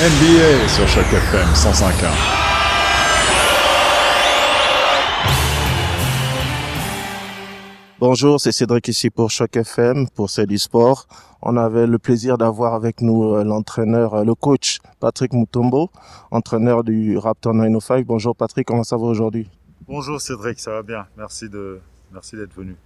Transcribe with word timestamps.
NBA 0.00 0.68
sur 0.68 0.86
Choc 0.86 1.12
FM 1.12 1.48
105.1. 1.54 2.06
Bonjour, 7.98 8.40
c'est 8.40 8.52
Cédric 8.52 8.86
ici 8.86 9.10
pour 9.10 9.32
Choc 9.32 9.56
FM, 9.56 10.08
pour 10.10 10.30
C'est 10.30 10.46
du 10.46 10.56
sport. 10.56 11.08
On 11.42 11.56
avait 11.56 11.88
le 11.88 11.98
plaisir 11.98 12.38
d'avoir 12.38 12.74
avec 12.74 13.00
nous 13.00 13.34
euh, 13.34 13.42
l'entraîneur, 13.42 14.14
euh, 14.14 14.24
le 14.24 14.36
coach 14.36 14.78
Patrick 15.00 15.32
Mutombo, 15.32 15.90
entraîneur 16.30 16.84
du 16.84 17.18
Raptor 17.18 17.54
905. 17.54 18.06
Bonjour 18.06 18.36
Patrick, 18.36 18.68
comment 18.68 18.84
ça 18.84 18.96
va 18.96 19.02
aujourd'hui? 19.02 19.50
Bonjour 19.88 20.20
Cédric, 20.20 20.60
ça 20.60 20.70
va 20.70 20.84
bien. 20.84 21.08
Merci 21.16 21.48
de 21.48 21.80
merci 22.12 22.36
d'être 22.36 22.54
venu. 22.54 22.76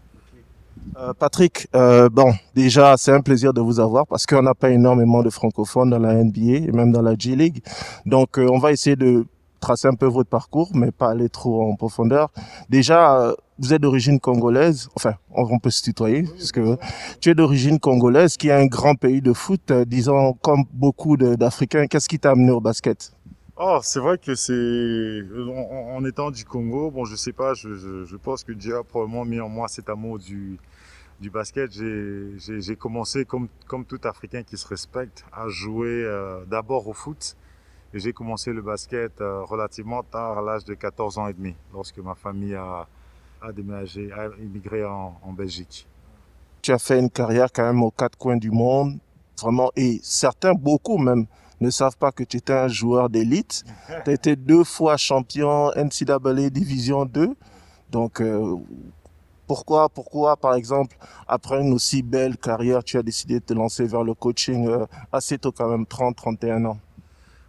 Euh, 0.99 1.13
Patrick, 1.19 1.69
euh, 1.75 2.09
bon, 2.09 2.33
déjà, 2.55 2.97
c'est 2.97 3.13
un 3.13 3.21
plaisir 3.21 3.53
de 3.53 3.61
vous 3.61 3.81
avoir 3.81 4.07
parce 4.07 4.27
qu'on 4.27 4.43
n'a 4.43 4.55
pas 4.55 4.71
énormément 4.71 5.23
de 5.23 5.31
francophones 5.31 5.91
dans 5.91 5.99
la 5.99 6.15
NBA 6.15 6.69
et 6.69 6.73
même 6.73 6.93
dans 6.93 7.03
la 7.03 7.15
G-League. 7.17 7.63
Donc, 8.05 8.39
euh, 8.39 8.47
on 8.51 8.59
va 8.59 8.73
essayer 8.73 8.97
de 8.97 9.25
tracer 9.63 9.89
un 9.89 9.95
peu 9.95 10.07
votre 10.07 10.29
parcours, 10.29 10.69
mais 10.75 10.91
pas 10.91 11.11
aller 11.11 11.31
trop 11.31 11.63
en 11.63 11.77
profondeur. 11.77 12.29
Déjà, 12.69 13.19
euh, 13.19 13.35
vous 13.59 13.73
êtes 13.73 13.81
d'origine 13.81 14.21
congolaise, 14.21 14.89
enfin, 14.97 15.15
on, 15.31 15.59
peut 15.59 15.71
se 15.71 15.83
tutoyer, 15.83 16.25
parce 16.25 16.53
que 16.53 16.77
tu 17.21 17.31
es 17.31 17.35
d'origine 17.35 17.79
congolaise, 17.79 18.37
qui 18.37 18.49
est 18.49 18.53
un 18.53 18.67
grand 18.67 18.97
pays 18.97 19.23
de 19.23 19.33
foot, 19.33 19.71
euh, 19.71 19.85
disons, 19.87 20.35
comme 20.43 20.65
beaucoup 20.73 21.17
d'Africains. 21.17 21.87
Qu'est-ce 21.87 22.09
qui 22.09 22.19
t'a 22.19 22.33
amené 22.33 22.51
au 22.51 22.61
basket? 22.61 23.13
Oh, 23.65 23.79
c'est 23.81 24.01
vrai 24.01 24.19
que 24.19 24.35
c'est 24.35 25.23
en, 25.33 25.95
en 25.95 26.05
étant 26.05 26.33
du 26.33 26.45
Congo, 26.45 26.91
bon, 26.91 27.05
je 27.05 27.15
sais 27.15 27.33
pas, 27.33 27.55
je, 27.55 27.77
je, 27.77 28.17
pense 28.17 28.43
que 28.43 28.51
Dieu 28.51 28.77
a 28.77 28.83
probablement 28.83 29.25
mis 29.25 29.39
en 29.39 29.49
moi 29.49 29.69
cet 29.69 29.89
amour 29.89 30.19
du 30.19 30.59
du 31.21 31.31
basket. 31.31 31.71
J'ai 31.71 32.75
commencé 32.77 33.25
comme 33.25 33.47
comme 33.69 33.85
tout 33.85 34.01
Africain 34.03 34.43
qui 34.43 34.57
se 34.57 34.67
respecte 34.67 35.25
à 35.33 35.47
jouer 35.47 36.03
euh, 36.05 36.45
d'abord 36.47 36.89
au 36.89 36.93
foot. 36.93 37.37
Et 37.95 38.01
j'ai 38.01 38.13
commencé 38.13 38.53
le 38.53 38.63
basket 38.63 39.21
euh, 39.21 39.45
relativement 39.45 40.03
tard, 40.03 40.39
à 40.39 40.43
l'âge 40.43 40.65
de 40.65 40.75
14 40.75 41.19
ans 41.19 41.29
et 41.29 41.33
demi, 41.33 41.55
lorsque 41.73 41.99
ma 41.99 42.17
famille 42.17 42.57
a 42.57 42.89
a 43.41 43.53
déménagé, 43.53 44.11
a 44.11 44.27
immigré 44.41 44.85
en 44.85 45.33
Belgique. 45.33 45.87
tu 46.63 46.73
as 46.73 46.81
fait 46.81 46.99
une 46.99 47.11
carrière 47.11 47.53
quand 47.53 47.65
même 47.65 47.83
aux 47.85 47.93
quatre 47.93 48.19
coins 48.19 48.37
du 48.37 48.51
monde, 48.51 48.99
vraiment, 49.41 49.71
et 49.77 50.01
certains, 50.03 50.55
beaucoup 50.55 50.99
même, 50.99 51.27
ne 51.63 51.71
savent 51.71 51.97
pas 51.97 52.13
que 52.13 52.25
tu 52.25 52.37
étais 52.37 52.53
un 52.53 52.69
joueur 52.69 53.09
d'élite. 53.09 53.65
Tu 54.05 54.11
as 54.11 54.15
été 54.15 54.37
deux 54.37 54.65
fois 54.65 54.97
champion 54.97 55.71
NCAA 55.77 56.51
Division 56.51 57.05
2. 57.05 57.35
Donc, 57.91 58.21
euh, 58.21 58.57
pourquoi, 59.47 59.89
pourquoi, 59.89 60.37
par 60.37 60.55
exemple, 60.55 60.97
après 61.29 61.61
une 61.61 61.73
aussi 61.75 62.03
belle 62.03 62.37
carrière, 62.37 62.83
tu 62.83 62.97
as 62.97 63.03
décidé 63.03 63.41
de 63.41 63.45
te 63.45 63.53
lancer 63.53 63.87
vers 63.87 64.03
le 64.03 64.15
coaching 64.15 64.69
euh, 64.69 64.87
assez 65.13 65.39
tôt 65.39 65.53
quand 65.53 65.69
même, 65.69 65.87
30, 65.87 66.17
31 66.17 66.65
ans? 66.65 66.79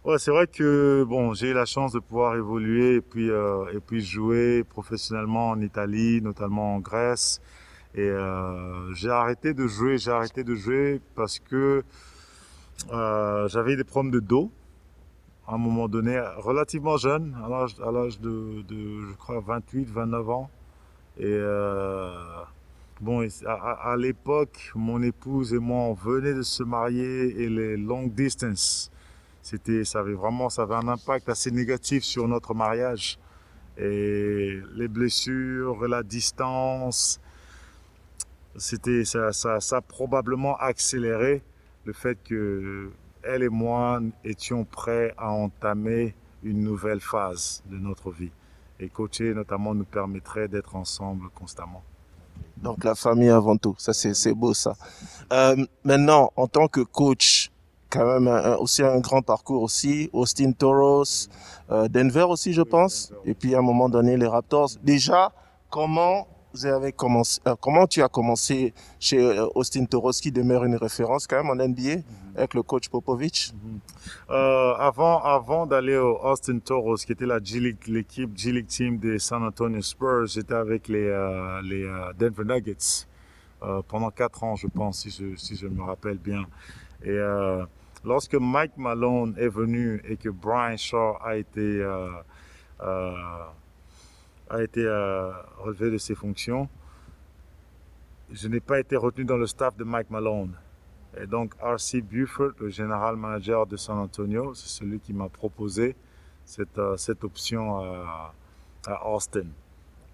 Ouais, 0.04 0.18
c'est 0.18 0.30
vrai 0.30 0.46
que 0.46 1.02
bon, 1.08 1.32
j'ai 1.32 1.48
eu 1.48 1.54
la 1.54 1.64
chance 1.64 1.92
de 1.92 1.98
pouvoir 1.98 2.36
évoluer 2.36 2.96
et 2.96 3.00
puis 3.00 3.30
euh, 3.30 3.64
et 3.72 3.80
puis 3.80 4.04
jouer 4.04 4.62
professionnellement 4.62 5.48
en 5.48 5.60
Italie, 5.62 6.20
notamment 6.20 6.74
en 6.74 6.80
Grèce. 6.80 7.40
Et 7.94 8.02
euh, 8.02 8.92
j'ai 8.92 9.08
arrêté 9.08 9.54
de 9.54 9.66
jouer, 9.66 9.96
j'ai 9.96 10.10
arrêté 10.10 10.44
de 10.44 10.54
jouer 10.54 11.00
parce 11.14 11.38
que 11.38 11.84
euh, 12.92 13.48
j'avais 13.48 13.76
des 13.76 13.84
problèmes 13.84 14.12
de 14.12 14.20
dos 14.20 14.50
à 15.46 15.54
un 15.54 15.58
moment 15.58 15.88
donné, 15.88 16.18
relativement 16.38 16.96
jeune, 16.96 17.36
à 17.44 17.48
l'âge 17.92 18.18
de, 18.20 18.62
de 18.62 19.00
je 19.10 19.12
crois 19.18 19.40
28, 19.40 19.90
29 19.90 20.30
ans. 20.30 20.50
Et 21.18 21.24
euh, 21.26 22.14
bon, 23.02 23.28
à 23.46 23.94
l'époque, 23.98 24.72
mon 24.74 25.02
épouse 25.02 25.52
et 25.52 25.58
moi, 25.58 25.80
on 25.80 25.92
venait 25.92 26.32
de 26.32 26.42
se 26.42 26.62
marier 26.62 27.42
et 27.42 27.48
les 27.50 27.76
long 27.76 28.06
distance 28.06 28.90
c'était 29.44 29.84
ça 29.84 30.00
avait 30.00 30.14
vraiment 30.14 30.48
ça 30.48 30.62
avait 30.62 30.74
un 30.74 30.88
impact 30.88 31.28
assez 31.28 31.50
négatif 31.50 32.02
sur 32.02 32.26
notre 32.26 32.54
mariage 32.54 33.18
et 33.76 34.58
les 34.74 34.88
blessures 34.88 35.86
la 35.86 36.02
distance 36.02 37.20
c'était 38.56 39.04
ça, 39.04 39.34
ça 39.34 39.60
ça 39.60 39.76
a 39.76 39.80
probablement 39.82 40.56
accéléré 40.56 41.42
le 41.84 41.92
fait 41.92 42.18
que 42.24 42.90
elle 43.22 43.42
et 43.42 43.48
moi 43.48 44.00
étions 44.24 44.64
prêts 44.64 45.14
à 45.16 45.30
entamer 45.30 46.14
une 46.42 46.62
nouvelle 46.62 47.00
phase 47.00 47.62
de 47.70 47.76
notre 47.78 48.10
vie 48.10 48.30
et 48.80 48.88
coacher 48.88 49.32
notamment 49.34 49.74
nous 49.74 49.84
permettrait 49.84 50.48
d'être 50.48 50.76
ensemble 50.76 51.28
constamment 51.34 51.82
Donc, 52.56 52.84
la 52.84 52.94
famille 52.94 53.30
avant 53.30 53.56
tout. 53.56 53.74
Ça, 53.78 53.92
c'est, 53.92 54.14
c'est 54.14 54.34
beau, 54.34 54.52
ça. 54.54 54.74
Euh, 55.32 55.56
maintenant, 55.84 56.32
en 56.36 56.46
tant 56.46 56.66
que 56.68 56.80
coach, 56.80 57.50
quand 57.90 58.04
même 58.06 58.26
un- 58.28 58.56
aussi 58.56 58.82
un 58.82 58.98
grand 59.00 59.22
parcours 59.22 59.62
aussi, 59.62 60.10
Austin 60.12 60.52
Toros, 60.52 61.28
euh, 61.70 61.88
Denver 61.88 62.26
aussi, 62.28 62.52
je 62.52 62.62
pense. 62.62 63.12
Et 63.24 63.34
puis, 63.34 63.54
à 63.54 63.58
un 63.58 63.62
moment 63.62 63.88
donné, 63.88 64.16
les 64.16 64.26
Raptors. 64.26 64.70
Déjà, 64.82 65.32
comment 65.70 66.26
vous 66.54 66.66
avez 66.66 66.92
commencé, 66.92 67.40
euh, 67.46 67.54
comment 67.60 67.86
tu 67.86 68.02
as 68.02 68.08
commencé 68.08 68.72
chez 69.00 69.18
euh, 69.18 69.46
Austin 69.54 69.84
Toros, 69.84 70.12
qui 70.12 70.30
demeure 70.30 70.64
une 70.64 70.76
référence 70.76 71.26
quand 71.26 71.42
même 71.42 71.50
en 71.50 71.56
NBA, 71.56 72.02
avec 72.36 72.54
le 72.54 72.62
coach 72.62 72.88
Popovich? 72.88 73.52
Euh, 74.30 74.74
avant, 74.74 75.22
avant 75.22 75.66
d'aller 75.66 75.96
au 75.96 76.18
Austin 76.22 76.60
Toros, 76.60 76.96
qui 76.96 77.12
était 77.12 77.26
la 77.26 77.42
G 77.42 77.60
League, 77.60 77.86
l'équipe 77.88 78.30
G 78.36 78.52
League 78.52 78.68
Team 78.68 78.98
des 78.98 79.18
San 79.18 79.42
Antonio 79.42 79.82
Spurs, 79.82 80.26
j'étais 80.26 80.54
avec 80.54 80.88
les, 80.88 81.08
les 81.64 81.90
Denver 82.18 82.44
Nuggets 82.44 83.06
pendant 83.88 84.10
quatre 84.10 84.44
ans, 84.44 84.56
je 84.56 84.66
pense, 84.66 85.00
si 85.00 85.10
je, 85.10 85.36
si 85.36 85.56
je 85.56 85.66
me 85.66 85.82
rappelle 85.82 86.18
bien. 86.18 86.44
Et 87.02 87.18
lorsque 88.04 88.34
Mike 88.34 88.76
Malone 88.76 89.34
est 89.38 89.48
venu 89.48 90.00
et 90.08 90.16
que 90.16 90.28
Brian 90.28 90.76
Shaw 90.76 91.16
a 91.24 91.36
été 91.36 91.60
euh, 91.60 92.08
euh, 92.82 93.14
a 94.54 94.62
été 94.62 94.84
euh, 94.84 95.30
relevé 95.58 95.90
de 95.90 95.98
ses 95.98 96.14
fonctions, 96.14 96.68
je 98.30 98.48
n'ai 98.48 98.60
pas 98.60 98.78
été 98.80 98.96
retenu 98.96 99.24
dans 99.24 99.36
le 99.36 99.46
staff 99.46 99.76
de 99.76 99.84
Mike 99.84 100.10
Malone. 100.10 100.54
Et 101.20 101.26
donc, 101.26 101.54
R.C. 101.60 102.00
Buford, 102.00 102.52
le 102.58 102.68
général 102.68 103.16
manager 103.16 103.66
de 103.66 103.76
San 103.76 103.98
Antonio, 103.98 104.54
c'est 104.54 104.68
celui 104.68 104.98
qui 104.98 105.12
m'a 105.12 105.28
proposé 105.28 105.94
cette, 106.44 106.78
euh, 106.78 106.96
cette 106.96 107.22
option 107.24 107.78
à, 108.86 109.06
Austin, 109.06 109.46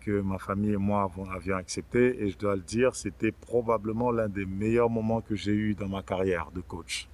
que 0.01 0.21
ma 0.21 0.39
famille 0.39 0.75
et 0.75 0.77
moi 0.77 1.11
avions 1.35 1.57
accepté. 1.57 2.23
Et 2.23 2.31
je 2.31 2.39
dois 2.39 2.55
le 2.55 2.63
dire, 2.63 2.95
c'était 2.95 3.33
probablement 3.33 4.13
l'un 4.13 4.29
des 4.29 4.47
meilleurs 4.47 4.91
moments 4.91 5.21
que 5.21 5.35
j'ai 5.35 5.53
eu 5.53 5.75
dans 5.75 5.89
ma 5.89 6.03
carrière 6.03 6.51
de 6.55 6.61
coach. 6.61 7.09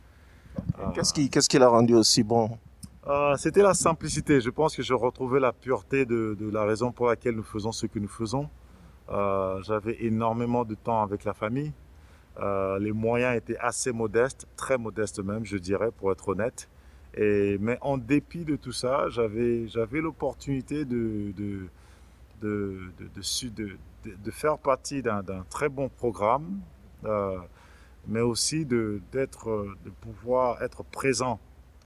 Qu'est-ce 0.95 1.13
qui, 1.13 1.31
qu'est-ce 1.31 1.49
qui 1.49 1.59
l'a 1.59 1.69
rendu 1.69 1.95
aussi 1.95 2.23
bon? 2.23 2.59
Euh, 3.07 3.37
c'était 3.37 3.63
la 3.63 3.75
simplicité. 3.75 4.41
Je 4.41 4.51
pense 4.51 4.75
que 4.75 4.83
je 4.83 4.95
retrouvais 4.95 5.39
la 5.39 5.53
pureté 5.53 6.05
de, 6.05 6.37
la 6.53 6.65
raison 6.65 6.91
pour 6.91 7.07
laquelle 7.07 7.37
nous 7.37 7.45
faisons 7.45 7.71
ce 7.71 7.87
que 7.87 7.99
nous 8.01 8.09
faisons. 8.09 8.49
Euh, 9.11 9.63
J'avais 9.63 10.05
énormément 10.05 10.65
de 10.65 10.75
temps 10.75 11.03
avec 11.03 11.25
la 11.25 11.33
famille. 11.33 11.73
Euh, 12.41 12.79
les 12.81 12.93
moyens 12.93 13.37
étaient 13.37 13.59
assez 13.59 13.93
modestes, 13.93 14.47
très 14.57 14.77
modestes 14.77 15.21
même, 15.21 15.45
je 15.45 15.57
dirais, 15.57 15.91
pour 15.97 16.11
être 16.11 16.29
honnête. 16.29 16.69
Mais 17.19 17.79
en 17.81 17.97
dépit 17.97 18.45
de 18.45 18.57
tout 18.57 18.73
ça, 18.73 19.09
j'avais 19.09 20.01
l'opportunité 20.01 20.85
de 20.85 21.33
de 21.33 21.69
de, 22.43 22.93
de, 24.05 24.31
faire 24.31 24.59
partie 24.59 25.01
d'un 25.01 25.23
très 25.49 25.71
bon 25.71 25.89
programme, 25.89 26.61
euh, 27.05 27.39
mais 28.07 28.21
aussi 28.21 28.67
de 28.67 29.01
pouvoir 30.03 30.63
être 30.63 30.85
présent 30.85 31.41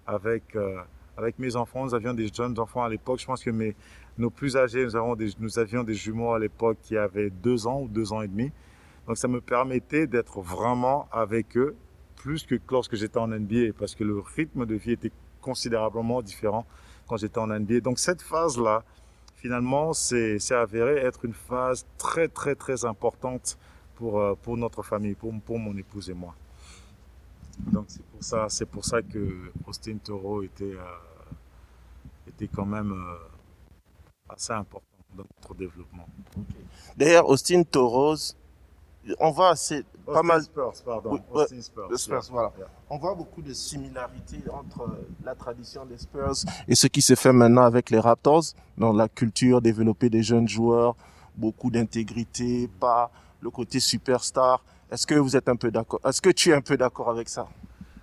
avec 0.09 0.57
avec 1.21 1.39
mes 1.39 1.55
enfants. 1.55 1.85
Nous 1.85 1.95
avions 1.95 2.15
des 2.15 2.29
jeunes 2.33 2.59
enfants 2.59 2.83
à 2.83 2.89
l'époque. 2.89 3.21
Je 3.21 3.27
pense 3.27 3.45
que 3.45 3.51
mes 3.51 3.77
nos 4.19 4.31
plus 4.31 4.57
âgés, 4.57 4.85
nous 4.85 4.97
avons 4.97 5.17
des, 5.17 5.31
nous 5.39 5.59
avions 5.59 5.83
des 5.83 5.95
jumeaux 5.95 6.33
à 6.33 6.39
l'époque 6.39 6.79
qui 6.83 6.97
avaient 6.97 7.31
deux 7.31 7.67
ans 7.67 7.81
ou 7.83 7.89
deux 7.89 8.13
ans 8.13 8.23
et 8.23 8.29
demi. 8.29 8.51
Donc 9.07 9.17
ça 9.17 9.29
me 9.29 9.41
permettait 9.41 10.07
d'être 10.07 10.41
vraiment 10.41 11.09
avec 11.11 11.57
eux 11.57 11.75
plus 12.17 12.45
que 12.45 12.57
lorsque 12.71 12.97
j'étais 12.97 13.19
en 13.19 13.29
NBA 13.29 13.73
parce 13.79 13.95
que 13.95 14.05
le 14.05 14.19
rythme 14.19 14.67
de 14.67 14.75
vie 14.75 14.93
était 14.93 15.13
considérablement 15.41 16.21
différent 16.21 16.67
quand 17.09 17.17
j'étais 17.17 17.39
en 17.39 17.47
NBA. 17.47 17.81
Donc 17.81 17.99
cette 17.99 18.23
phase-là, 18.23 18.85
finalement, 19.37 19.93
c'est 19.95 20.39
avéré 20.53 20.99
être 20.99 21.25
une 21.25 21.33
phase 21.33 21.87
très 21.97 22.29
très 22.29 22.55
très 22.55 22.85
importante 22.85 23.59
pour 23.97 24.21
euh, 24.21 24.35
pour 24.43 24.57
notre 24.57 24.83
famille, 24.83 25.15
pour 25.15 25.33
pour 25.41 25.59
mon 25.59 25.77
épouse 25.77 26.11
et 26.11 26.15
moi. 26.15 26.35
Donc 27.73 27.87
c'est 27.89 28.05
pour 28.05 28.23
ça 28.23 28.47
c'est 28.49 28.67
pour 28.67 28.85
ça 28.85 29.03
que 29.03 29.51
Austin 29.67 29.97
Toro 29.97 30.43
était 30.43 30.75
euh, 30.75 31.10
était 32.41 32.55
quand 32.55 32.67
même 32.67 32.93
euh, 32.93 34.33
assez 34.35 34.53
important 34.53 34.87
dans 35.17 35.25
notre 35.25 35.55
développement. 35.55 36.07
D'ailleurs, 36.97 37.29
Austin 37.29 37.63
Toros, 37.63 38.35
on 39.19 39.31
voit 39.31 39.51
assez, 39.51 39.85
pas 40.07 40.23
mal, 40.23 40.43
Spurs, 40.43 40.73
pardon. 40.85 41.13
Oui, 41.13 41.21
ouais, 41.33 41.43
Austin 41.43 41.61
Spurs. 41.61 41.89
le 41.91 41.97
Spurs, 41.97 42.23
yeah, 42.23 42.31
voilà. 42.33 42.53
yeah. 42.59 42.67
On 42.89 42.99
voit 42.99 43.15
beaucoup 43.15 43.43
de 43.43 43.53
similarités 43.53 44.43
entre 44.53 44.83
euh, 44.83 45.09
la 45.25 45.35
tradition 45.35 45.85
des 45.85 45.99
Spurs 45.99 46.45
et 46.69 46.75
ce 46.75 46.87
qui 46.87 47.03
se 47.03 47.15
fait 47.15 47.33
maintenant 47.33 47.63
avec 47.63 47.91
les 47.91 47.99
Raptors, 47.99 48.45
dans 48.79 48.93
la 48.93 49.09
culture, 49.09 49.61
développer 49.61 50.11
des 50.11 50.23
jeunes 50.23 50.49
joueurs, 50.49 50.97
beaucoup 51.37 51.71
d'intégrité, 51.71 52.69
pas 52.69 53.11
le 53.41 53.51
côté 53.51 53.81
superstar. 53.81 54.63
Est-ce 54.91 55.07
que 55.07 55.15
vous 55.15 55.37
êtes 55.37 55.49
un 55.49 55.57
peu 55.57 55.71
d'accord 55.71 56.01
Est-ce 56.05 56.21
que 56.21 56.31
tu 56.31 56.51
es 56.51 56.55
un 56.55 56.61
peu 56.61 56.77
d'accord 56.77 57.11
avec 57.11 57.29
ça? 57.29 57.49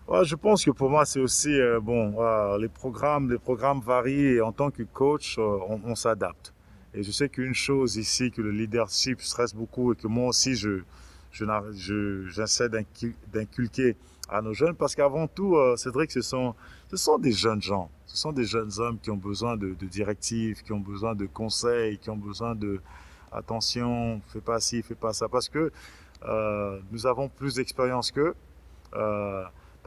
Ouais, 0.07 0.23
je 0.23 0.35
pense 0.35 0.63
que 0.63 0.71
pour 0.71 0.89
moi, 0.89 1.03
c'est 1.03 1.19
aussi, 1.19 1.49
euh, 1.59 1.81
bon, 1.81 2.15
euh, 2.21 2.57
les 2.57 2.69
programmes, 2.69 3.29
les 3.29 3.37
programmes 3.37 3.81
varient 3.81 4.35
et 4.37 4.41
en 4.41 4.53
tant 4.53 4.71
que 4.71 4.83
coach, 4.83 5.37
euh, 5.37 5.57
on, 5.83 5.95
s'adapte. 5.95 6.53
Et 6.93 7.03
je 7.03 7.11
sais 7.11 7.27
qu'une 7.27 7.53
chose 7.53 7.97
ici, 7.97 8.31
que 8.31 8.41
le 8.41 8.51
leadership 8.51 9.21
stresse 9.21 9.53
beaucoup 9.53 9.91
et 9.91 9.97
que 9.97 10.07
moi 10.07 10.29
aussi, 10.29 10.55
je, 10.55 10.79
j'essaie 11.33 12.69
d'incul- 12.69 13.15
d'inculquer 13.33 13.97
à 14.29 14.41
nos 14.41 14.53
jeunes 14.53 14.75
parce 14.75 14.95
qu'avant 14.95 15.27
tout, 15.27 15.57
euh, 15.57 15.75
Cédric, 15.75 16.09
ce 16.11 16.21
sont, 16.21 16.55
ce 16.89 16.95
sont 16.95 17.17
des 17.17 17.33
jeunes 17.33 17.61
gens. 17.61 17.89
Ce 18.05 18.15
sont 18.15 18.31
des 18.31 18.45
jeunes 18.45 18.71
hommes 18.77 18.99
qui 18.99 19.11
ont 19.11 19.17
besoin 19.17 19.57
de, 19.57 19.73
directives, 19.73 20.63
qui 20.63 20.71
ont 20.71 20.79
besoin 20.79 21.15
de 21.15 21.25
conseils, 21.25 21.97
qui 21.97 22.09
ont 22.09 22.15
besoin 22.15 22.55
de 22.55 22.79
attention, 23.33 24.21
fais 24.29 24.39
pas 24.39 24.61
ci, 24.61 24.81
fais 24.83 24.95
pas 24.95 25.11
ça. 25.11 25.27
Parce 25.27 25.49
que 25.49 25.69
nous 26.91 27.05
avons 27.05 27.27
plus 27.27 27.55
d'expérience 27.55 28.09
qu'eux. 28.11 28.35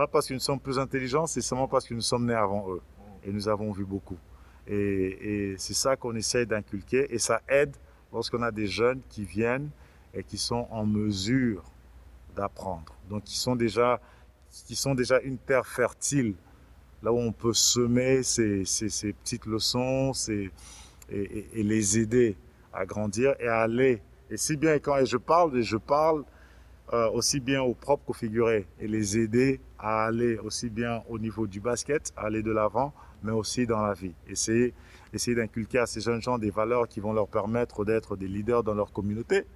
Pas 0.01 0.07
parce 0.07 0.27
que 0.29 0.33
nous 0.33 0.41
sommes 0.41 0.59
plus 0.59 0.79
intelligents, 0.79 1.27
c'est 1.27 1.43
seulement 1.43 1.69
parce 1.69 1.85
que 1.85 1.93
nous 1.93 2.01
sommes 2.01 2.25
nés 2.25 2.33
avant 2.33 2.73
eux. 2.73 2.81
Et 3.23 3.31
nous 3.31 3.51
avons 3.51 3.71
vu 3.71 3.85
beaucoup. 3.85 4.17
Et, 4.67 5.55
c'est 5.59 5.75
ça 5.75 5.95
qu'on 5.95 6.17
essaie 6.17 6.47
d'inculquer. 6.47 7.15
Et 7.15 7.19
ça 7.19 7.43
aide 7.47 7.77
lorsqu'on 8.11 8.41
a 8.41 8.51
des 8.51 8.67
jeunes 8.67 9.03
qui 9.11 9.27
viennent 9.27 9.69
et 10.15 10.25
qui 10.25 10.39
sont 10.39 10.67
en 10.71 10.87
mesure 10.87 11.63
d'apprendre. 12.35 12.95
Donc, 13.11 13.25
qui 13.25 13.37
sont 13.37 13.57
déjà, 13.57 14.01
qui 14.67 14.75
sont 14.75 14.95
déjà 14.95 15.21
une 15.21 15.37
terre 15.37 15.67
fertile, 15.67 16.35
là 17.03 17.13
où 17.13 17.19
on 17.19 17.33
peut 17.33 17.53
semer 17.53 18.23
ces, 18.23 18.65
petites 19.23 19.45
leçons 19.45 20.13
et, 20.31 20.51
et, 21.11 21.63
les 21.63 21.99
aider 21.99 22.39
à 22.73 22.87
grandir 22.87 23.35
et 23.39 23.49
à 23.49 23.61
aller. 23.61 24.01
Et 24.31 24.39
si 24.39 24.57
bien 24.57 24.79
quand 24.79 25.05
je 25.05 25.19
parle, 25.19 25.59
et 25.59 25.63
je 25.63 25.77
parle 25.77 26.25
euh, 26.93 27.09
aussi 27.11 27.39
bien 27.41 27.63
aux 27.63 27.75
propres 27.75 28.05
qu'aux 28.05 28.13
figurés 28.13 28.67
et 28.81 28.89
les 28.89 29.17
aider 29.17 29.61
à 29.79 30.07
aller 30.07 30.39
aussi 30.39 30.71
bien 30.71 31.03
au 31.09 31.19
niveau 31.19 31.47
du 31.47 31.61
basket, 31.61 32.13
à 32.17 32.23
aller 32.27 32.43
de 32.43 32.51
l'avant, 32.51 32.93
mais 33.23 33.33
aussi 33.33 33.67
dans 33.67 33.81
la 33.81 33.95
vie. 33.95 34.15
Essayer, 34.29 34.75
essayer 35.13 35.37
d'inculquer 35.37 35.79
à 35.79 35.87
ces 35.87 36.01
jeunes 36.01 36.21
gens 36.21 36.39
des 36.39 36.51
valeurs 36.51 36.89
qui 36.89 37.01
vont 37.01 37.13
leur 37.13 37.29
permettre 37.29 37.85
d'être 37.85 38.17
des 38.17 38.29
leaders 38.29 38.65
dans 38.65 38.75
leur 38.75 38.93
communauté, 38.93 39.47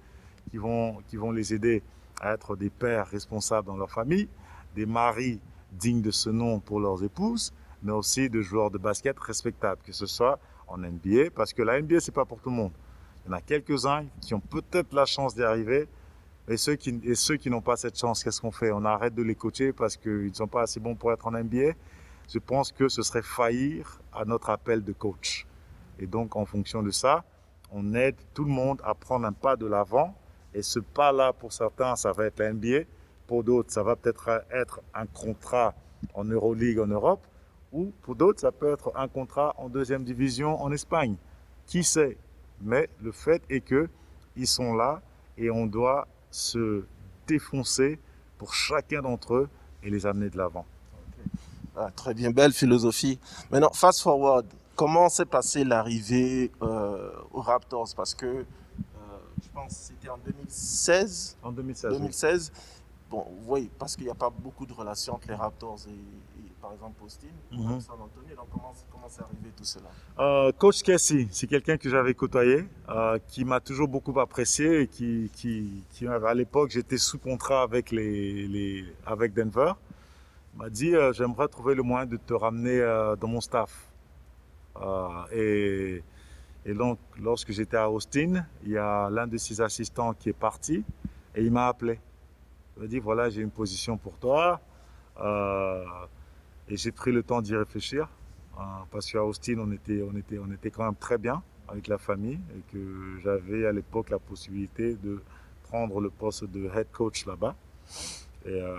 qui 0.49 0.57
vont, 0.57 0.97
qui 1.07 1.17
vont 1.17 1.31
les 1.31 1.53
aider 1.53 1.83
à 2.21 2.33
être 2.33 2.55
des 2.55 2.69
pères 2.69 3.07
responsables 3.07 3.67
dans 3.67 3.77
leur 3.77 3.91
famille, 3.91 4.29
des 4.75 4.85
maris 4.85 5.41
dignes 5.73 6.01
de 6.01 6.11
ce 6.11 6.29
nom 6.29 6.59
pour 6.59 6.79
leurs 6.79 7.03
épouses, 7.03 7.53
mais 7.83 7.91
aussi 7.91 8.29
de 8.29 8.41
joueurs 8.41 8.71
de 8.71 8.77
basket 8.77 9.19
respectables, 9.19 9.81
que 9.83 9.91
ce 9.91 10.05
soit 10.05 10.39
en 10.67 10.77
NBA, 10.77 11.31
parce 11.35 11.53
que 11.53 11.61
la 11.61 11.81
NBA, 11.81 11.99
c'est 11.99 12.13
pas 12.13 12.25
pour 12.25 12.39
tout 12.41 12.49
le 12.49 12.55
monde. 12.55 12.71
Il 13.25 13.29
y 13.29 13.33
en 13.33 13.37
a 13.37 13.41
quelques-uns 13.41 14.05
qui 14.21 14.33
ont 14.33 14.39
peut-être 14.39 14.93
la 14.93 15.05
chance 15.05 15.35
d'y 15.35 15.43
arriver, 15.43 15.87
et 16.47 16.57
ceux 16.57 16.75
qui, 16.75 16.99
et 17.03 17.15
ceux 17.15 17.37
qui 17.37 17.49
n'ont 17.49 17.61
pas 17.61 17.75
cette 17.75 17.97
chance, 17.97 18.23
qu'est-ce 18.23 18.39
qu'on 18.39 18.51
fait? 18.51 18.71
On 18.71 18.85
arrête 18.85 19.15
de 19.15 19.23
les 19.23 19.35
coacher 19.35 19.73
parce 19.73 19.97
qu'ils 19.97 20.27
ne 20.27 20.33
sont 20.33 20.47
pas 20.47 20.61
assez 20.61 20.79
bons 20.79 20.95
pour 20.95 21.11
être 21.11 21.25
en 21.25 21.31
NBA. 21.31 21.73
Je 22.29 22.39
pense 22.39 22.71
que 22.71 22.87
ce 22.87 23.01
serait 23.01 23.23
faillir 23.23 23.99
à 24.13 24.25
notre 24.25 24.49
appel 24.51 24.83
de 24.83 24.93
coach. 24.93 25.47
Et 25.99 26.05
donc, 26.05 26.35
en 26.35 26.45
fonction 26.45 26.83
de 26.83 26.91
ça, 26.91 27.23
on 27.71 27.95
aide 27.95 28.15
tout 28.33 28.43
le 28.43 28.51
monde 28.51 28.79
à 28.83 28.93
prendre 28.93 29.25
un 29.25 29.31
pas 29.31 29.55
de 29.55 29.65
l'avant. 29.65 30.15
Et 30.53 30.61
ce 30.61 30.79
pas-là, 30.79 31.33
pour 31.33 31.51
certains, 31.51 31.95
ça 31.95 32.11
va 32.11 32.25
être 32.25 32.39
la 32.39 32.53
NBA. 32.53 32.85
Pour 33.25 33.43
d'autres, 33.43 33.71
ça 33.71 33.81
va 33.81 33.95
peut-être 33.95 34.45
être 34.51 34.81
un 34.93 35.07
contrat 35.07 35.73
en 36.13 36.25
Euroleague 36.25 36.79
en 36.79 36.87
Europe. 36.87 37.25
Ou 37.71 37.91
pour 38.03 38.15
d'autres, 38.15 38.39
ça 38.39 38.51
peut 38.51 38.71
être 38.71 38.91
un 38.95 39.07
contrat 39.07 39.55
en 39.57 39.67
deuxième 39.67 40.03
division 40.03 40.61
en 40.61 40.71
Espagne. 40.71 41.15
Qui 41.65 41.83
sait? 41.83 42.17
Mais 42.61 42.87
le 43.01 43.11
fait 43.11 43.41
est 43.49 43.61
que 43.61 43.89
ils 44.35 44.47
sont 44.47 44.75
là 44.75 45.01
et 45.37 45.49
on 45.49 45.65
doit 45.65 46.07
se 46.35 46.83
défoncer 47.27 47.97
pour 48.37 48.53
chacun 48.53 49.01
d'entre 49.01 49.35
eux 49.35 49.49
et 49.83 49.89
les 49.89 50.05
amener 50.05 50.29
de 50.29 50.37
l'avant. 50.37 50.65
Ah, 51.77 51.89
très 51.95 52.13
bien, 52.13 52.31
belle 52.31 52.51
philosophie. 52.51 53.19
Maintenant, 53.51 53.71
fast 53.73 54.01
forward, 54.01 54.45
comment 54.75 55.09
s'est 55.09 55.25
passée 55.25 55.63
l'arrivée 55.63 56.51
euh, 56.61 57.09
aux 57.31 57.41
Raptors? 57.41 57.89
Parce 57.95 58.13
que 58.13 58.25
euh, 58.25 58.43
je 59.43 59.49
pense 59.53 59.69
que 59.69 59.75
c'était 59.75 60.09
en 60.09 60.17
2016. 60.17 61.37
En 61.41 61.51
2016. 61.51 61.91
2016. 61.93 62.51
Bon, 63.09 63.23
oui, 63.47 63.69
parce 63.79 63.95
qu'il 63.95 64.05
n'y 64.05 64.11
a 64.11 64.15
pas 64.15 64.29
beaucoup 64.31 64.65
de 64.65 64.73
relations 64.73 65.13
entre 65.15 65.27
les 65.27 65.35
Raptors 65.35 65.79
et, 65.87 65.91
et, 65.91 66.49
par 66.59 66.73
exemple 66.73 67.03
Austin, 67.05 67.27
mm 67.51 67.57
-hmm. 67.57 67.79
San 67.79 67.99
Antonio. 68.07 68.35
Donc 68.35 68.49
comment 68.53 68.73
comment 68.91 69.09
c'est 69.13 69.21
arrivé 69.27 69.49
tout 69.57 69.63
cela? 69.73 69.89
Euh, 70.19 70.51
Coach 70.61 70.81
Casey, 70.87 71.27
c'est 71.37 71.47
quelqu'un 71.53 71.77
que 71.77 71.89
j'avais 71.93 72.15
côtoyé, 72.23 72.57
euh, 72.89 73.19
qui 73.27 73.41
m'a 73.45 73.59
toujours 73.59 73.89
beaucoup 73.95 74.15
apprécié 74.25 74.67
et 74.81 74.87
qui, 74.95 75.29
qui, 75.37 75.53
qui 75.91 76.07
à 76.07 76.33
l'époque 76.41 76.69
j'étais 76.75 76.97
sous 77.07 77.19
contrat 77.29 77.61
avec 77.67 77.85
les, 77.97 78.47
les 78.55 78.69
avec 79.13 79.29
Denver. 79.39 79.71
M'a 80.57 80.69
dit 80.79 80.93
euh, 80.95 81.13
j'aimerais 81.17 81.47
trouver 81.55 81.73
le 81.75 81.83
moyen 81.89 82.07
de 82.13 82.17
te 82.17 82.33
ramener 82.45 82.77
dans 83.21 83.27
mon 83.35 83.41
staff. 83.49 83.71
Et, 85.31 86.03
et 86.69 86.73
donc 86.81 86.97
lorsque 87.27 87.51
j'étais 87.57 87.77
à 87.77 87.87
Austin, 87.95 88.31
il 88.65 88.71
y 88.71 88.77
a 88.77 89.09
l'un 89.15 89.27
de 89.33 89.37
ses 89.45 89.57
assistants 89.61 90.13
qui 90.19 90.27
est 90.33 90.39
parti 90.49 90.77
et 91.35 91.41
il 91.47 91.51
m'a 91.57 91.67
appelé. 91.73 91.95
M'a 92.77 92.87
dit 92.87 92.99
voilà 92.99 93.29
j'ai 93.29 93.41
une 93.41 93.51
position 93.51 93.97
pour 93.97 94.17
toi. 94.17 94.59
Euh, 95.19 95.83
et 96.67 96.77
j'ai 96.77 96.91
pris 96.91 97.11
le 97.11 97.23
temps 97.23 97.41
d'y 97.41 97.55
réfléchir. 97.55 98.09
Euh, 98.57 98.61
parce 98.91 99.11
qu'à 99.11 99.23
Austin, 99.23 99.55
on 99.59 99.71
était, 99.71 100.01
on, 100.01 100.15
était, 100.15 100.39
on 100.39 100.51
était 100.51 100.71
quand 100.71 100.85
même 100.85 100.95
très 100.95 101.17
bien 101.17 101.43
avec 101.67 101.87
la 101.87 101.97
famille 101.97 102.39
et 102.55 102.71
que 102.71 103.19
j'avais 103.21 103.65
à 103.65 103.71
l'époque 103.71 104.09
la 104.09 104.19
possibilité 104.19 104.95
de 104.95 105.21
prendre 105.63 105.99
le 105.99 106.09
poste 106.09 106.45
de 106.45 106.69
head 106.73 106.87
coach 106.91 107.25
là-bas. 107.25 107.55
Et, 108.45 108.61
euh, 108.61 108.75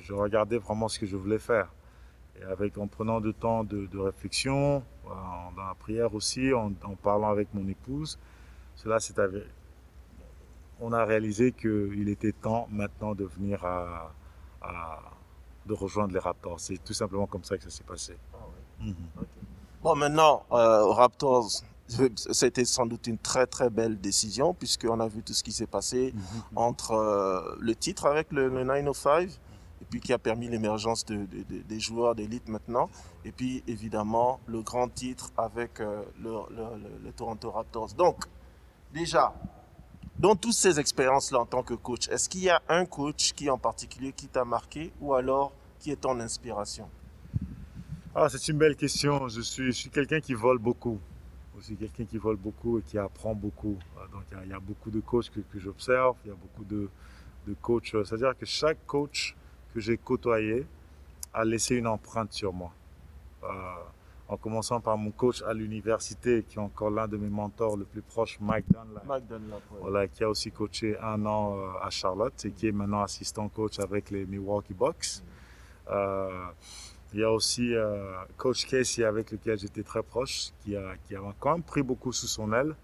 je 0.00 0.12
regardais 0.12 0.58
vraiment 0.58 0.88
ce 0.88 0.98
que 0.98 1.06
je 1.06 1.16
voulais 1.16 1.38
faire. 1.38 1.72
Et 2.40 2.44
avec, 2.44 2.78
en 2.78 2.86
prenant 2.86 3.20
du 3.20 3.34
temps 3.34 3.64
de, 3.64 3.98
réflexion, 3.98 4.82
dans 5.04 5.64
la 5.64 5.74
prière 5.78 6.14
aussi, 6.14 6.52
en 6.52 6.72
parlant 7.02 7.30
avec 7.30 7.52
mon 7.52 7.66
épouse, 7.68 8.18
cela 8.74 9.00
s'est 9.00 9.18
avéré. 9.18 9.46
On 10.80 10.92
a 10.92 11.04
réalisé 11.04 11.52
qu'il 11.52 12.08
était 12.08 12.32
temps 12.32 12.66
maintenant 12.70 13.14
de 13.14 13.24
venir 13.24 13.64
à, 13.64 14.12
à 14.62 15.00
de 15.68 15.74
rejoindre 15.74 16.12
les 16.14 16.18
Raptors. 16.18 16.58
C'est 16.58 16.82
tout 16.82 16.94
simplement 16.94 17.26
comme 17.26 17.44
ça 17.44 17.56
que 17.56 17.62
ça 17.62 17.70
s'est 17.70 17.84
passé. 17.84 18.16
Ah 18.34 18.38
mm 18.80 18.90
-hmm. 18.90 19.20
okay. 19.22 19.40
Bon, 19.82 19.94
maintenant, 19.94 20.44
euh, 20.52 20.86
Raptors, 21.00 21.48
c'était 22.40 22.64
sans 22.76 22.86
doute 22.86 23.06
une 23.06 23.18
très 23.30 23.46
très 23.46 23.70
belle 23.70 23.96
décision 24.00 24.48
puisqu'on 24.60 25.00
a 25.00 25.08
vu 25.14 25.20
tout 25.22 25.34
ce 25.38 25.42
qui 25.46 25.52
s'est 25.58 25.72
passé 25.78 26.00
mm 26.12 26.18
-hmm. 26.18 26.66
entre 26.68 26.90
euh, 26.92 27.56
le 27.68 27.74
titre 27.84 28.02
avec 28.12 28.26
le, 28.36 28.42
le, 28.56 28.62
905 28.64 29.28
et 29.82 29.84
puis 29.90 30.00
qui 30.04 30.12
a 30.12 30.20
permis 30.28 30.48
l'émergence 30.54 31.00
de, 31.10 31.16
de, 31.32 31.40
de, 31.50 31.56
des 31.72 31.80
joueurs 31.86 32.14
d'élite 32.20 32.46
maintenant 32.56 32.86
et 33.26 33.32
puis 33.36 33.52
évidemment 33.74 34.30
le 34.54 34.60
grand 34.70 34.88
titre 35.04 35.26
avec 35.46 35.72
euh, 35.80 35.86
le, 36.24 36.30
le, 37.04 37.10
Toronto 37.18 37.48
Raptors. 37.56 37.92
Donc, 38.04 38.18
déjà, 39.00 39.24
dans 40.18 40.34
toutes 40.34 40.54
ces 40.54 40.80
expériences-là 40.80 41.40
en 41.40 41.46
tant 41.46 41.62
que 41.62 41.74
coach, 41.74 42.08
est-ce 42.08 42.28
qu'il 42.28 42.42
y 42.42 42.50
a 42.50 42.60
un 42.68 42.84
coach 42.84 43.32
qui 43.32 43.48
en 43.48 43.58
particulier 43.58 44.12
qui 44.12 44.26
t'a 44.28 44.44
marqué 44.44 44.92
ou 45.00 45.14
alors 45.14 45.52
qui 45.78 45.90
est 45.90 45.96
ton 45.96 46.18
inspiration? 46.20 46.88
Ah, 48.14 48.28
C'est 48.28 48.48
une 48.48 48.58
belle 48.58 48.76
question. 48.76 49.28
Je 49.28 49.40
suis, 49.40 49.66
je 49.66 49.70
suis 49.72 49.90
quelqu'un 49.90 50.20
qui 50.20 50.34
vole 50.34 50.58
beaucoup. 50.58 50.98
Je 51.58 51.64
suis 51.64 51.76
quelqu'un 51.76 52.04
qui 52.04 52.18
vole 52.18 52.36
beaucoup 52.36 52.78
et 52.78 52.82
qui 52.82 52.98
apprend 52.98 53.34
beaucoup. 53.34 53.76
Donc 54.12 54.22
il 54.44 54.50
y 54.50 54.52
a, 54.52 54.60
beaucoup 54.60 54.90
de 54.90 55.00
coachs 55.00 55.30
que, 55.30 55.58
j'observe, 55.58 56.16
il 56.24 56.28
y 56.28 56.30
a 56.30 56.36
beaucoup 56.36 56.64
de, 56.64 56.88
de 57.46 57.54
coachs. 57.54 57.90
C'est-à-dire 58.04 58.36
que 58.36 58.46
chaque 58.46 58.84
coach 58.86 59.36
que 59.74 59.80
j'ai 59.80 59.96
côtoyé 59.98 60.66
a 61.34 61.44
laissé 61.44 61.76
une 61.76 61.86
empreinte 61.86 62.32
sur 62.32 62.52
moi. 62.52 62.72
Euh, 63.44 63.46
en 64.28 64.36
commençant 64.36 64.80
par 64.80 64.98
mon 64.98 65.10
coach 65.10 65.42
à 65.42 65.54
l'université, 65.54 66.44
qui 66.46 66.58
est 66.58 66.60
encore 66.60 66.90
l'un 66.90 67.08
de 67.08 67.16
mes 67.16 67.30
mentors 67.30 67.76
le 67.76 67.84
plus 67.84 68.02
proche, 68.02 68.38
Mike 68.40 68.66
Dunlap. 68.70 69.06
Mike 69.06 69.26
Dunlap 69.26 69.62
ouais. 69.72 69.78
voilà, 69.80 70.06
qui 70.06 70.22
a 70.22 70.28
aussi 70.28 70.50
coaché 70.52 70.98
un 70.98 71.24
an 71.24 71.56
euh, 71.56 71.68
à 71.82 71.88
Charlotte 71.88 72.44
et 72.44 72.50
qui 72.50 72.68
est 72.68 72.72
maintenant 72.72 73.02
assistant 73.02 73.48
coach 73.48 73.78
avec 73.78 74.10
les 74.10 74.26
Milwaukee 74.26 74.74
Bucks. 74.74 75.22
Mm. 75.22 75.90
Euh, 75.90 76.44
il 77.14 77.20
y 77.20 77.24
a 77.24 77.32
aussi 77.32 77.74
euh, 77.74 78.16
coach 78.36 78.66
Casey 78.66 79.02
avec 79.02 79.30
lequel 79.30 79.58
j'étais 79.58 79.82
très 79.82 80.02
proche, 80.02 80.50
qui 80.60 80.76
a, 80.76 80.96
qui 81.06 81.16
a 81.16 81.20
quand 81.40 81.52
même 81.52 81.62
pris 81.62 81.82
beaucoup 81.82 82.12
sous 82.12 82.26
son 82.26 82.52
aile. 82.52 82.76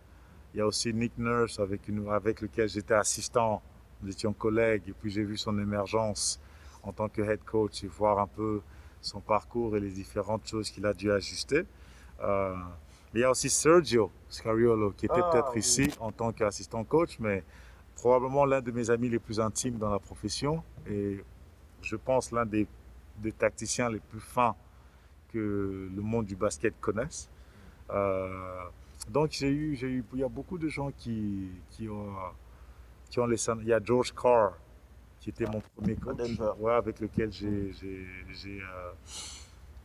Il 0.54 0.58
y 0.58 0.60
a 0.62 0.66
aussi 0.66 0.94
Nick 0.94 1.12
Nurse 1.18 1.58
avec, 1.58 1.88
une, 1.88 2.08
avec 2.08 2.40
lequel 2.40 2.70
j'étais 2.70 2.94
assistant, 2.94 3.60
nous 4.02 4.10
étions 4.10 4.32
collègues, 4.32 4.84
et 4.88 4.92
puis 4.92 5.10
j'ai 5.10 5.24
vu 5.24 5.36
son 5.36 5.58
émergence 5.58 6.40
en 6.82 6.92
tant 6.92 7.10
que 7.10 7.20
head 7.20 7.44
coach 7.44 7.84
et 7.84 7.86
voir 7.86 8.18
un 8.18 8.26
peu 8.26 8.62
son 9.04 9.20
parcours 9.20 9.76
et 9.76 9.80
les 9.80 9.90
différentes 9.90 10.46
choses 10.46 10.70
qu'il 10.70 10.86
a 10.86 10.92
dû 10.92 11.10
ajuster. 11.12 11.64
Euh, 12.22 12.54
il 13.12 13.20
y 13.20 13.24
a 13.24 13.30
aussi 13.30 13.50
Sergio 13.50 14.10
Scariolo 14.28 14.90
qui 14.92 15.06
était 15.06 15.20
ah, 15.22 15.30
peut-être 15.30 15.52
oui. 15.54 15.60
ici 15.60 15.90
en 16.00 16.10
tant 16.10 16.32
qu'assistant 16.32 16.82
coach, 16.84 17.18
mais 17.20 17.44
probablement 17.94 18.44
l'un 18.44 18.60
de 18.60 18.72
mes 18.72 18.90
amis 18.90 19.08
les 19.08 19.18
plus 19.18 19.38
intimes 19.40 19.78
dans 19.78 19.90
la 19.90 19.98
profession 19.98 20.62
et 20.88 21.22
je 21.82 21.96
pense 21.96 22.32
l'un 22.32 22.46
des, 22.46 22.66
des, 23.18 23.32
tacticiens 23.32 23.90
les 23.90 24.00
plus 24.00 24.20
fins 24.20 24.56
que 25.32 25.90
le 25.94 26.02
monde 26.02 26.26
du 26.26 26.34
basket 26.34 26.74
connaisse. 26.80 27.28
Euh, 27.90 28.64
donc 29.10 29.30
j'ai 29.32 29.50
eu, 29.50 29.76
j'ai 29.76 29.88
eu, 29.88 30.04
il 30.14 30.20
y 30.20 30.24
a 30.24 30.28
beaucoup 30.28 30.58
de 30.58 30.68
gens 30.68 30.90
qui, 30.96 31.50
qui 31.70 31.88
ont, 31.88 32.14
qui 33.10 33.20
ont 33.20 33.26
laissé. 33.26 33.52
Il 33.60 33.68
y 33.68 33.72
a 33.72 33.80
George 33.82 34.14
Carr 34.14 34.54
qui 35.24 35.30
était 35.30 35.46
mon 35.46 35.62
premier 35.74 35.96
coach, 35.96 36.38
ouais, 36.58 36.74
avec 36.74 37.00
lequel 37.00 37.32
j'ai 37.32 37.72
j'ai 37.72 38.06
j'ai 38.30 38.60
euh, 38.60 38.92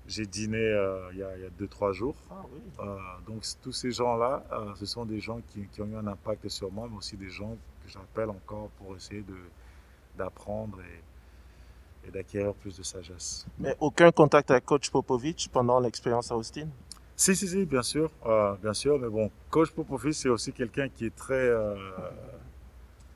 j'ai 0.05 0.25
dîné 0.25 0.58
euh, 0.58 1.10
il 1.13 1.19
y 1.19 1.24
a 1.24 1.65
2-3 1.65 1.93
jours. 1.93 2.15
Ah 2.29 2.41
oui. 2.51 2.60
Euh, 2.81 2.98
donc 3.25 3.43
tous 3.62 3.72
ces 3.72 3.91
gens-là, 3.91 4.43
euh, 4.51 4.75
ce 4.75 4.86
sont 4.86 5.05
des 5.05 5.22
gens 5.22 5.39
qui, 5.48 5.65
qui 5.72 5.81
ont 5.81 5.86
eu 5.88 5.96
un 5.96 6.08
impact 6.08 6.50
sur 6.50 6.69
moi, 6.74 6.89
mais 6.91 6.98
aussi 6.98 7.15
des 7.15 7.29
gens 7.29 7.55
que 7.86 7.89
j'appelle 7.89 8.29
encore 8.29 8.69
pour 8.77 8.98
essayer 8.98 9.22
de 9.22 9.38
d'apprendre 10.17 10.77
et, 10.81 12.10
et 12.10 12.12
d'acquérir 12.12 12.53
plus 12.53 12.77
de 12.77 12.84
sagesse. 12.84 13.48
Mais 13.60 13.77
aucun 13.79 14.12
contact 14.12 14.51
avec 14.51 14.65
coach 14.65 14.89
Popovic 14.89 15.50
pendant 15.53 15.79
l'expérience 15.79 16.34
à 16.34 16.36
Austin? 16.36 16.67
Si, 17.15 17.34
si, 17.34 17.48
si, 17.48 17.65
bien 17.65 17.84
sûr, 17.84 18.12
bien 18.62 18.74
sûr, 18.74 19.00
mais 19.00 19.08
bon, 19.08 19.31
coach 19.50 19.72
Popovic, 19.72 20.15
c'est 20.15 20.27
aussi 20.27 20.51
quelqu'un 20.51 20.89
qui 20.89 21.05
est 21.05 21.15
très, 21.15 21.50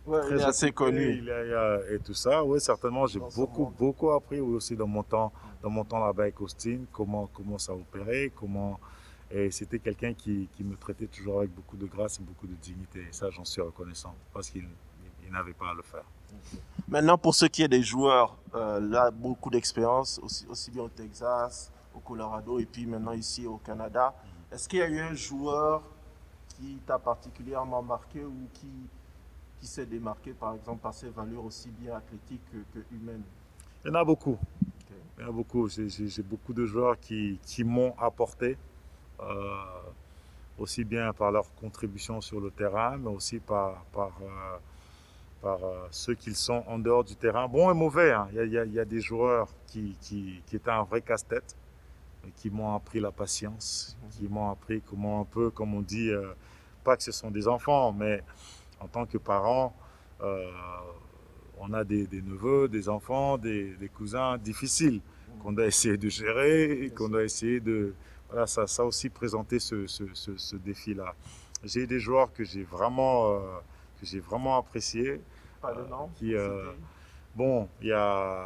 Ouais, 0.05 0.19
très 0.21 0.31
il 0.31 0.39
est 0.41 0.43
assez 0.43 0.71
connu. 0.71 1.01
il 1.17 1.29
est- 1.29 1.47
il 1.47 1.53
a- 1.53 1.79
et 1.91 1.99
tout 1.99 2.13
ça. 2.13 2.43
Oui, 2.43 2.59
certainement, 2.59 3.07
j'ai 3.07 3.19
beaucoup, 3.19 3.71
beaucoup 3.77 4.11
appris 4.11 4.39
aussi 4.41 4.75
dans 4.75 4.87
mon 4.87 5.03
temps, 5.03 5.31
dans 5.61 5.69
mon 5.69 5.85
temps 5.85 6.05
là-bas 6.05 6.23
avec 6.23 6.39
Austin, 6.41 6.79
comment, 6.91 7.27
comment 7.33 7.57
ça 7.57 7.73
opérait, 7.73 8.31
comment. 8.35 8.79
Et 9.31 9.49
c'était 9.49 9.79
quelqu'un 9.79 10.13
qui, 10.13 10.47
qui 10.55 10.63
me 10.63 10.75
traitait 10.75 11.07
toujours 11.07 11.39
avec 11.39 11.51
beaucoup 11.55 11.77
de 11.77 11.85
grâce 11.85 12.19
et 12.19 12.23
beaucoup 12.23 12.45
de 12.47 12.53
dignité. 12.55 12.99
Et 13.09 13.11
ça, 13.13 13.29
j'en 13.31 13.45
suis 13.45 13.61
reconnaissant 13.61 14.13
parce 14.33 14.49
qu'il 14.49 14.63
il- 14.63 15.25
il 15.27 15.31
n'avait 15.31 15.53
pas 15.53 15.69
à 15.69 15.73
le 15.73 15.81
faire. 15.81 16.03
Maintenant, 16.87 17.17
pour 17.17 17.33
ce 17.33 17.45
qui 17.45 17.63
est 17.63 17.67
des 17.67 17.81
joueurs, 17.81 18.35
euh, 18.55 18.79
là, 18.79 19.09
beaucoup 19.09 19.49
d'expérience, 19.49 20.19
aussi, 20.21 20.45
aussi 20.47 20.69
bien 20.69 20.83
au 20.83 20.89
Texas, 20.89 21.71
au 21.95 21.99
Colorado 21.99 22.59
et 22.59 22.65
puis 22.65 22.85
maintenant 22.85 23.13
ici 23.13 23.47
au 23.47 23.57
Canada. 23.57 24.13
Est-ce 24.51 24.67
qu'il 24.67 24.79
y 24.79 24.81
a 24.81 24.89
eu 24.89 24.99
un 24.99 25.13
joueur 25.13 25.81
qui 26.49 26.77
t'a 26.85 26.99
particulièrement 26.99 27.81
marqué 27.81 28.23
ou 28.23 28.33
qui, 28.53 28.67
qui 29.63 29.69
s'est 29.69 29.85
démarqué, 29.85 30.33
par 30.33 30.55
exemple, 30.55 30.81
par 30.81 30.93
ses 30.93 31.07
valeurs 31.07 31.45
aussi 31.45 31.69
bien 31.71 31.95
athlétiques 31.95 32.41
que, 32.51 32.57
que 32.77 32.83
humaines 32.93 33.23
Il 33.85 33.87
y 33.87 33.91
en 33.91 33.93
a 33.95 34.03
beaucoup. 34.03 34.37
Il 35.17 35.21
y 35.21 35.25
en 35.25 35.29
a 35.29 35.31
beaucoup. 35.31 35.69
J'ai- 35.69 36.21
beaucoup 36.21 36.51
de 36.51 36.65
joueurs 36.65 36.99
qui, 36.99 37.39
qui 37.41 37.63
m'ont 37.63 37.95
apporté, 37.97 38.57
euh, 39.21 39.23
aussi 40.59 40.83
bien 40.83 41.13
par 41.13 41.31
leur 41.31 41.45
contribution 41.55 42.19
sur 42.19 42.41
le 42.41 42.51
terrain, 42.51 42.97
mais 42.97 43.09
aussi 43.09 43.39
par, 43.39 43.85
par, 43.93 44.11
euh, 44.21 44.57
par 45.41 45.63
euh, 45.63 45.87
ceux 45.91 46.15
qu'ils 46.15 46.35
sont 46.35 46.61
en 46.67 46.77
dehors 46.77 47.05
du 47.05 47.15
terrain. 47.15 47.47
Bon 47.47 47.71
et 47.71 47.73
mauvais. 47.73 48.11
hein. 48.11 48.27
Il, 48.33 48.51
y 48.51 48.57
a, 48.57 48.65
il 48.65 48.73
y 48.73 48.85
des 48.85 48.99
joueurs 48.99 49.47
qui, 49.67 49.95
qui, 50.01 50.43
qui 50.45 50.57
étaient 50.57 50.71
un 50.71 50.83
vrai 50.83 50.99
casse-tête, 51.01 51.55
et 52.27 52.31
qui 52.31 52.49
m'ont 52.49 52.75
appris 52.75 52.99
la 52.99 53.11
patience, 53.13 53.95
qui 54.11 54.27
m'ont 54.27 54.51
appris 54.51 54.81
comment 54.81 55.21
un 55.21 55.25
peu, 55.25 55.51
comme 55.51 55.73
on 55.73 55.81
dit, 55.81 56.11
pas 56.83 56.97
que 56.97 57.03
ce 57.03 57.13
sont 57.13 57.31
des 57.31 57.47
enfants, 57.47 57.93
mais 57.93 58.21
en 58.79 58.87
tant 58.87 59.05
que 59.05 59.17
parents, 59.17 59.75
euh, 60.21 60.49
on 61.59 61.73
a 61.73 61.83
des, 61.83 62.07
des 62.07 62.21
neveux, 62.21 62.67
des 62.67 62.89
enfants, 62.89 63.37
des, 63.37 63.75
des 63.75 63.89
cousins 63.89 64.37
difficiles 64.37 65.01
qu'on 65.41 65.51
doit 65.51 65.65
essayer 65.65 65.97
de 65.97 66.09
gérer, 66.09 66.91
qu'on 66.95 67.09
doit 67.09 67.23
essayer 67.23 67.59
de... 67.59 67.93
Voilà, 68.29 68.47
ça, 68.47 68.65
ça 68.67 68.83
aussi 68.85 69.09
présenté 69.09 69.59
ce, 69.59 69.87
ce, 69.87 70.03
ce, 70.13 70.37
ce 70.37 70.55
défi-là. 70.55 71.13
J'ai 71.63 71.85
des 71.87 71.99
joueurs 71.99 72.33
que 72.33 72.43
j'ai 72.43 72.63
vraiment, 72.63 73.33
euh, 73.33 73.39
que 73.99 74.05
j'ai 74.05 74.19
vraiment 74.19 74.57
appréciés. 74.57 75.21
Pas 75.61 75.73
de 75.73 75.83
nom 75.89 76.09
qui, 76.15 76.35
euh, 76.35 76.71
Bon, 77.35 77.67
il 77.81 77.87
y 77.87 77.91
a, 77.91 78.45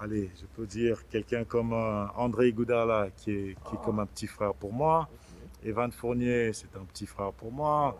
allez, 0.00 0.30
je 0.40 0.46
peux 0.54 0.64
dire 0.64 1.08
quelqu'un 1.08 1.42
comme 1.44 1.72
euh, 1.72 2.06
André 2.14 2.52
Goudala, 2.52 3.08
qui 3.16 3.32
est, 3.32 3.56
qui 3.64 3.74
est 3.74 3.84
comme 3.84 3.98
un 3.98 4.06
petit 4.06 4.28
frère 4.28 4.54
pour 4.54 4.72
moi. 4.72 5.08
Evan 5.64 5.90
Fournier, 5.90 6.52
c'est 6.52 6.76
un 6.76 6.84
petit 6.84 7.06
frère 7.06 7.32
pour 7.32 7.50
moi. 7.50 7.98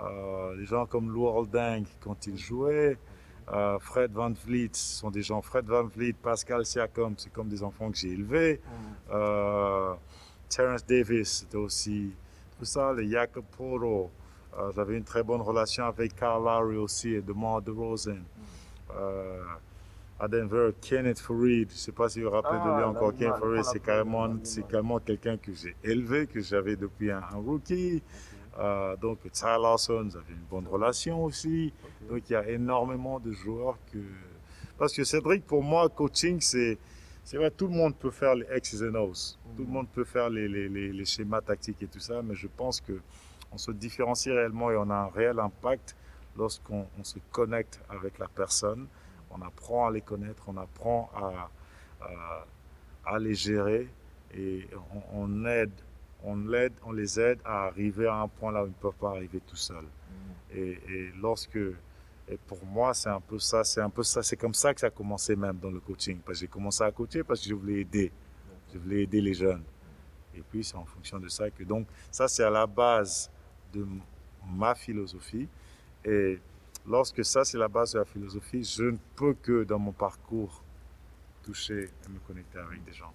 Euh, 0.00 0.56
des 0.56 0.64
gens 0.66 0.86
comme 0.86 1.10
Lou 1.10 1.26
Holding, 1.26 1.84
quand 2.00 2.26
il 2.26 2.38
jouait. 2.38 2.96
Euh, 3.52 3.78
Fred 3.80 4.12
Van 4.12 4.30
Vliet, 4.30 4.70
ce 4.72 5.00
sont 5.00 5.10
des 5.10 5.22
gens. 5.22 5.42
Fred 5.42 5.66
Van 5.66 5.84
Vliet, 5.84 6.14
Pascal 6.14 6.64
Siakam, 6.64 7.14
c'est 7.18 7.32
comme 7.32 7.48
des 7.48 7.62
enfants 7.62 7.90
que 7.90 7.96
j'ai 7.98 8.12
élevés. 8.12 8.60
Euh, 9.12 9.92
Terence 10.48 10.86
Davis, 10.86 11.40
c'était 11.40 11.56
aussi 11.56 12.12
tout 12.58 12.64
ça. 12.64 12.92
Les 12.92 13.08
Jakob 13.10 13.44
Poro. 13.56 14.10
Euh, 14.58 14.70
J'avais 14.76 14.96
une 14.98 15.04
très 15.04 15.22
bonne 15.22 15.40
relation 15.40 15.84
avec 15.84 16.14
Carl 16.14 16.42
Lowry 16.44 16.76
aussi 16.76 17.14
et 17.14 17.22
DeMar 17.22 17.60
DeRozan. 17.62 18.18
Euh, 18.94 19.42
à 20.20 20.28
Denver, 20.28 20.70
Kenneth 20.80 21.18
Farid, 21.18 21.68
je 21.70 21.74
ne 21.74 21.78
sais 21.78 21.92
pas 21.92 22.08
si 22.08 22.20
vous 22.20 22.28
vous 22.28 22.34
rappelez 22.34 22.58
de 22.58 22.64
lui 22.76 22.82
Ah, 22.84 22.88
encore. 22.88 23.10
l'animal, 23.12 23.18
Kenneth 23.18 23.40
Farid, 23.40 23.64
c'est 23.64 23.80
carrément, 23.82 24.36
carrément 24.70 24.98
quelqu'un 25.00 25.36
que 25.36 25.52
j'ai 25.52 25.74
élevé, 25.82 26.26
que 26.26 26.40
j'avais 26.40 26.76
depuis 26.76 27.10
un, 27.10 27.22
un 27.32 27.36
rookie. 27.36 28.02
Euh, 28.58 28.96
donc, 28.96 29.18
Ty 29.32 29.44
Lawson, 29.60 30.08
j'avais 30.12 30.32
une 30.34 30.46
bonne 30.50 30.66
relation 30.66 31.24
aussi. 31.24 31.72
Donc, 32.08 32.28
il 32.28 32.32
y 32.32 32.36
a 32.36 32.48
énormément 32.48 33.18
de 33.20 33.32
joueurs 33.32 33.78
que. 33.92 33.98
Parce 34.78 34.92
que 34.92 35.04
Cédric, 35.04 35.46
pour 35.46 35.62
moi, 35.62 35.88
coaching, 35.88 36.40
c'est. 36.40 36.78
C'est 37.24 37.36
vrai, 37.36 37.52
tout 37.52 37.68
le 37.68 37.74
monde 37.74 37.94
peut 37.96 38.10
faire 38.10 38.34
les 38.34 38.44
X's 38.46 38.82
and 38.82 38.96
O's. 38.96 39.38
Tout 39.56 39.62
le 39.62 39.70
monde 39.70 39.88
peut 39.88 40.02
faire 40.02 40.28
les, 40.28 40.48
les, 40.48 40.68
les, 40.68 40.92
les 40.92 41.04
schémas 41.04 41.40
tactiques 41.40 41.80
et 41.80 41.86
tout 41.86 42.00
ça, 42.00 42.20
mais 42.20 42.34
je 42.34 42.48
pense 42.48 42.80
que 42.80 43.00
on 43.52 43.58
se 43.58 43.70
différencie 43.70 44.34
réellement 44.34 44.72
et 44.72 44.76
on 44.76 44.90
a 44.90 44.94
un 44.94 45.06
réel 45.06 45.38
impact 45.38 45.94
lorsqu'on 46.36 46.84
on 46.98 47.04
se 47.04 47.20
connecte 47.30 47.80
avec 47.88 48.18
la 48.18 48.26
personne. 48.26 48.88
On 49.30 49.40
apprend 49.40 49.86
à 49.86 49.92
les 49.92 50.00
connaître, 50.00 50.42
on 50.48 50.56
apprend 50.56 51.10
à, 51.14 51.48
à, 52.04 52.44
à 53.14 53.18
les 53.20 53.34
gérer 53.34 53.88
et 54.34 54.66
on, 55.12 55.22
on 55.22 55.44
aide, 55.46 55.70
on, 56.24 56.36
l'aide, 56.36 56.72
on 56.84 56.92
les 56.92 57.18
aide 57.18 57.38
à 57.44 57.64
arriver 57.64 58.06
à 58.06 58.16
un 58.16 58.28
point 58.28 58.52
là 58.52 58.62
où 58.62 58.66
ils 58.66 58.70
ne 58.70 58.74
peuvent 58.74 58.94
pas 58.94 59.10
arriver 59.10 59.40
tout 59.46 59.56
seuls. 59.56 59.88
Et, 60.54 60.78
et 60.88 61.12
lorsque, 61.20 61.56
et 61.56 62.36
pour 62.46 62.64
moi, 62.64 62.94
c'est 62.94 63.08
un 63.08 63.20
peu 63.20 63.38
ça, 63.38 63.64
c'est 63.64 63.80
un 63.80 63.90
peu 63.90 64.02
ça, 64.02 64.22
c'est 64.22 64.36
comme 64.36 64.54
ça 64.54 64.72
que 64.72 64.80
ça 64.80 64.86
a 64.86 64.90
commencé 64.90 65.34
même 65.36 65.58
dans 65.58 65.70
le 65.70 65.80
coaching. 65.80 66.18
Parce 66.24 66.38
que 66.38 66.46
j'ai 66.46 66.48
commencé 66.48 66.82
à 66.84 66.90
coacher 66.90 67.24
parce 67.24 67.40
que 67.40 67.48
je 67.48 67.54
voulais 67.54 67.80
aider, 67.80 68.12
je 68.72 68.78
voulais 68.78 69.02
aider 69.02 69.20
les 69.20 69.34
jeunes. 69.34 69.62
Et 70.34 70.42
puis 70.42 70.64
c'est 70.64 70.76
en 70.76 70.84
fonction 70.84 71.18
de 71.18 71.28
ça 71.28 71.50
que 71.50 71.62
donc 71.62 71.86
ça 72.10 72.26
c'est 72.26 72.42
à 72.42 72.50
la 72.50 72.66
base 72.66 73.30
de 73.72 73.86
ma 74.46 74.74
philosophie. 74.74 75.48
Et 76.04 76.38
lorsque 76.86 77.24
ça 77.24 77.44
c'est 77.44 77.58
la 77.58 77.68
base 77.68 77.92
de 77.92 77.98
la 77.98 78.04
philosophie, 78.04 78.64
je 78.64 78.84
ne 78.84 78.96
peux 79.16 79.34
que 79.34 79.64
dans 79.64 79.78
mon 79.78 79.92
parcours 79.92 80.62
toucher 81.42 81.84
et 81.84 82.08
me 82.08 82.18
connecter 82.20 82.58
avec 82.58 82.84
des 82.84 82.92
gens. 82.92 83.12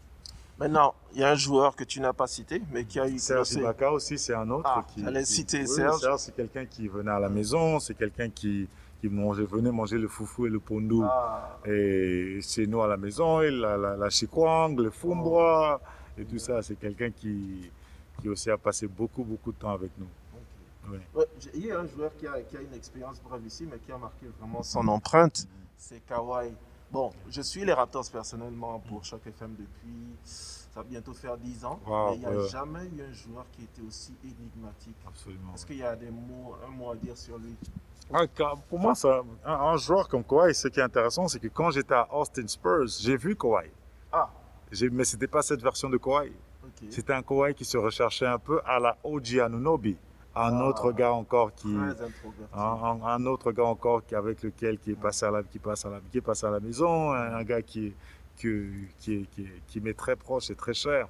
Maintenant, 0.60 0.96
il 1.14 1.20
y 1.20 1.24
a 1.24 1.30
un 1.30 1.36
joueur 1.36 1.76
que 1.76 1.84
tu 1.84 2.00
n'as 2.00 2.14
pas 2.14 2.26
cité, 2.26 2.62
mais 2.72 2.84
qui 2.86 3.00
a 3.00 3.08
eu 3.08 3.20
Serge 3.20 3.52
Ibaka 3.54 3.92
aussi, 3.92 4.18
c'est 4.18 4.34
un 4.34 4.50
autre 4.50 4.68
Ah, 4.74 4.84
qui. 4.92 5.04
j'allais 5.04 5.20
qui- 5.24 5.32
citer 5.32 5.60
oui, 5.62 5.68
Serge. 5.68 6.00
Serge, 6.02 6.20
c'est 6.20 6.36
quelqu'un 6.36 6.66
qui 6.66 6.88
venait 6.88 7.12
à 7.12 7.20
la 7.20 7.30
maison, 7.30 7.80
c'est 7.80 7.94
quelqu'un 7.94 8.30
qui, 8.30 8.68
qui 9.00 9.08
mangeait, 9.08 9.44
venait 9.46 9.72
manger 9.72 10.00
le 10.00 10.08
foufou 10.08 10.48
et 10.48 10.50
le 10.50 10.60
pondou. 10.60 11.04
Ah, 11.04 11.58
Et 11.66 12.40
chez 12.42 12.66
nous 12.66 12.82
à 12.82 12.88
la 12.88 12.98
maison, 12.98 13.42
et 13.42 13.52
la, 13.52 13.78
la, 13.78 13.96
la 13.98 14.10
chikwang, 14.10 14.80
le 14.80 14.90
fumbwa, 14.90 15.80
et 16.18 16.26
tout 16.26 16.40
ça, 16.40 16.64
c'est 16.64 16.76
quelqu'un 16.76 17.12
qui, 17.12 17.70
qui 18.20 18.28
aussi 18.30 18.50
a 18.50 18.58
passé 18.58 18.88
beaucoup, 18.88 19.24
beaucoup 19.24 19.52
de 19.52 19.58
temps 19.58 19.72
avec 19.72 19.92
nous. 20.00 20.08
Oui. 20.90 21.24
Il 21.54 21.66
y 21.68 21.72
a 21.72 21.80
un 21.82 21.86
joueur 21.88 22.12
qui 22.18 22.26
a, 22.26 22.42
qui 22.42 22.58
a 22.58 22.62
une 22.62 22.74
expérience 22.74 23.22
brève 23.22 23.46
ici, 23.46 23.68
mais 23.70 23.78
qui 23.78 23.92
a 23.92 23.98
marqué 23.98 24.26
vraiment 24.40 24.64
son 24.64 24.88
empreinte. 24.88 25.46
C'est 25.78 26.00
Kawhi. 26.08 26.50
Bon, 26.92 27.12
je 27.30 27.42
suis 27.42 27.66
les 27.66 27.74
Raptors 27.74 28.10
personnellement 28.12 28.80
pour 28.80 29.04
chaque 29.04 29.28
FM 29.28 29.56
depuis, 29.60 30.16
ça 30.24 30.80
va 30.80 30.84
bientôt 30.84 31.14
faire 31.14 31.38
10 31.38 31.66
ans. 31.66 31.80
Wow, 31.86 32.10
mais 32.12 32.16
il 32.16 32.20
n'y 32.20 32.26
a 32.26 32.32
ouais. 32.32 32.48
jamais 32.50 32.86
eu 32.86 33.02
un 33.02 33.12
joueur 33.14 33.46
qui 33.52 33.64
était 33.64 33.82
aussi 33.82 34.14
énigmatique. 34.24 34.96
Absolument. 35.06 35.54
Est-ce 35.54 35.66
qu'il 35.66 35.78
y 35.78 35.84
a 35.84 35.96
des 35.96 36.10
mots, 36.10 36.56
un 36.66 36.72
mot 36.72 36.92
à 36.92 36.96
dire 36.96 37.18
sur 37.18 37.38
lui? 37.38 37.56
Ah, 38.14 38.24
pour 38.70 38.80
moi, 38.80 38.96
ça, 38.96 39.22
un, 39.46 39.54
un 39.54 39.76
joueur 39.78 40.08
comme 40.08 40.24
Kawhi, 40.24 40.56
ce 40.56 40.70
qui 40.70 40.80
est 40.80 40.84
intéressant, 40.84 41.28
c'est 41.28 41.40
que 41.40 41.50
quand 41.50 41.72
j'étais 41.72 41.94
à 41.94 42.08
Austin 42.16 42.48
Spurs, 42.48 42.88
j'ai 43.02 43.18
vu 43.18 43.36
Kawhi. 43.36 43.70
Ah, 44.12 44.30
Mais 44.92 45.04
c'était 45.04 45.28
pas 45.28 45.42
cette 45.42 45.62
version 45.62 45.90
de 45.90 45.98
Kawhi. 45.98 46.32
ok. 46.64 46.88
C'était 46.90 47.14
un 47.14 47.22
Kawhi 47.22 47.54
qui 47.54 47.66
se 47.66 47.78
recherchait 47.78 48.28
un 48.28 48.40
peu 48.40 48.62
à 48.66 48.80
la 48.80 48.98
OG 49.04 49.40
Anunobi. 49.40 49.98
Un 50.40 50.60
autre 50.62 50.92
gars 50.92 51.14
encore 51.14 51.54
qui, 51.56 51.74
un, 52.54 52.60
un- 52.60 53.02
un 53.04 53.26
autre 53.26 53.52
gars 53.52 53.66
encore 53.66 54.06
qui, 54.06 54.14
avec 54.16 54.44
lequel 54.44 54.78
qui 54.78 54.92
est 54.92 54.96
passé 55.02 55.26
à 55.26 55.32
la, 55.32 55.42
qui 55.44 55.58
passe 55.60 55.86
à 55.86 55.90
la, 55.90 56.00
qui 56.12 56.18
est 56.20 56.22
passé 56.22 56.46
à 56.46 56.52
la 56.52 56.60
maison, 56.60 57.12
un, 57.12 57.36
un 57.36 57.44
gars 57.44 57.62
qui, 57.62 57.94
qui, 58.38 58.70
qui, 59.00 59.26
qui, 59.34 59.48
qui 59.68 59.82
m'est 59.82 59.96
très 59.98 60.16
proche 60.16 60.50
et 60.52 60.56
très 60.56 60.74
cher. 60.76 61.08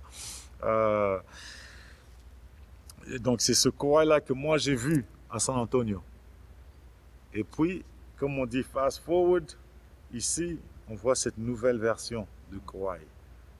Euh, 0.63 1.19
et 3.11 3.19
donc 3.19 3.41
c'est 3.41 3.53
ce 3.53 3.69
Kawhi-là 3.69 4.21
que 4.21 4.33
moi 4.33 4.57
j'ai 4.57 4.75
vu 4.75 5.05
à 5.29 5.39
San 5.39 5.57
Antonio. 5.57 6.01
Et 7.33 7.43
puis, 7.43 7.83
comme 8.17 8.39
on 8.39 8.45
dit 8.45 8.63
fast 8.63 8.99
forward, 9.03 9.45
ici, 10.13 10.57
on 10.89 10.95
voit 10.95 11.15
cette 11.15 11.37
nouvelle 11.37 11.77
version 11.79 12.25
de 12.51 12.59
Kawhi. 12.59 12.99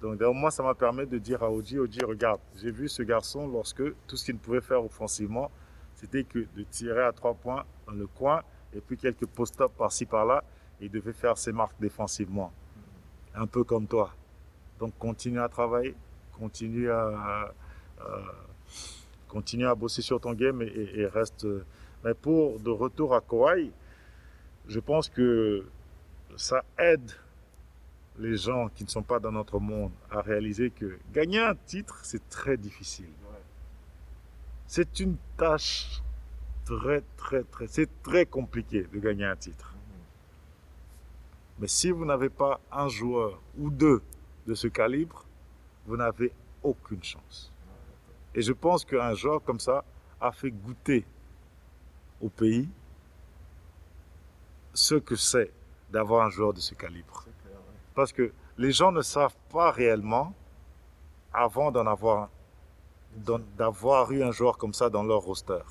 Donc, 0.02 0.18
d'ailleurs, 0.18 0.34
moi, 0.34 0.52
ça 0.52 0.62
m'a 0.62 0.76
permis 0.76 1.08
de 1.08 1.18
dire 1.18 1.42
à 1.42 1.52
Oji, 1.52 1.80
Oji, 1.80 2.00
regarde, 2.04 2.40
j'ai 2.56 2.72
vu 2.72 2.88
ce 2.88 3.02
garçon 3.02 3.48
lorsque 3.48 3.82
tout 4.06 4.16
ce 4.16 4.26
qu'il 4.26 4.38
pouvait 4.38 4.62
faire 4.62 4.84
offensivement, 4.84 5.50
c'était 5.96 6.24
que 6.24 6.40
de 6.56 6.64
tirer 6.70 7.04
à 7.04 7.12
trois 7.12 7.34
points 7.34 7.66
dans 7.88 7.94
le 7.94 8.06
coin 8.06 8.44
et 8.76 8.80
puis 8.80 8.98
quelques 8.98 9.26
post-ups 9.26 9.74
par-ci 9.76 10.06
par-là. 10.06 10.44
Il 10.80 10.92
devait 10.92 11.14
faire 11.14 11.38
ses 11.38 11.52
marques 11.52 11.80
défensivement. 11.80 12.52
Un 13.34 13.48
peu 13.48 13.64
comme 13.64 13.88
toi. 13.88 14.14
Donc, 14.80 14.96
continue 15.00 15.40
à 15.40 15.50
travailler, 15.50 15.96
continue 16.38 16.92
à, 16.92 17.52
à- 18.00 19.76
bosser 19.76 20.02
sur 20.04 20.20
ton 20.20 20.34
game 20.34 20.62
et, 20.62 21.08
reste. 21.08 21.48
Mais 22.04 22.14
pour 22.14 22.60
de 22.60 22.70
retour 22.70 23.16
à 23.16 23.22
Kawhi, 23.22 23.72
je 24.68 24.80
pense 24.80 25.10
que 25.10 25.66
ça 26.36 26.64
aide 26.78 27.12
les 28.20 28.38
gens 28.38 28.70
qui 28.70 28.84
ne 28.84 28.90
sont 28.90 29.04
pas 29.04 29.20
dans 29.20 29.32
notre 29.32 29.60
monde 29.60 29.92
à 30.10 30.22
réaliser 30.22 30.72
que 30.72 30.98
gagner 31.14 31.40
un 31.40 31.56
titre, 31.56 32.00
c'est 32.04 32.28
très 32.30 32.58
difficile. 32.58 33.10
C'est 34.66 35.00
une 35.00 35.18
tâche 35.38 36.02
très, 36.66 37.04
très, 37.16 37.44
très, 37.44 37.68
c'est 37.68 37.90
très 38.04 38.26
compliqué 38.26 38.84
de 38.92 39.00
gagner 39.00 39.26
un 39.26 39.36
titre. 39.36 39.74
Mais 41.60 41.68
si 41.68 41.92
vous 41.92 42.06
n'avez 42.06 42.30
pas 42.30 42.60
un 42.72 42.88
joueur 42.88 43.42
ou 43.58 43.70
deux 43.70 44.02
de 44.46 44.54
ce 44.54 44.68
calibre, 44.68 45.26
vous 45.86 45.98
n'avez 45.98 46.32
aucune 46.64 47.04
chance. 47.04 47.52
Et 48.36 48.42
je 48.42 48.54
pense 48.54 48.84
qu'un 48.84 49.14
joueur 49.14 49.44
comme 49.44 49.60
ça 49.60 49.84
a 50.20 50.32
fait 50.32 50.52
goûter 50.52 51.06
au 52.22 52.30
pays 52.30 52.68
ce 54.74 54.96
que 54.96 55.16
c'est 55.16 55.52
d'avoir 55.90 56.26
un 56.26 56.30
joueur 56.30 56.54
de 56.54 56.60
ce 56.60 56.76
calibre. 56.76 57.27
Parce 57.98 58.14
que 58.14 58.32
les 58.60 58.72
gens 58.72 58.92
ne 58.92 59.02
savent 59.02 59.36
pas 59.50 59.72
réellement, 59.72 60.32
avant 61.34 61.72
d'en 61.72 61.88
avoir, 61.88 62.30
d'avoir 63.58 64.12
eu 64.12 64.22
un 64.22 64.32
joueur 64.32 64.56
comme 64.60 64.76
ça 64.76 64.88
dans 64.88 65.02
leur 65.02 65.22
roster. 65.22 65.64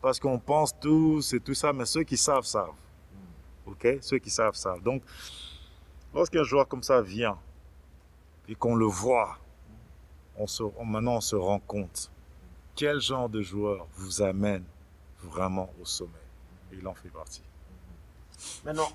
Parce 0.00 0.18
qu'on 0.18 0.38
pense 0.38 0.74
tous 0.80 1.34
et 1.34 1.40
tout 1.40 1.52
ça, 1.52 1.74
mais 1.74 1.84
ceux 1.84 2.04
qui 2.04 2.16
savent, 2.16 2.46
savent. 2.46 2.72
OK? 3.66 3.86
Ceux 4.00 4.16
qui 4.16 4.30
savent, 4.30 4.54
savent. 4.54 4.80
Donc, 4.82 5.02
lorsqu'un 6.14 6.42
joueur 6.42 6.66
comme 6.66 6.82
ça 6.82 7.02
vient 7.02 7.36
et 8.48 8.54
qu'on 8.54 8.74
le 8.74 8.86
voit, 8.86 9.36
on 10.38 10.46
se, 10.46 10.62
maintenant 10.82 11.16
on 11.16 11.20
se 11.20 11.36
rend 11.36 11.58
compte 11.58 12.10
quel 12.74 12.98
genre 12.98 13.28
de 13.28 13.42
joueur 13.42 13.86
vous 13.92 14.22
amène 14.22 14.64
vraiment 15.22 15.70
au 15.82 15.84
sommet. 15.84 16.26
Et 16.72 16.76
il 16.76 16.88
en 16.88 16.94
fait 16.94 17.10
partie. 17.10 17.42
Maintenant, 18.64 18.88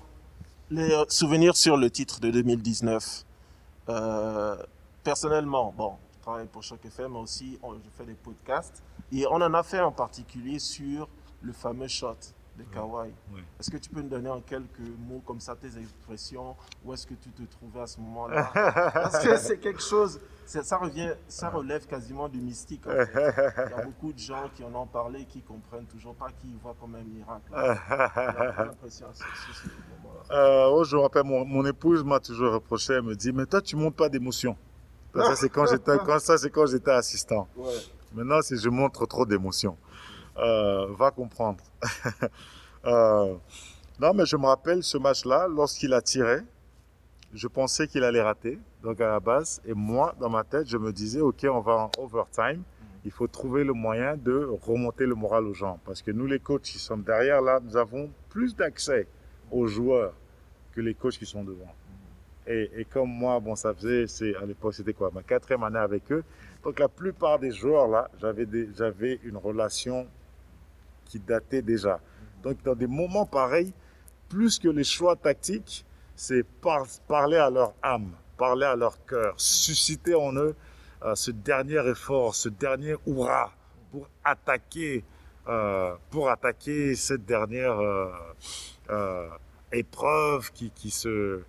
les 0.70 0.92
euh, 0.92 1.04
souvenirs 1.08 1.56
sur 1.56 1.76
le 1.76 1.90
titre 1.90 2.20
de 2.20 2.30
2019. 2.30 3.24
Euh, 3.88 4.56
personnellement, 5.04 5.72
bon, 5.76 5.94
je 6.14 6.22
travaille 6.22 6.46
pour 6.46 6.62
Choc 6.62 6.84
FM, 6.84 7.12
mais 7.12 7.18
aussi 7.18 7.58
je 7.62 7.90
fais 7.96 8.04
des 8.04 8.14
podcasts. 8.14 8.82
Et 9.12 9.26
on 9.28 9.36
en 9.36 9.54
a 9.54 9.62
fait 9.62 9.80
en 9.80 9.92
particulier 9.92 10.58
sur 10.58 11.08
le 11.42 11.52
fameux 11.52 11.88
shot 11.88 12.16
de 12.56 12.64
Kawhi. 12.64 13.10
Est-ce 13.58 13.70
que 13.70 13.76
tu 13.76 13.90
peux 13.90 14.00
nous 14.00 14.08
donner 14.08 14.30
en 14.30 14.40
quelques 14.40 14.80
mots 15.08 15.22
comme 15.24 15.40
ça 15.40 15.54
tes 15.56 15.78
expressions? 15.78 16.56
Où 16.84 16.92
est-ce 16.92 17.06
que 17.06 17.14
tu 17.14 17.30
te 17.30 17.42
trouvais 17.42 17.80
à 17.80 17.86
ce 17.86 18.00
moment-là? 18.00 18.50
Parce 18.92 19.24
que 19.24 19.36
c'est 19.36 19.58
quelque 19.58 19.82
chose, 19.82 20.20
ça 20.46 20.76
revient, 20.76 21.12
ça 21.28 21.50
relève 21.50 21.86
quasiment 21.86 22.28
du 22.28 22.40
mystique. 22.40 22.82
Il 22.86 23.70
y 23.70 23.74
a 23.74 23.84
beaucoup 23.84 24.12
de 24.12 24.18
gens 24.18 24.48
qui 24.54 24.64
en 24.64 24.74
ont 24.74 24.86
parlé, 24.86 25.24
qui 25.24 25.42
comprennent 25.42 25.86
toujours 25.86 26.14
pas, 26.14 26.28
qui 26.40 26.54
voient 26.62 26.76
comme 26.80 26.94
un 26.94 27.02
miracle. 27.02 27.50
l'impression 28.66 29.06
euh, 30.30 30.84
je 30.84 30.96
me 30.96 31.02
rappelle, 31.02 31.24
mon, 31.24 31.64
épouse 31.66 32.02
m'a 32.02 32.18
toujours 32.18 32.54
reproché, 32.54 32.94
elle 32.94 33.02
me 33.02 33.14
dit, 33.14 33.32
mais 33.32 33.46
toi 33.46 33.60
tu 33.60 33.76
montes 33.76 33.96
pas 33.96 34.08
d'émotion. 34.08 34.56
Ça 35.14 35.36
c'est 35.36 35.48
quand 35.48 35.66
j'étais, 35.66 35.96
ça 36.18 36.36
c'est 36.36 36.50
quand 36.50 36.66
j'étais 36.66 36.90
assistant. 36.90 37.48
Maintenant, 38.16 38.40
si 38.40 38.56
je 38.56 38.70
montre 38.70 39.04
trop 39.06 39.26
d'émotion. 39.26 39.76
Euh, 40.38 40.86
va 40.98 41.10
comprendre. 41.10 41.62
Euh, 42.84 43.34
non, 43.98 44.14
mais 44.14 44.26
je 44.26 44.36
me 44.36 44.46
rappelle 44.46 44.80
ce 44.84 44.96
match-là, 44.96 45.48
lorsqu'il 45.48 45.92
a 45.92 46.00
tiré, 46.00 46.42
je 47.34 47.48
pensais 47.48 47.88
qu'il 47.88 48.04
allait 48.04 48.22
rater, 48.22 48.60
donc 48.80 49.00
à 49.00 49.08
la 49.08 49.18
base. 49.18 49.60
Et 49.66 49.74
moi, 49.74 50.14
dans 50.20 50.28
ma 50.28 50.44
tête, 50.44 50.68
je 50.68 50.76
me 50.76 50.92
disais, 50.92 51.20
OK, 51.20 51.44
on 51.50 51.58
va 51.58 51.72
en 51.72 51.90
overtime. 51.98 52.62
Il 53.04 53.10
faut 53.10 53.26
trouver 53.26 53.64
le 53.64 53.72
moyen 53.72 54.16
de 54.16 54.48
remonter 54.62 55.04
le 55.04 55.16
moral 55.16 55.46
aux 55.46 55.52
gens. 55.52 55.80
Parce 55.84 56.00
que 56.00 56.12
nous, 56.12 56.26
les 56.26 56.38
coachs 56.38 56.62
qui 56.62 56.78
sommes 56.78 57.02
derrière, 57.02 57.42
là, 57.42 57.58
nous 57.60 57.76
avons 57.76 58.08
plus 58.28 58.54
d'accès 58.54 59.08
aux 59.50 59.66
joueurs 59.66 60.12
que 60.72 60.80
les 60.80 60.94
coachs 60.94 61.18
qui 61.18 61.26
sont 61.26 61.42
devant. 61.42 61.74
Et, 62.46 62.70
et 62.76 62.84
comme 62.84 63.10
moi, 63.10 63.40
bon, 63.40 63.56
ça 63.56 63.74
faisait, 63.74 64.06
c'est, 64.06 64.36
à 64.36 64.44
l'époque, 64.44 64.74
c'était 64.74 64.92
quoi, 64.92 65.10
ma 65.12 65.24
quatrième 65.24 65.64
année 65.64 65.78
avec 65.78 66.12
eux. 66.12 66.22
Donc 66.62 66.78
la 66.78 66.88
plupart 66.88 67.40
des 67.40 67.50
joueurs, 67.50 67.88
là, 67.88 68.08
j'avais, 68.20 68.46
j'avais 68.76 69.18
une 69.24 69.36
relation 69.36 70.06
qui 71.06 71.18
datait 71.18 71.62
déjà. 71.62 72.00
Donc 72.42 72.62
dans 72.62 72.74
des 72.74 72.86
moments 72.86 73.26
pareils, 73.26 73.72
plus 74.28 74.58
que 74.58 74.68
les 74.68 74.84
choix 74.84 75.16
tactiques, 75.16 75.84
c'est 76.14 76.44
parler 77.06 77.36
à 77.36 77.50
leur 77.50 77.74
âme, 77.82 78.12
parler 78.36 78.66
à 78.66 78.76
leur 78.76 79.04
cœur, 79.04 79.34
susciter 79.36 80.14
en 80.14 80.34
eux 80.36 80.54
euh, 81.04 81.14
ce 81.14 81.30
dernier 81.30 81.86
effort, 81.88 82.34
ce 82.34 82.48
dernier 82.48 82.96
hurrah 83.06 83.52
pour 83.90 84.08
attaquer, 84.24 85.04
euh, 85.46 85.94
pour 86.10 86.30
attaquer 86.30 86.94
cette 86.94 87.24
dernière 87.24 87.78
euh, 87.78 89.28
épreuve 89.72 90.50
qui, 90.52 90.90
se, 90.90 91.42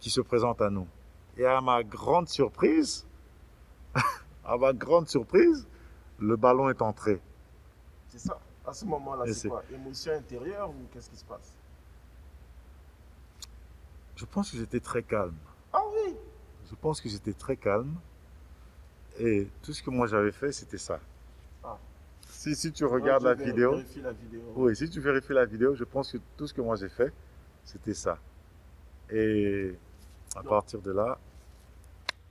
qui 0.00 0.10
se 0.10 0.20
présente 0.20 0.60
à 0.60 0.70
nous. 0.70 0.86
Et 1.38 1.46
à 1.46 1.60
ma 1.60 1.82
grande 1.82 2.28
surprise, 2.28 3.06
à 4.44 4.56
ma 4.56 4.72
grande 4.72 5.08
surprise, 5.08 5.66
le 6.18 6.36
ballon 6.36 6.68
est 6.70 6.82
entré. 6.82 7.20
C'est 8.16 8.28
ça. 8.28 8.40
À 8.66 8.72
ce 8.72 8.84
moment-là, 8.86 9.32
c'est 9.32 9.48
quoi? 9.48 9.62
Émotion 9.72 10.12
intérieure 10.12 10.70
ou 10.70 10.74
qu'est-ce 10.90 11.10
qui 11.10 11.16
se 11.16 11.24
passe? 11.24 11.52
Je 14.16 14.24
pense 14.24 14.50
que 14.50 14.56
j'étais 14.56 14.80
très 14.80 15.02
calme. 15.02 15.36
Ah 15.70 15.82
oui 15.92 16.14
Je 16.70 16.74
pense 16.74 17.00
que 17.00 17.10
j'étais 17.10 17.34
très 17.34 17.56
calme. 17.56 17.94
Et 19.18 19.48
tout 19.62 19.74
ce 19.74 19.82
que 19.82 19.90
moi 19.90 20.06
j'avais 20.06 20.32
fait, 20.32 20.50
c'était 20.50 20.78
ça. 20.78 20.98
Ah. 21.62 21.76
Si, 22.30 22.56
si 22.56 22.72
tu 22.72 22.86
regardes 22.86 23.22
la, 23.22 23.34
vidéo, 23.34 23.74
la 24.02 24.12
vidéo. 24.12 24.40
Oui, 24.56 24.74
si 24.74 24.88
tu 24.88 25.00
vérifies 25.00 25.34
la 25.34 25.44
vidéo, 25.44 25.74
je 25.74 25.84
pense 25.84 26.12
que 26.12 26.18
tout 26.38 26.46
ce 26.46 26.54
que 26.54 26.62
moi 26.62 26.76
j'ai 26.76 26.88
fait, 26.88 27.12
c'était 27.64 27.94
ça. 27.94 28.18
Et 29.10 29.74
à 30.34 30.42
partir 30.42 30.80
de 30.80 30.92
là. 30.92 31.18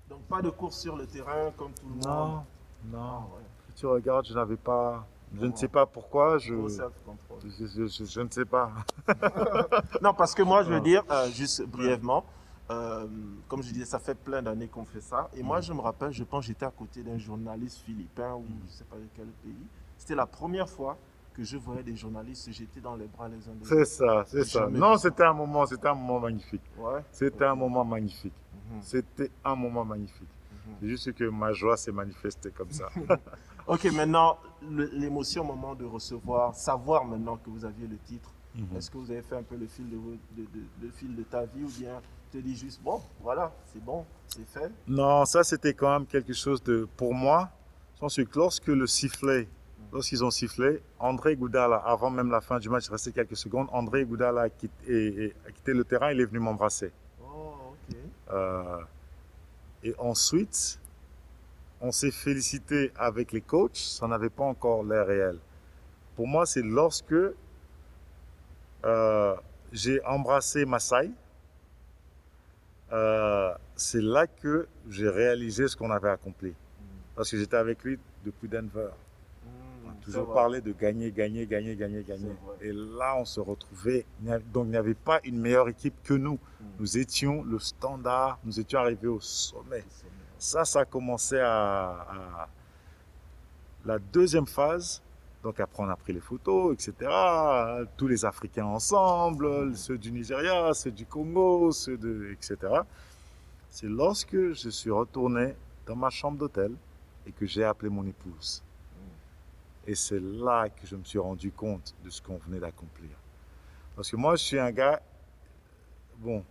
Donc 0.10 0.22
pas 0.24 0.42
de 0.42 0.50
course 0.50 0.80
sur 0.80 0.96
le 0.96 1.06
terrain 1.06 1.52
comme 1.56 1.74
tout 1.74 1.88
le 1.88 1.94
monde? 1.94 2.06
Non, 2.06 2.46
non. 2.86 2.98
Ah, 3.00 3.28
si 3.68 3.76
tu 3.76 3.86
regardes, 3.86 4.26
je 4.26 4.34
n'avais 4.34 4.58
pas 4.58 5.08
je 5.40 5.46
ne 5.46 5.56
sais 5.56 5.68
pas 5.68 5.86
pourquoi, 5.86 6.38
je, 6.38 6.54
je, 6.54 8.22
ne 8.22 8.30
sais 8.30 8.46
pas. 8.46 8.72
non, 10.02 10.14
parce 10.14 10.34
que 10.34 10.44
moi, 10.44 10.64
je 10.64 10.72
veux 10.72 10.82
dire, 10.82 11.04
euh, 11.10 11.30
juste 11.30 11.64
brièvement, 11.64 12.26
euh, 12.72 13.06
comme 13.48 13.62
je 13.62 13.72
disais, 13.72 13.86
ça 13.86 14.00
fait 14.00 14.16
plein 14.16 14.42
d'années 14.42 14.68
qu'on 14.68 14.86
fait 14.86 15.02
ça. 15.02 15.30
Et 15.36 15.44
moi, 15.44 15.62
je 15.62 15.74
me 15.74 15.82
rappelle, 15.82 16.12
je 16.12 16.24
pense 16.24 16.46
j'étais 16.46 16.66
à 16.66 16.72
côté 16.72 17.04
d'un 17.04 17.18
journaliste 17.18 17.80
philippin 17.86 18.34
ou 18.34 18.46
je 18.48 18.66
ne 18.66 18.72
sais 18.72 18.84
pas 18.86 18.98
de 18.98 19.08
quel 19.16 19.28
pays. 19.44 19.68
C'était 19.98 20.16
la 20.16 20.26
première 20.26 20.70
fois 20.70 20.98
que 21.34 21.44
je 21.44 21.58
voyais 21.58 21.84
des 21.84 21.96
journalistes 21.96 22.46
se 22.46 22.52
jeter 22.52 22.80
dans 22.80 22.96
les 22.96 23.08
bras 23.08 23.28
les 23.28 23.36
uns 23.50 23.54
des 23.56 23.66
autres. 23.66 23.86
C'est 23.86 23.86
ça, 23.86 24.24
c'est 24.26 24.46
ça. 24.46 24.68
Non, 24.70 24.98
c'était 24.98 25.24
un 25.24 25.34
moment, 25.34 25.66
c'était 25.66 25.88
un 25.88 25.94
moment 25.94 26.22
magnifique. 26.22 26.62
Ouais. 26.78 27.02
C'était 27.12 27.46
un 27.46 27.56
moment 27.56 27.84
magnifique. 27.84 28.34
Mhm. 28.54 28.82
C'était 28.82 29.32
un 29.44 29.56
moment 29.56 29.84
magnifique. 29.84 30.30
Mhm. 30.52 30.76
C'est 30.80 30.88
juste 30.88 31.14
que 31.14 31.26
ma 31.26 31.52
joie 31.52 31.76
s'est 31.76 31.92
manifestée 31.92 32.52
comme 32.52 32.72
ça. 32.72 32.90
Ok, 33.68 33.86
maintenant, 33.86 34.38
l'émotion 34.94 35.42
au 35.42 35.56
moment 35.56 35.74
de 35.74 35.86
recevoir, 35.86 36.54
savoir 36.54 37.04
maintenant 37.04 37.36
que 37.38 37.50
vous 37.50 37.66
aviez 37.66 37.88
le 37.88 37.98
titre, 37.98 38.30
mhm. 38.54 38.78
est-ce 38.78 38.92
que 38.92 38.98
vous 38.98 39.10
avez 39.10 39.24
fait 39.24 39.36
un 39.36 39.44
peu 39.44 39.56
le 39.56 39.66
fil 39.66 39.90
de, 39.90 40.90
fil 40.92 41.16
de 41.16 41.24
ta 41.24 41.46
vie 41.46 41.64
ou 41.64 41.70
bien 41.80 42.00
tu 42.32 42.38
te 42.38 42.44
dis 42.44 42.56
juste, 42.56 42.80
bon, 42.84 43.02
voilà, 43.22 43.52
c'est 43.74 43.84
bon, 43.84 44.06
c'est 44.28 44.48
fait? 44.48 44.72
Non, 44.88 45.26
ça 45.26 45.44
c'était 45.44 45.74
quand 45.74 45.92
même 45.92 46.06
quelque 46.06 46.34
chose 46.34 46.62
de, 46.62 46.88
pour 46.96 47.16
moi, 47.16 47.50
je 47.96 48.02
pense 48.02 48.16
que 48.16 48.38
lorsque 48.38 48.68
le 48.68 48.86
sifflet, 48.86 49.48
lorsqu'ils 49.92 50.24
ont 50.24 50.32
sifflé, 50.32 50.84
André 51.00 51.36
Goudala, 51.36 51.78
avant 51.78 52.12
même 52.12 52.30
la 52.30 52.42
fin 52.42 52.60
du 52.60 52.70
match, 52.70 52.86
il 52.86 52.92
restait 52.92 53.14
quelques 53.14 53.38
secondes, 53.38 53.68
André 53.72 54.06
Goudala 54.06 54.42
a 54.42 54.50
quitté, 54.50 55.34
a 55.48 55.52
quitté 55.52 55.74
le 55.74 55.84
terrain, 55.84 56.12
il 56.12 56.22
est 56.22 56.26
venu 56.26 56.40
m'embrasser. 56.40 56.92
Oh, 57.20 57.54
ok. 57.72 57.98
Euh, 58.32 58.78
et 59.84 59.96
ensuite, 59.98 60.80
on 61.82 61.92
s'est 61.92 62.12
félicité 62.12 62.92
avec 62.96 63.32
les 63.32 63.42
coachs, 63.42 63.78
ça 63.78 64.08
n'avait 64.08 64.30
pas 64.30 64.44
encore 64.44 64.84
l'air 64.84 65.08
réel. 65.08 65.38
Pour 66.16 66.28
moi, 66.28 66.46
c'est 66.46 66.62
lorsque 66.62 67.14
euh, 68.86 69.36
j'ai 69.72 70.04
embrassé 70.06 70.66
Masai, 70.66 71.12
euh, 72.92 73.54
c'est 73.76 74.02
là 74.02 74.28
que 74.28 74.68
j'ai 74.90 75.10
réalisé 75.10 75.68
ce 75.68 75.76
qu'on 75.76 75.92
avait 75.92 76.10
accompli. 76.10 76.54
Parce 77.16 77.32
que 77.32 77.38
j'étais 77.38 77.58
avec 77.58 77.84
lui 77.84 78.00
depuis 78.24 78.48
Denver. 78.48 78.90
On 79.86 79.90
a 79.90 79.94
toujours 80.04 80.34
parlé 80.34 80.62
de 80.62 80.72
gagner, 80.72 81.12
gagner, 81.12 81.46
gagner, 81.46 81.76
gagner, 81.76 82.04
gagner. 82.04 82.32
Et 82.62 82.72
là, 82.72 83.16
on 83.18 83.26
se 83.26 83.40
retrouvait. 83.40 84.06
Donc, 84.54 84.66
il 84.68 84.72
n'y 84.72 84.78
avait 84.78 84.94
pas 84.94 85.20
une 85.24 85.40
meilleure 85.40 85.68
équipe 85.68 85.96
que 86.04 86.14
nous. 86.14 86.40
Hmm. 86.60 86.66
Nous 86.80 86.98
étions 86.98 87.44
le 87.44 87.60
standard, 87.60 88.40
nous 88.44 88.60
étions 88.60 88.80
arrivés 88.80 89.08
au 89.08 89.20
sommet. 89.20 89.84
Ça, 90.46 90.64
ça 90.64 90.82
a 90.82 90.86
commencé 90.86 91.40
à, 91.40 92.48
La 93.84 93.98
deuxième 93.98 94.46
phase, 94.46 95.02
donc 95.42 95.60
après 95.60 95.82
on 95.82 95.90
a 95.90 95.96
pris 95.96 96.14
les 96.14 96.20
photos, 96.20 96.72
etc. 96.74 97.12
Tous 97.98 98.08
les 98.08 98.24
Africains 98.26 98.66
ensemble, 98.66 99.76
ceux 99.76 99.98
du 99.98 100.12
Nigeria, 100.12 100.72
ceux 100.76 100.92
du 100.92 101.08
Congo, 101.08 101.72
ceux 101.72 101.98
de... 101.98 102.30
etc. 102.32 102.58
C'est 103.72 103.88
lorsque 103.88 104.54
je 104.54 104.70
suis 104.70 104.92
retourné 104.92 105.56
dans 105.88 105.96
ma 105.96 106.12
chambre 106.12 106.38
d'hôtel 106.38 106.76
et 107.26 107.32
que 107.32 107.48
j'ai 107.48 107.64
appelé 107.64 107.90
mon 107.90 108.06
épouse. 108.06 108.62
Et 109.88 109.96
c'est 109.96 110.22
là 110.22 110.70
que 110.70 110.86
je 110.86 110.96
me 110.96 111.04
suis 111.04 111.20
rendu 111.20 111.52
compte 111.52 111.96
de 112.04 112.10
ce 112.12 112.22
qu'on 112.22 112.38
venait 112.38 112.60
d'accomplir. 112.60 113.18
Parce 113.96 114.12
que 114.12 114.16
moi, 114.16 114.36
je 114.36 114.44
suis 114.44 114.60
un 114.60 114.72
gars, 114.72 115.02
bon, 116.20 116.44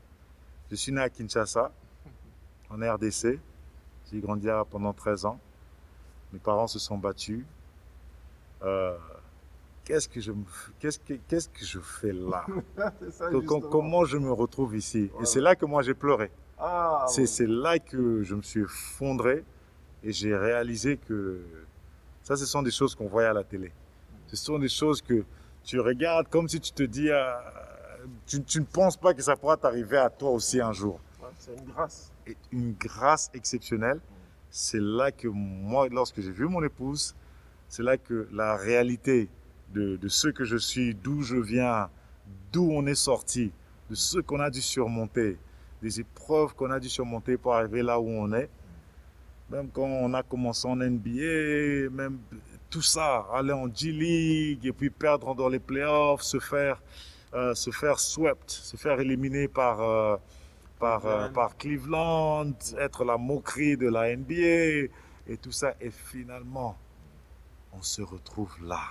je 0.68 0.74
suis 0.74 0.90
né 0.90 1.00
à 1.00 1.08
Kinshasa, 1.08 1.70
en 2.70 2.94
RDC. 2.94 3.38
J'ai 4.14 4.20
grandi 4.20 4.46
là 4.46 4.64
pendant 4.70 4.92
13 4.92 5.24
ans. 5.26 5.40
Mes 6.32 6.38
parents 6.38 6.68
se 6.68 6.78
sont 6.78 6.96
battus. 6.96 7.44
Euh, 8.62 8.96
qu'est-ce 9.84 10.08
que 10.08 10.20
je 10.20 10.30
qu'est-ce 10.78 11.00
que 11.00 11.14
qu'est-ce 11.26 11.48
que 11.48 11.64
je 11.64 11.80
fais 11.80 12.12
là 12.12 12.46
ça. 13.10 13.28
Comment 13.72 14.04
je 14.04 14.16
me 14.16 14.30
retrouve 14.30 14.76
ici? 14.76 15.10
Et 15.20 15.24
c'est 15.24 15.40
là 15.40 15.56
que 15.56 15.66
moi 15.66 15.82
j'ai 15.82 15.94
pleuré. 15.94 16.30
Ah, 16.58 17.06
C'est 17.08 17.26
oui. 17.44 17.46
là 17.60 17.80
que 17.80 18.22
je 18.22 18.36
me 18.36 18.42
suis 18.42 18.60
effondré 18.60 19.44
et 20.04 20.12
j'ai 20.12 20.36
réalisé 20.36 20.96
que 20.96 21.40
ça, 22.22 22.36
ce 22.36 22.46
sont 22.46 22.62
des 22.62 22.70
choses 22.70 22.94
qu'on 22.94 23.08
voyait 23.08 23.28
à 23.28 23.32
la 23.32 23.42
télé. 23.42 23.72
Ce 24.28 24.36
sont 24.36 24.60
des 24.60 24.68
choses 24.68 25.02
que 25.02 25.24
tu 25.64 25.80
regardes 25.80 26.28
comme 26.28 26.48
si 26.48 26.60
tu 26.60 26.70
te 26.70 26.84
dis, 26.84 27.10
euh, 27.10 27.34
tu, 28.28 28.40
tu 28.44 28.60
ne 28.60 28.64
penses 28.64 28.96
pas 28.96 29.12
que 29.12 29.22
ça 29.22 29.34
pourra 29.34 29.56
t'arriver 29.56 29.98
à 29.98 30.08
toi 30.08 30.30
aussi 30.30 30.60
un 30.60 30.72
jour. 30.72 31.00
Ouais, 31.20 31.28
c'est 31.36 31.56
une 31.58 31.64
grâce. 31.64 32.12
Et 32.26 32.36
une 32.52 32.72
grâce 32.72 33.30
exceptionnelle. 33.34 34.00
C'est 34.50 34.80
là 34.80 35.10
que 35.10 35.28
moi, 35.28 35.88
lorsque 35.90 36.20
j'ai 36.20 36.30
vu 36.30 36.46
mon 36.46 36.62
épouse, 36.62 37.14
c'est 37.68 37.82
là 37.82 37.96
que 37.96 38.28
la 38.32 38.56
réalité 38.56 39.28
de, 39.72 39.96
de 39.96 40.08
ce 40.08 40.28
que 40.28 40.44
je 40.44 40.56
suis, 40.56 40.94
d'où 40.94 41.22
je 41.22 41.36
viens, 41.36 41.90
d'où 42.52 42.70
on 42.70 42.86
est 42.86 42.94
sorti, 42.94 43.52
de 43.90 43.94
ce 43.94 44.18
qu'on 44.18 44.40
a 44.40 44.50
dû 44.50 44.60
surmonter, 44.60 45.38
des 45.82 46.00
épreuves 46.00 46.54
qu'on 46.54 46.70
a 46.70 46.80
dû 46.80 46.88
surmonter 46.88 47.36
pour 47.36 47.54
arriver 47.54 47.82
là 47.82 47.98
où 48.00 48.08
on 48.08 48.32
est. 48.32 48.48
Même 49.50 49.68
quand 49.72 49.82
on 49.82 50.14
a 50.14 50.22
commencé 50.22 50.66
en 50.66 50.76
NBA, 50.76 51.90
même 51.90 52.18
tout 52.70 52.82
ça, 52.82 53.26
aller 53.32 53.52
en 53.52 53.72
G-League 53.72 54.64
et 54.66 54.72
puis 54.72 54.90
perdre 54.90 55.34
dans 55.34 55.48
les 55.48 55.58
playoffs, 55.58 56.22
se 56.22 56.38
faire, 56.38 56.80
euh, 57.34 57.54
se 57.54 57.70
faire 57.70 58.00
swept, 58.00 58.50
se 58.50 58.76
faire 58.76 58.98
éliminer 59.00 59.48
par, 59.48 59.80
euh, 59.82 60.16
par, 60.84 61.06
euh, 61.06 61.28
Cleveland. 61.28 61.32
par 61.32 61.56
Cleveland, 61.56 62.52
être 62.78 63.04
la 63.04 63.16
moquerie 63.16 63.76
de 63.76 63.88
la 63.88 64.14
NBA 64.14 64.90
et 65.26 65.38
tout 65.40 65.52
ça. 65.52 65.74
Et 65.80 65.90
finalement, 65.90 66.76
on 67.72 67.82
se 67.82 68.02
retrouve 68.02 68.54
là. 68.62 68.82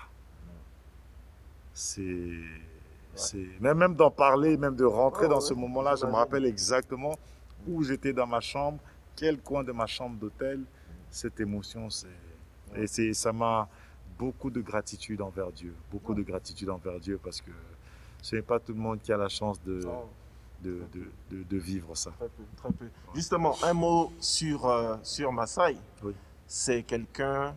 C'est. 1.73 2.39
Même, 3.59 3.77
même 3.77 3.95
d'en 3.95 4.09
parler, 4.09 4.57
même 4.57 4.75
de 4.75 4.85
rentrer 4.85 5.25
Ouais, 5.25 5.29
dans 5.29 5.35
ouais, 5.35 5.41
ce 5.41 5.53
moment-là, 5.53 5.95
je 5.95 6.05
me 6.07 6.13
rappelle 6.13 6.45
exactement 6.45 7.15
où 7.67 7.83
j'étais 7.83 8.11
dans 8.11 8.25
ma 8.25 8.41
chambre, 8.41 8.79
quel 9.15 9.39
coin 9.39 9.63
de 9.63 9.71
ma 9.71 9.85
chambre 9.85 10.17
d'hôtel. 10.17 10.61
Cette 11.11 11.39
émotion, 11.39 11.91
c'est. 11.91 12.07
Et 12.75 12.87
c'est, 12.87 13.13
ça 13.13 13.31
m'a 13.31 13.69
beaucoup 14.17 14.49
de 14.49 14.61
gratitude 14.61 15.21
envers 15.21 15.51
Dieu. 15.51 15.75
Beaucoup 15.91 16.15
de 16.15 16.23
gratitude 16.23 16.71
envers 16.71 16.99
Dieu 16.99 17.19
parce 17.23 17.39
que 17.39 17.51
ce 18.19 18.35
n'est 18.35 18.41
pas 18.41 18.59
tout 18.59 18.73
le 18.73 18.79
monde 18.79 18.99
qui 18.99 19.13
a 19.13 19.17
la 19.17 19.29
chance 19.29 19.61
de, 19.61 19.81
Oh, 19.85 20.09
de, 20.63 20.81
de, 20.93 21.11
de- 21.37 21.43
de 21.43 21.57
vivre 21.57 21.95
ça. 21.95 22.11
très 22.11 22.29
peu, 22.29 22.43
très 22.57 22.71
peu. 22.71 22.87
Justement, 23.13 23.55
un 23.63 23.73
mot 23.73 24.11
sur, 24.19 24.65
euh, 24.65 24.97
sur 25.03 25.31
Maasai. 25.31 25.77
Oui. 26.03 26.13
C'est 26.47 26.83
quelqu'un. 26.83 27.55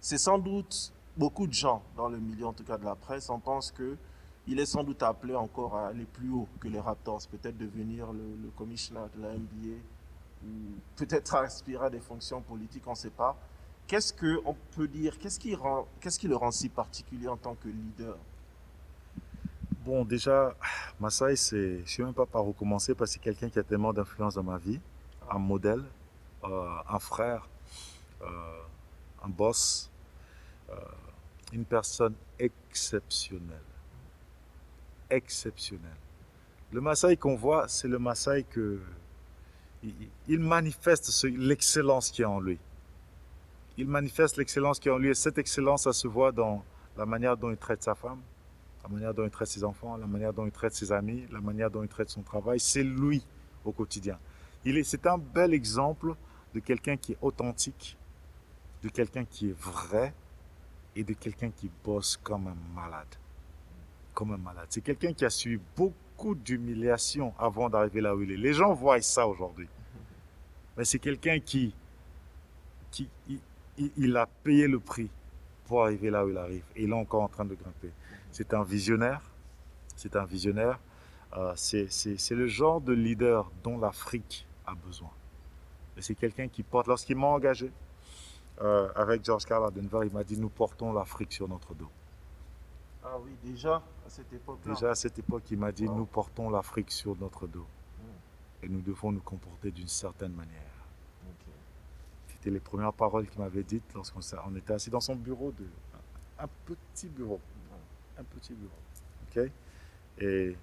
C'est 0.00 0.18
sans 0.18 0.38
doute 0.38 0.92
beaucoup 1.16 1.46
de 1.46 1.52
gens 1.52 1.82
dans 1.96 2.08
le 2.08 2.18
milieu, 2.18 2.46
en 2.46 2.52
tout 2.52 2.64
cas 2.64 2.78
de 2.78 2.84
la 2.84 2.94
presse, 2.94 3.28
on 3.30 3.38
pense 3.40 3.70
que 3.70 3.96
il 4.48 4.60
est 4.60 4.66
sans 4.66 4.84
doute 4.84 5.02
appelé 5.02 5.34
encore 5.34 5.74
à 5.76 5.88
aller 5.88 6.04
plus 6.04 6.30
haut 6.30 6.46
que 6.60 6.68
les 6.68 6.78
Raptors, 6.78 7.20
peut-être 7.28 7.58
devenir 7.58 8.12
le, 8.12 8.20
le 8.44 8.48
commissioner 8.56 9.00
de 9.16 9.22
la 9.22 9.32
NBA, 9.34 9.74
ou 10.44 10.48
peut-être 10.94 11.34
aspirer 11.34 11.86
à 11.86 11.90
des 11.90 11.98
fonctions 11.98 12.40
politiques, 12.42 12.84
on 12.86 12.90
ne 12.90 12.96
sait 12.96 13.10
pas. 13.10 13.36
Qu'est-ce 13.88 14.12
que 14.12 14.40
on 14.44 14.54
peut 14.76 14.86
dire 14.86 15.18
Qu'est-ce 15.18 15.40
qui 15.40 15.54
rend, 15.56 15.88
qu'est-ce 16.00 16.18
qui 16.18 16.28
le 16.28 16.36
rend 16.36 16.52
si 16.52 16.68
particulier 16.68 17.26
en 17.26 17.36
tant 17.36 17.54
que 17.56 17.68
leader? 17.68 18.16
Bon, 19.86 20.04
déjà, 20.04 20.52
Masai, 21.00 21.36
c'est, 21.36 21.76
je 21.76 21.80
ne 21.82 21.86
sais 21.86 22.02
même 22.02 22.12
pas 22.12 22.26
par 22.26 22.46
où 22.46 22.52
commencer 22.52 22.92
parce 22.94 23.10
que 23.10 23.14
c'est 23.14 23.20
quelqu'un 23.20 23.48
qui 23.48 23.58
a 23.60 23.62
tellement 23.62 23.92
d'influence 23.92 24.34
dans 24.34 24.42
ma 24.42 24.58
vie. 24.58 24.80
Un 25.30 25.38
modèle, 25.38 25.84
euh, 26.44 26.68
un 26.88 26.98
frère, 26.98 27.48
euh, 28.22 28.26
un 29.24 29.28
boss, 29.28 29.88
euh, 30.70 30.74
une 31.52 31.64
personne 31.64 32.14
exceptionnelle. 32.38 33.62
Exceptionnelle. 35.08 35.96
Le 36.72 36.80
Maasai 36.80 37.16
qu'on 37.16 37.36
voit, 37.36 37.68
c'est 37.68 37.86
le 37.88 37.98
Maasai 38.00 38.42
que. 38.42 38.80
Il, 39.84 39.94
il 40.26 40.40
manifeste 40.40 41.04
ce- 41.04 41.28
l'excellence 41.28 42.10
qui 42.10 42.22
est 42.22 42.26
en 42.26 42.40
lui. 42.40 42.58
Il 43.76 43.86
manifeste 43.86 44.36
l'excellence 44.36 44.80
qui 44.80 44.88
est 44.88 44.90
en 44.90 44.98
lui 44.98 45.10
et 45.10 45.14
cette 45.14 45.38
excellence, 45.38 45.84
ça 45.84 45.92
se 45.92 46.08
voit 46.08 46.32
dans 46.32 46.64
la 46.96 47.06
manière 47.06 47.36
dont 47.36 47.50
il 47.50 47.56
traite 47.56 47.84
sa 47.84 47.94
femme, 47.94 48.18
la 48.86 48.92
manière 48.92 49.14
dont 49.14 49.24
il 49.24 49.30
traite 49.30 49.48
ses 49.48 49.64
enfants, 49.64 49.96
la 49.96 50.06
manière 50.06 50.32
dont 50.32 50.46
il 50.46 50.52
traite 50.52 50.74
ses 50.74 50.92
amis, 50.92 51.26
la 51.32 51.40
manière 51.40 51.70
dont 51.70 51.82
il 51.82 51.88
traite 51.88 52.08
son 52.08 52.22
travail. 52.22 52.60
C'est 52.60 52.84
lui 52.84 53.24
au 53.64 53.72
quotidien. 53.72 54.16
Il 54.64 54.76
est, 54.76 54.84
c'est 54.84 55.06
un 55.06 55.18
bel 55.18 55.52
exemple 55.52 56.14
de 56.54 56.60
quelqu'un 56.60 56.96
qui 56.96 57.12
est 57.12 57.18
authentique, 57.20 57.96
de 58.84 58.88
quelqu'un 58.88 59.24
qui 59.24 59.50
est 59.50 59.58
vrai 59.58 60.14
et 60.94 61.02
de 61.02 61.14
quelqu'un 61.14 61.50
qui 61.50 61.68
bosse 61.84 62.16
comme 62.16 62.46
un 62.46 62.56
malade. 62.74 63.08
Comme 64.14 64.32
un 64.32 64.38
malade. 64.38 64.66
C'est 64.70 64.82
quelqu'un 64.82 65.12
qui 65.12 65.24
a 65.24 65.30
suivi 65.30 65.60
beaucoup 65.76 66.36
d'humiliation 66.36 67.34
avant 67.38 67.68
d'arriver 67.68 68.00
là 68.00 68.14
où 68.14 68.22
il 68.22 68.30
est. 68.30 68.36
Les 68.36 68.52
gens 68.52 68.72
voient 68.72 69.00
ça 69.00 69.26
aujourd'hui. 69.26 69.68
Mais 70.76 70.84
c'est 70.84 71.00
quelqu'un 71.00 71.40
qui, 71.40 71.74
qui 72.92 73.08
il 73.78 74.16
a 74.16 74.26
payé 74.44 74.68
le 74.68 74.78
prix 74.78 75.10
pour 75.66 75.82
arriver 75.82 76.08
là 76.08 76.24
où 76.24 76.30
il 76.30 76.38
arrive. 76.38 76.62
Et 76.76 76.84
il 76.84 76.90
est 76.90 76.94
encore 76.94 77.22
en 77.22 77.28
train 77.28 77.44
de 77.44 77.54
grimper. 77.54 77.90
C'est 78.36 78.52
un 78.52 78.64
visionnaire. 78.64 79.22
C'est 79.96 80.14
un 80.14 80.26
visionnaire. 80.26 80.78
Euh, 81.38 81.54
c'est, 81.56 82.30
le 82.32 82.46
genre 82.46 82.82
de 82.82 82.92
leader 82.92 83.50
dont 83.64 83.78
l'Afrique 83.78 84.46
a 84.66 84.74
besoin. 84.74 85.08
Et 85.96 86.02
c'est 86.02 86.14
quelqu'un 86.14 86.46
qui 86.46 86.62
porte. 86.62 86.86
Lorsqu'il 86.86 87.16
m'a 87.16 87.28
engagé 87.28 87.72
euh, 88.60 88.92
avec 88.94 89.24
George 89.24 89.46
Carl 89.46 89.64
à 89.64 89.70
Denver, 89.70 90.00
il 90.06 90.12
m'a 90.12 90.22
dit 90.22 90.38
Nous 90.38 90.50
portons 90.50 90.92
l'Afrique 90.92 91.32
sur 91.32 91.48
notre 91.48 91.72
dos. 91.72 91.88
Ah 93.02 93.16
oui, 93.24 93.30
déjà 93.42 93.76
à 93.76 94.10
cette 94.10 94.30
époque-là. 94.30 94.74
Déjà 94.74 94.90
à 94.90 94.94
cette 94.94 95.18
époque, 95.18 95.44
il 95.50 95.58
m'a 95.58 95.72
dit 95.72 95.86
Wow. 95.86 95.96
Nous 95.96 96.04
portons 96.04 96.50
l'Afrique 96.50 96.90
sur 96.90 97.16
notre 97.16 97.46
dos. 97.46 97.66
Et 98.62 98.68
nous 98.68 98.82
devons 98.82 99.12
nous 99.12 99.22
comporter 99.22 99.70
d'une 99.70 99.88
certaine 99.88 100.32
manière. 100.32 100.74
C'était 102.28 102.50
les 102.50 102.60
premières 102.60 102.92
paroles 102.92 103.26
qu'il 103.28 103.40
m'avait 103.40 103.62
dites 103.62 103.94
lorsqu'on 103.94 104.20
était 104.56 104.74
assis 104.74 104.90
dans 104.90 105.00
son 105.00 105.16
bureau, 105.16 105.52
de, 105.52 105.64
un 106.38 106.48
petit 106.66 107.08
bureau. 107.08 107.40
Un 108.18 108.24
petit 108.24 108.54
bureau. 108.54 108.72
OK? 109.28 109.50
Et, 110.18 110.56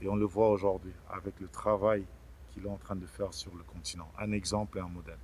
et 0.00 0.08
on 0.08 0.16
le 0.16 0.24
voit 0.24 0.48
aujourd'hui 0.50 0.92
avec 1.10 1.38
le 1.40 1.48
travail 1.48 2.04
qu'il 2.50 2.64
est 2.64 2.70
en 2.70 2.78
train 2.78 2.96
de 2.96 3.06
faire 3.06 3.32
sur 3.34 3.54
le 3.54 3.62
continent. 3.62 4.08
Un 4.18 4.32
exemple 4.32 4.78
et 4.78 4.80
un 4.80 4.88
modèle. 4.88 5.18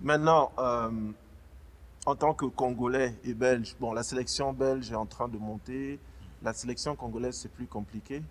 Maintenant, 0.00 0.52
euh, 0.58 1.12
en 2.06 2.16
tant 2.16 2.34
que 2.34 2.46
Congolais 2.46 3.14
et 3.24 3.34
Belge, 3.34 3.76
bon, 3.78 3.92
la 3.92 4.02
sélection 4.02 4.52
belge 4.52 4.90
est 4.90 4.96
en 4.96 5.06
train 5.06 5.28
de 5.28 5.38
monter. 5.38 6.00
La 6.42 6.52
sélection 6.52 6.96
congolaise, 6.96 7.36
c'est 7.36 7.52
plus 7.52 7.66
compliqué. 7.66 8.22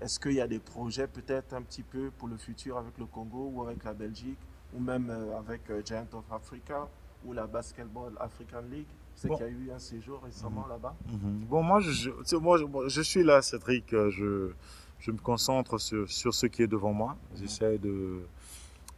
Est-ce 0.00 0.20
qu'il 0.20 0.34
y 0.34 0.40
a 0.40 0.46
des 0.46 0.60
projets 0.60 1.08
peut-être 1.08 1.54
un 1.54 1.62
petit 1.62 1.82
peu 1.82 2.10
pour 2.12 2.28
le 2.28 2.36
futur 2.36 2.76
avec 2.76 2.96
le 2.98 3.06
Congo 3.06 3.50
ou 3.52 3.62
avec 3.62 3.82
la 3.82 3.92
Belgique 3.92 4.38
ou 4.74 4.78
même 4.78 5.10
euh, 5.10 5.38
avec 5.38 5.68
euh, 5.70 5.82
Giant 5.84 6.06
of 6.12 6.30
Africa 6.30 6.86
ou 7.24 7.32
la 7.32 7.46
Basketball 7.46 8.12
African 8.20 8.62
League? 8.70 8.86
C'est 9.16 9.28
Bon. 9.28 9.36
qu'il 9.36 9.46
y 9.46 9.48
a 9.48 9.52
eu 9.52 9.70
un 9.72 9.78
séjour 9.78 10.22
récemment 10.22 10.66
là-bas. 10.68 10.94
Mhm. 11.08 11.46
Bon, 11.48 11.62
moi 11.62 11.80
je, 11.80 12.10
moi, 12.36 12.58
je, 12.88 13.00
suis 13.00 13.22
là, 13.24 13.40
Cédric. 13.42 13.92
euh, 13.94 14.10
Je, 14.10 14.50
je 14.98 15.10
me 15.10 15.16
concentre 15.18 15.78
sur, 15.78 16.08
sur 16.10 16.34
ce 16.34 16.46
qui 16.46 16.62
est 16.62 16.66
devant 16.66 16.92
moi. 16.92 17.16
J'essaie 17.34 17.78
de, 17.78 18.20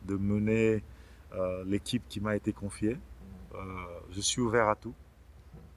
de 0.02 0.16
mener 0.16 0.82
euh, 1.34 1.62
l'équipe 1.64 2.02
qui 2.08 2.20
m'a 2.20 2.34
été 2.34 2.52
confiée. 2.52 2.96
Euh, 3.54 3.58
je 4.10 4.20
suis 4.20 4.40
ouvert 4.42 4.68
à 4.68 4.74
tout. 4.74 4.94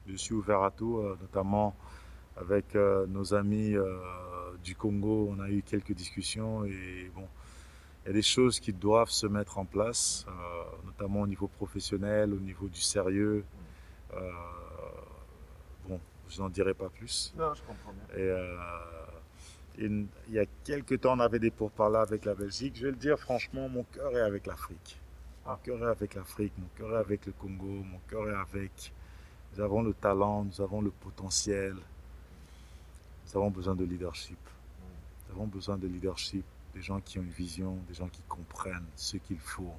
Je 0.07 0.15
suis 0.15 0.33
ouvert 0.33 0.63
à 0.63 0.71
tout, 0.71 0.97
euh, 0.97 1.15
notamment 1.21 1.75
avec 2.35 2.73
nos 2.75 3.33
amis 3.35 3.75
du 4.63 4.75
Congo. 4.75 5.31
On 5.37 5.39
a 5.41 5.49
eu 5.49 5.61
quelques 5.61 5.91
discussions 5.93 6.63
et 6.65 7.11
bon, 7.13 7.27
il 8.03 8.07
y 8.07 8.09
a 8.09 8.13
des 8.13 8.21
choses 8.23 8.59
qui 8.59 8.73
doivent 8.73 9.09
se 9.11 9.27
mettre 9.27 9.59
en 9.59 9.65
place, 9.65 10.25
notamment 10.85 11.21
au 11.21 11.27
niveau 11.27 11.47
professionnel, 11.47 12.33
au 12.33 12.39
niveau 12.39 12.67
du 12.67 12.81
sérieux. 12.81 13.43
Euh, 14.13 14.31
bon, 15.87 15.99
je 16.29 16.41
n'en 16.41 16.49
dirai 16.49 16.73
pas 16.73 16.89
plus. 16.89 17.33
Non, 17.37 17.53
je 17.53 17.61
comprends 17.63 17.93
bien. 17.93 18.17
Et, 18.17 18.21
euh, 18.21 18.57
il 19.77 20.07
y 20.29 20.39
a 20.39 20.45
quelques 20.63 20.99
temps, 21.01 21.13
on 21.15 21.19
avait 21.19 21.39
des 21.39 21.49
pourparlers 21.51 21.97
avec 21.99 22.25
la 22.25 22.35
Belgique. 22.35 22.75
Je 22.75 22.85
vais 22.85 22.91
le 22.91 22.97
dire 22.97 23.17
franchement, 23.19 23.67
mon 23.69 23.83
cœur 23.83 24.15
est 24.17 24.21
avec 24.21 24.45
l'Afrique. 24.45 24.99
Mon 25.45 25.53
Ah. 25.53 25.59
cœur 25.63 25.81
est 25.81 25.87
avec 25.89 26.13
l'Afrique, 26.13 26.53
mon 26.57 26.67
cœur 26.77 26.95
est 26.97 26.99
avec 26.99 27.25
le 27.25 27.31
Congo, 27.31 27.65
mon 27.65 27.99
cœur 28.09 28.29
est 28.29 28.35
avec. 28.35 28.93
Nous 29.55 29.61
avons 29.63 29.81
le 29.81 29.93
talent, 29.93 30.43
nous 30.43 30.61
avons 30.61 30.81
le 30.81 30.91
potentiel. 30.91 31.73
Nous 33.25 33.37
avons 33.37 33.49
besoin 33.49 33.75
de 33.75 33.83
leadership. 33.85 34.37
Nous 35.27 35.35
avons 35.35 35.47
besoin 35.47 35.77
de 35.77 35.87
leadership, 35.87 36.45
des 36.75 36.81
gens 36.81 36.99
qui 36.99 37.17
ont 37.17 37.23
une 37.23 37.29
vision, 37.29 37.77
des 37.87 37.93
gens 37.93 38.07
qui 38.09 38.21
comprennent 38.27 38.85
ce 38.95 39.17
qu'il 39.17 39.39
faut, 39.39 39.73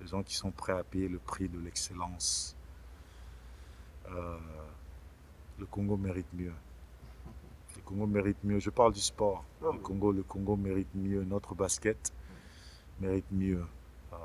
des 0.00 0.06
gens 0.06 0.22
qui 0.22 0.34
sont 0.34 0.50
prêts 0.52 0.72
à 0.72 0.84
payer 0.84 1.08
le 1.08 1.18
prix 1.18 1.48
de 1.48 1.58
l'excellence. 1.58 2.56
Euh, 4.10 4.36
le 5.58 5.66
Congo 5.66 5.96
mérite 5.96 6.26
mieux. 6.34 6.52
Le 7.76 7.82
Congo 7.82 8.06
mérite 8.06 8.42
mieux. 8.44 8.58
Je 8.58 8.70
parle 8.70 8.92
du 8.92 9.00
sport. 9.00 9.44
Ah 9.62 9.66
le. 9.72 9.78
Congo, 9.78 10.12
le 10.12 10.22
Congo 10.22 10.56
mérite 10.56 10.94
mieux. 10.94 11.24
Notre 11.24 11.54
basket 11.54 12.12
mérite 13.00 13.30
mieux. 13.30 13.64
Euh, 14.12 14.16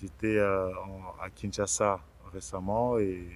J'étais 0.00 0.36
euh, 0.38 0.70
à 1.20 1.30
Kinshasa 1.30 2.00
récemment 2.32 2.98
et 2.98 3.28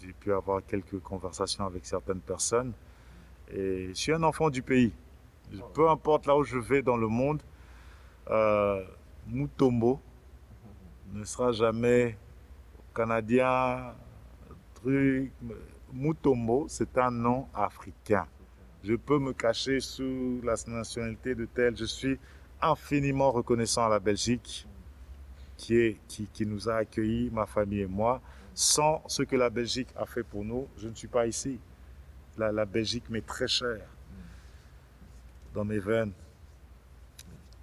j'ai 0.00 0.12
pu 0.14 0.32
avoir 0.32 0.64
quelques 0.64 1.00
conversations 1.00 1.66
avec 1.66 1.84
certaines 1.84 2.20
personnes. 2.20 2.72
Et 3.52 3.88
je 3.88 3.94
suis 3.94 4.12
un 4.12 4.22
enfant 4.22 4.48
du 4.48 4.62
pays. 4.62 4.92
Je- 5.52 5.60
Peu 5.74 5.88
importe 5.90 6.26
là 6.26 6.36
où 6.36 6.44
je 6.44 6.56
vais 6.56 6.80
dans 6.82 6.96
le 6.96 7.08
monde, 7.08 7.42
Mutombo 9.26 10.00
ne 11.12 11.24
sera 11.24 11.52
jamais 11.52 12.16
canadien, 13.00 13.94
truc. 14.74 15.32
Mutombo, 15.92 16.66
c'est 16.68 16.98
un 16.98 17.10
nom 17.10 17.46
africain. 17.54 18.26
Je 18.84 18.94
peux 18.94 19.18
me 19.18 19.32
cacher 19.32 19.80
sous 19.80 20.40
la 20.44 20.54
nationalité 20.66 21.34
de 21.34 21.46
tel. 21.46 21.76
Je 21.76 21.86
suis 21.86 22.18
infiniment 22.60 23.32
reconnaissant 23.32 23.86
à 23.86 23.88
la 23.88 23.98
Belgique 23.98 24.68
qui, 25.56 25.76
est, 25.76 25.96
qui, 26.08 26.26
qui 26.26 26.44
nous 26.44 26.68
a 26.68 26.74
accueillis, 26.76 27.30
ma 27.30 27.46
famille 27.46 27.80
et 27.80 27.86
moi. 27.86 28.20
Sans 28.54 29.02
ce 29.06 29.22
que 29.22 29.36
la 29.36 29.48
Belgique 29.48 29.88
a 29.96 30.04
fait 30.04 30.22
pour 30.22 30.44
nous, 30.44 30.68
je 30.76 30.88
ne 30.88 30.94
suis 30.94 31.08
pas 31.08 31.26
ici. 31.26 31.58
La, 32.36 32.52
la 32.52 32.66
Belgique 32.66 33.08
m'est 33.08 33.26
très 33.26 33.48
chère. 33.48 33.88
Dans 35.54 35.64
mes 35.64 35.78
veines 35.78 36.12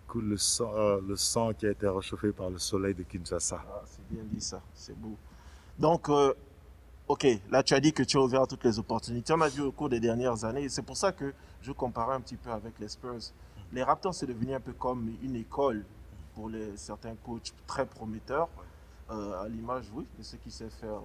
coule 0.07 0.29
le 0.29 0.37
sang, 0.37 0.73
euh, 0.75 1.01
le 1.07 1.15
sang 1.15 1.53
qui 1.53 1.67
a 1.67 1.71
été 1.71 1.87
réchauffé 1.87 2.31
par 2.31 2.49
le 2.49 2.57
soleil 2.57 2.95
de 2.95 3.03
Kinshasa. 3.03 3.63
Ah, 3.67 3.81
c'est 3.85 4.07
bien 4.09 4.23
dit 4.23 4.41
ça, 4.41 4.61
c'est 4.73 4.97
beau. 4.97 5.17
Donc, 5.79 6.09
euh, 6.09 6.33
ok, 7.07 7.27
là 7.51 7.61
tu 7.61 7.73
as 7.75 7.79
dit 7.79 7.93
que 7.93 8.01
tu 8.03 8.17
as 8.17 8.21
ouvert 8.21 8.47
toutes 8.47 8.63
les 8.63 8.79
opportunités. 8.79 9.33
On 9.33 9.41
a 9.41 9.47
vu 9.47 9.61
au 9.61 9.71
cours 9.71 9.89
des 9.89 9.99
dernières 9.99 10.43
années, 10.43 10.69
c'est 10.69 10.81
pour 10.81 10.97
ça 10.97 11.11
que 11.11 11.33
je 11.61 11.71
comparais 11.71 12.15
un 12.15 12.21
petit 12.21 12.35
peu 12.37 12.51
avec 12.51 12.79
les 12.79 12.87
Spurs. 12.87 13.31
Les 13.71 13.83
Raptors, 13.83 14.15
c'est 14.15 14.25
devenu 14.25 14.53
un 14.53 14.59
peu 14.59 14.73
comme 14.73 15.15
une 15.21 15.35
école 15.35 15.85
pour 16.33 16.49
certains 16.75 17.15
coachs 17.15 17.53
très 17.65 17.85
prometteurs, 17.85 18.47
euh, 19.09 19.43
à 19.43 19.47
l'image, 19.47 19.85
oui, 19.93 20.05
de 20.17 20.23
ce 20.23 20.35
qui 20.37 20.51
s'est 20.51 20.69
fait 20.69 20.87
euh, 20.87 20.99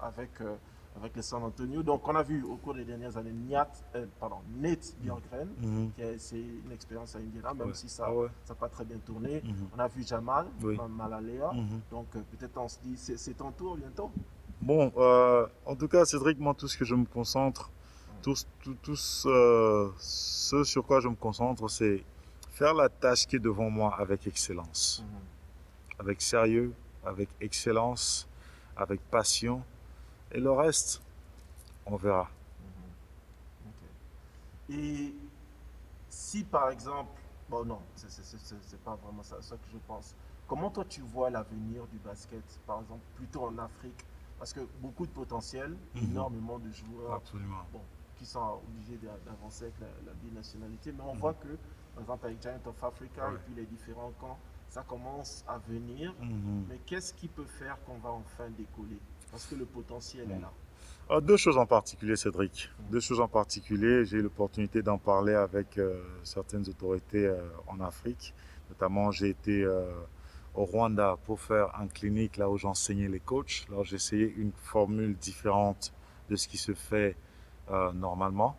avec, 0.00 0.30
avec 0.96 1.14
les 1.16 1.22
San 1.22 1.42
Antonio. 1.42 1.82
Donc, 1.82 2.06
on 2.06 2.14
a 2.16 2.22
vu 2.22 2.42
au 2.42 2.56
cours 2.56 2.74
des 2.74 2.84
dernières 2.84 3.16
années 3.16 3.32
Niat, 3.32 3.68
euh, 3.94 4.06
pardon, 4.18 4.36
Nate 4.58 4.94
Bjorkgren, 5.00 5.48
Mhm. 5.60 5.92
qui 5.92 6.02
a 6.02 6.12
essayé 6.12 6.60
une 6.64 6.72
expérience 6.72 7.14
à 7.16 7.18
Indiana, 7.20 7.54
même 7.54 7.68
Ouais. 7.68 7.74
si 7.74 7.88
ça 7.88 8.04
Ah 8.06 8.10
n'a 8.10 8.16
ouais. 8.16 8.28
pas 8.58 8.68
très 8.68 8.84
bien 8.84 8.98
tourné. 8.98 9.40
Mhm. 9.44 9.68
On 9.76 9.78
a 9.78 9.88
vu 9.88 10.02
Jamal, 10.04 10.46
Oui. 10.62 10.76
Ma- 10.76 10.88
Malalea. 10.88 11.52
Mhm. 11.52 11.80
Donc 11.90 12.06
euh, 12.16 12.20
peut-être 12.32 12.56
on 12.58 12.68
se 12.68 12.78
dit, 12.80 12.96
c'est 12.96 13.34
ton 13.36 13.52
tour 13.52 13.76
bientôt. 13.76 14.10
Bon, 14.60 14.92
euh, 14.98 15.46
en 15.64 15.74
tout 15.76 15.88
cas, 15.88 16.04
Cédric, 16.04 16.38
moi, 16.38 16.52
tout 16.54 16.68
ce 16.68 16.76
que 16.76 16.84
je 16.84 16.94
me 16.94 17.06
concentre, 17.06 17.70
tout, 18.22 18.34
tout, 18.62 18.74
tout 18.82 18.96
ce, 18.96 19.90
ce 19.96 20.64
sur 20.64 20.84
quoi 20.84 21.00
je 21.00 21.08
me 21.08 21.14
concentre, 21.14 21.66
c'est 21.70 22.04
faire 22.50 22.74
la 22.74 22.90
tâche 22.90 23.26
qui 23.26 23.36
est 23.36 23.40
devant 23.40 23.70
moi 23.70 23.94
avec 23.98 24.26
excellence, 24.26 25.02
avec 25.98 26.20
sérieux, 26.20 26.74
avec 27.06 27.30
excellence, 27.40 28.28
avec 28.76 29.00
passion. 29.10 29.62
Et 30.32 30.40
le 30.40 30.50
reste, 30.52 31.00
on 31.86 31.96
verra. 31.96 32.30
Et 34.68 35.12
si 36.08 36.44
par 36.44 36.70
exemple, 36.70 37.20
bon 37.48 37.64
non, 37.64 37.80
c'est- 37.96 38.76
pas 38.84 38.94
vraiment 38.96 39.22
ça, 39.22 39.42
ça 39.42 39.56
que 39.56 39.68
je 39.72 39.78
pense. 39.78 40.14
Comment 40.46 40.70
toi 40.70 40.84
tu 40.84 41.00
vois 41.00 41.30
l'avenir 41.30 41.86
du 41.88 41.98
basket, 41.98 42.42
par 42.66 42.80
exemple, 42.80 43.02
plutôt 43.16 43.44
en 43.46 43.58
Afrique? 43.58 44.04
Parce 44.38 44.52
que 44.52 44.60
beaucoup 44.80 45.06
de 45.06 45.10
potentiel, 45.12 45.76
Mhm. 45.94 46.04
énormément 46.10 46.58
de 46.58 46.70
joueurs 46.70 47.14
Absolument. 47.14 47.64
bon, 47.72 47.82
qui 48.16 48.24
sont 48.26 48.60
obligés 48.68 48.96
d'a- 48.98 49.18
d'avancer 49.26 49.64
avec 49.64 49.80
la, 49.80 49.88
la 50.06 50.12
binationalité, 50.14 50.92
mais 50.92 51.02
on 51.02 51.14
Mhm. 51.14 51.20
voit 51.20 51.34
que, 51.34 51.48
par 51.94 52.02
exemple, 52.02 52.26
avec 52.26 52.40
Giant 52.42 52.60
of 52.66 52.84
Africa 52.84 53.28
Ouais. 53.28 53.34
et 53.34 53.38
puis 53.38 53.54
les 53.54 53.66
différents 53.66 54.12
camps, 54.20 54.38
ça 54.70 54.82
commence 54.88 55.44
à 55.48 55.58
venir. 55.68 56.14
Mhm. 56.20 56.64
Mais 56.68 56.78
qu'est-ce 56.86 57.12
qui 57.12 57.28
peut 57.28 57.44
faire 57.58 57.76
qu'on 57.84 57.98
va 57.98 58.10
enfin 58.10 58.48
décoller? 58.56 58.98
Parce 59.30 59.46
que 59.46 59.54
le 59.54 59.64
potentiel 59.66 60.30
est 60.30 60.34
Mhm. 60.34 60.42
là. 60.42 60.50
Ah, 61.12 61.20
deux 61.20 61.36
choses 61.36 61.58
en 61.58 61.66
particulier, 61.66 62.14
Cédric. 62.14 62.70
Deux 62.90 63.00
choses 63.00 63.20
en 63.20 63.26
particulier. 63.28 64.04
J'ai 64.04 64.18
eu 64.18 64.22
l'opportunité 64.22 64.80
d'en 64.80 64.96
parler 64.98 65.34
avec 65.34 65.76
euh, 65.76 66.00
certaines 66.22 66.68
autorités 66.68 67.26
euh, 67.26 67.42
en 67.66 67.80
Afrique. 67.80 68.32
Notamment, 68.68 69.10
j'ai 69.10 69.30
été 69.30 69.64
euh, 69.64 69.90
au 70.54 70.64
Rwanda 70.64 71.16
pour 71.24 71.40
faire 71.40 71.74
un 71.80 71.88
clinique 71.88 72.36
là 72.36 72.48
où 72.48 72.56
j'enseignais 72.56 73.08
les 73.08 73.18
coachs. 73.18 73.66
Alors, 73.68 73.84
j'ai 73.84 73.96
essayé 73.96 74.32
une 74.36 74.52
formule 74.52 75.16
différente 75.16 75.92
de 76.28 76.36
ce 76.36 76.46
qui 76.46 76.56
se 76.58 76.74
fait 76.74 77.16
normalement. 77.94 78.56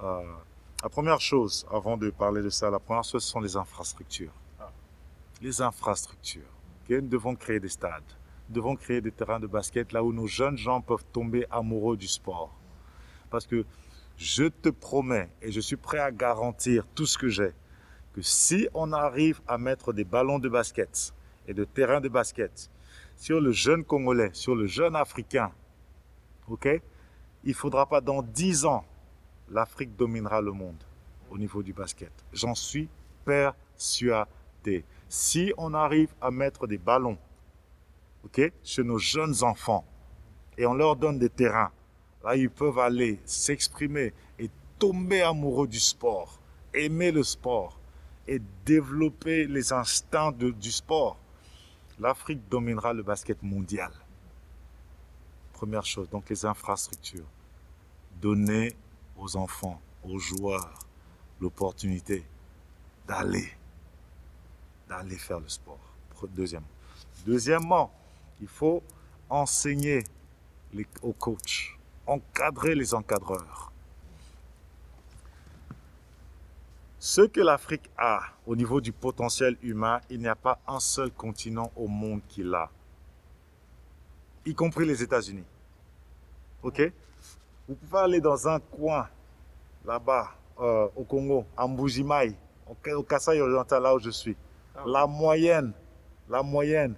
La 0.00 0.88
première 0.90 1.20
chose, 1.20 1.66
avant 1.70 1.96
de 1.98 2.08
parler 2.10 2.42
de 2.42 2.48
ça, 2.50 2.70
la 2.70 2.78
première 2.78 3.04
chose, 3.04 3.22
ce 3.24 3.30
sont 3.30 3.40
les 3.40 3.56
infrastructures. 3.56 4.32
Les 5.40 5.60
infrastructures. 5.62 6.50
ok 6.82 6.96
Nous 6.96 7.08
devons 7.08 7.34
créer 7.36 7.60
des 7.60 7.68
stades. 7.68 8.02
Nous 8.48 8.56
devons 8.56 8.76
créer 8.76 9.00
des 9.00 9.12
terrains 9.12 9.38
de 9.38 9.46
basket 9.46 9.92
là 9.92 10.02
où 10.02 10.12
nos 10.12 10.26
jeunes 10.26 10.56
gens 10.56 10.80
peuvent 10.80 11.04
tomber 11.12 11.46
amoureux 11.50 11.96
du 11.96 12.08
sport. 12.08 12.56
Parce 13.30 13.46
que 13.46 13.64
je 14.16 14.44
te 14.44 14.68
promets, 14.68 15.30
et 15.40 15.52
je 15.52 15.60
suis 15.60 15.76
prêt 15.76 16.00
à 16.00 16.10
garantir 16.10 16.84
tout 16.94 17.06
ce 17.06 17.16
que 17.16 17.28
j'ai, 17.28 17.52
que 18.14 18.22
si 18.22 18.68
on 18.74 18.92
arrive 18.92 19.40
à 19.46 19.58
mettre 19.58 19.92
des 19.92 20.04
ballons 20.04 20.40
de 20.40 20.48
basket 20.48 21.14
et 21.46 21.54
de 21.54 21.64
terrains 21.64 22.00
de 22.00 22.08
basket 22.08 22.68
sur 23.16 23.40
le 23.40 23.52
jeune 23.52 23.84
Congolais, 23.84 24.30
sur 24.32 24.56
le 24.56 24.66
jeune 24.66 24.96
Africain, 24.96 25.52
ok, 26.48 26.68
il 27.44 27.54
faudra 27.54 27.86
pas 27.86 28.00
dans 28.00 28.22
10 28.22 28.64
ans, 28.64 28.84
l'Afrique 29.50 29.94
dominera 29.96 30.40
le 30.40 30.50
monde 30.50 30.82
au 31.30 31.38
niveau 31.38 31.62
du 31.62 31.72
basket. 31.72 32.12
J'en 32.32 32.56
suis 32.56 32.88
persuadé. 33.24 34.84
Si 35.08 35.52
on 35.56 35.72
arrive 35.74 36.12
à 36.20 36.30
mettre 36.30 36.66
des 36.66 36.78
ballons 36.78 37.18
chez 38.62 38.82
nos 38.82 38.98
jeunes 38.98 39.42
enfants 39.42 39.84
et 40.58 40.66
on 40.66 40.74
leur 40.74 40.96
donne 40.96 41.18
des 41.18 41.30
terrains, 41.30 41.70
là 42.22 42.36
ils 42.36 42.50
peuvent 42.50 42.78
aller 42.78 43.20
s'exprimer 43.24 44.12
et 44.38 44.50
tomber 44.78 45.22
amoureux 45.22 45.66
du 45.66 45.80
sport, 45.80 46.38
aimer 46.74 47.10
le 47.10 47.22
sport 47.22 47.78
et 48.26 48.40
développer 48.66 49.46
les 49.46 49.72
instincts 49.72 50.32
du 50.32 50.70
sport. 50.70 51.18
L'Afrique 51.98 52.46
dominera 52.50 52.92
le 52.92 53.02
basket 53.02 53.42
mondial. 53.42 53.90
Première 55.54 55.84
chose, 55.84 56.08
donc 56.10 56.28
les 56.28 56.44
infrastructures. 56.44 57.26
Donner 58.20 58.76
aux 59.16 59.36
enfants, 59.36 59.80
aux 60.04 60.18
joueurs, 60.18 60.78
l'opportunité 61.40 62.24
d'aller, 63.08 63.48
d'aller 64.88 65.16
faire 65.16 65.40
le 65.40 65.48
sport. 65.48 65.78
Deuxièmement, 67.26 67.92
il 68.40 68.48
faut 68.48 68.82
enseigner 69.28 70.04
aux 71.02 71.12
coachs, 71.12 71.76
encadrer 72.06 72.74
les 72.74 72.94
encadreurs. 72.94 73.72
Ce 76.98 77.20
que 77.20 77.40
l'Afrique 77.40 77.88
a 77.96 78.22
au 78.46 78.56
niveau 78.56 78.80
du 78.80 78.92
potentiel 78.92 79.56
humain, 79.62 80.00
il 80.10 80.18
n'y 80.18 80.26
a 80.28 80.34
pas 80.34 80.58
un 80.66 80.80
seul 80.80 81.12
continent 81.12 81.70
au 81.76 81.86
monde 81.86 82.20
qui 82.28 82.42
l'a, 82.42 82.70
y 84.44 84.54
compris 84.54 84.84
les 84.86 85.02
États-Unis. 85.02 85.44
Ok? 86.62 86.92
Vous 87.68 87.76
pouvez 87.76 87.98
aller 88.02 88.20
dans 88.20 88.48
un 88.48 88.58
coin 88.58 89.08
là-bas, 89.84 90.32
euh, 90.58 90.88
au 90.96 91.04
Congo, 91.04 91.44
à 91.56 91.68
Mbujimaï, 91.68 92.34
au, 92.68 92.74
Ka- 92.74 92.98
au 92.98 93.02
Kasaï 93.04 93.40
oriental, 93.40 93.82
là 93.82 93.94
où 93.94 94.00
je 94.00 94.10
suis. 94.10 94.36
Ah 94.78 94.84
La 94.86 95.06
moyenne, 95.06 95.72
la 96.28 96.42
moyenne, 96.42 96.94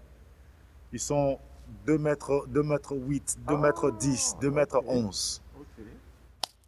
ils 0.93 1.01
sont 1.01 1.38
2 1.87 1.99
mètres, 1.99 2.45
2 2.49 2.62
mètres 2.62 2.95
8, 2.95 3.38
2 3.47 3.55
Ah, 3.55 3.59
mètres 3.59 3.90
10, 3.90 4.37
2 4.40 4.51
mètres 4.51 4.77
ok. 4.79 4.85
11. 4.88 5.43
Ok. 5.59 5.66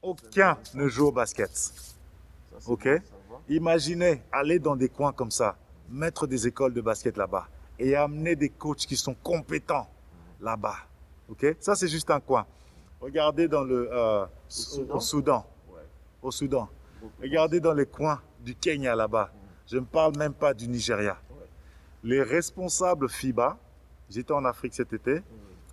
Aucun 0.02 0.58
ne 0.74 0.88
joue 0.88 1.08
au 1.08 1.12
basket. 1.12 1.50
Ok. 2.66 2.88
Imaginez 3.48 4.22
aller 4.32 4.58
dans 4.58 4.76
des 4.76 4.88
coins 4.88 5.12
comme 5.12 5.30
ça, 5.30 5.56
mettre 5.90 6.26
des 6.26 6.46
écoles 6.46 6.72
de 6.72 6.80
basket 6.80 7.16
là-bas 7.16 7.48
et 7.78 7.94
amener 7.96 8.36
des 8.36 8.48
coachs 8.48 8.86
qui 8.86 8.96
sont 8.96 9.14
compétents 9.14 9.88
là-bas. 10.40 10.76
Ok 11.28 11.56
Ça, 11.60 11.74
c'est 11.74 11.88
juste 11.88 12.10
un 12.10 12.20
coin. 12.20 12.46
Regardez 13.00 13.48
dans 13.48 13.64
le, 13.64 13.88
euh, 13.92 14.24
Soudan 14.48 14.94
au 14.94 15.00
Soudan? 15.00 15.46
Au 16.22 16.30
Soudan. 16.30 16.68
Regardez 17.20 17.58
dans 17.58 17.74
les 17.74 17.86
coins 17.86 18.20
du 18.40 18.54
Kenya 18.54 18.94
là-bas. 18.94 19.30
Je 19.66 19.76
ne 19.78 19.84
parle 19.84 20.16
même 20.16 20.34
pas 20.34 20.54
du 20.54 20.68
Nigeria. 20.68 21.16
Les 22.04 22.22
responsables 22.22 23.08
FIBA, 23.08 23.56
j'étais 24.10 24.32
en 24.32 24.44
Afrique 24.44 24.74
cet 24.74 24.92
été, 24.92 25.22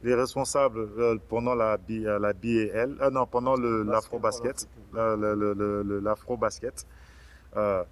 les 0.03 0.13
responsables 0.15 0.79
euh, 0.97 1.17
pendant 1.27 1.55
la, 1.55 1.77
euh, 1.89 2.19
la 2.19 2.33
BAL, 2.33 2.97
euh, 3.01 3.09
non, 3.09 3.25
pendant 3.25 3.55
l'afro-basket, 3.83 4.67
le- 4.93 5.99
l'afro-basket, 5.99 6.85
euh, 7.57 7.83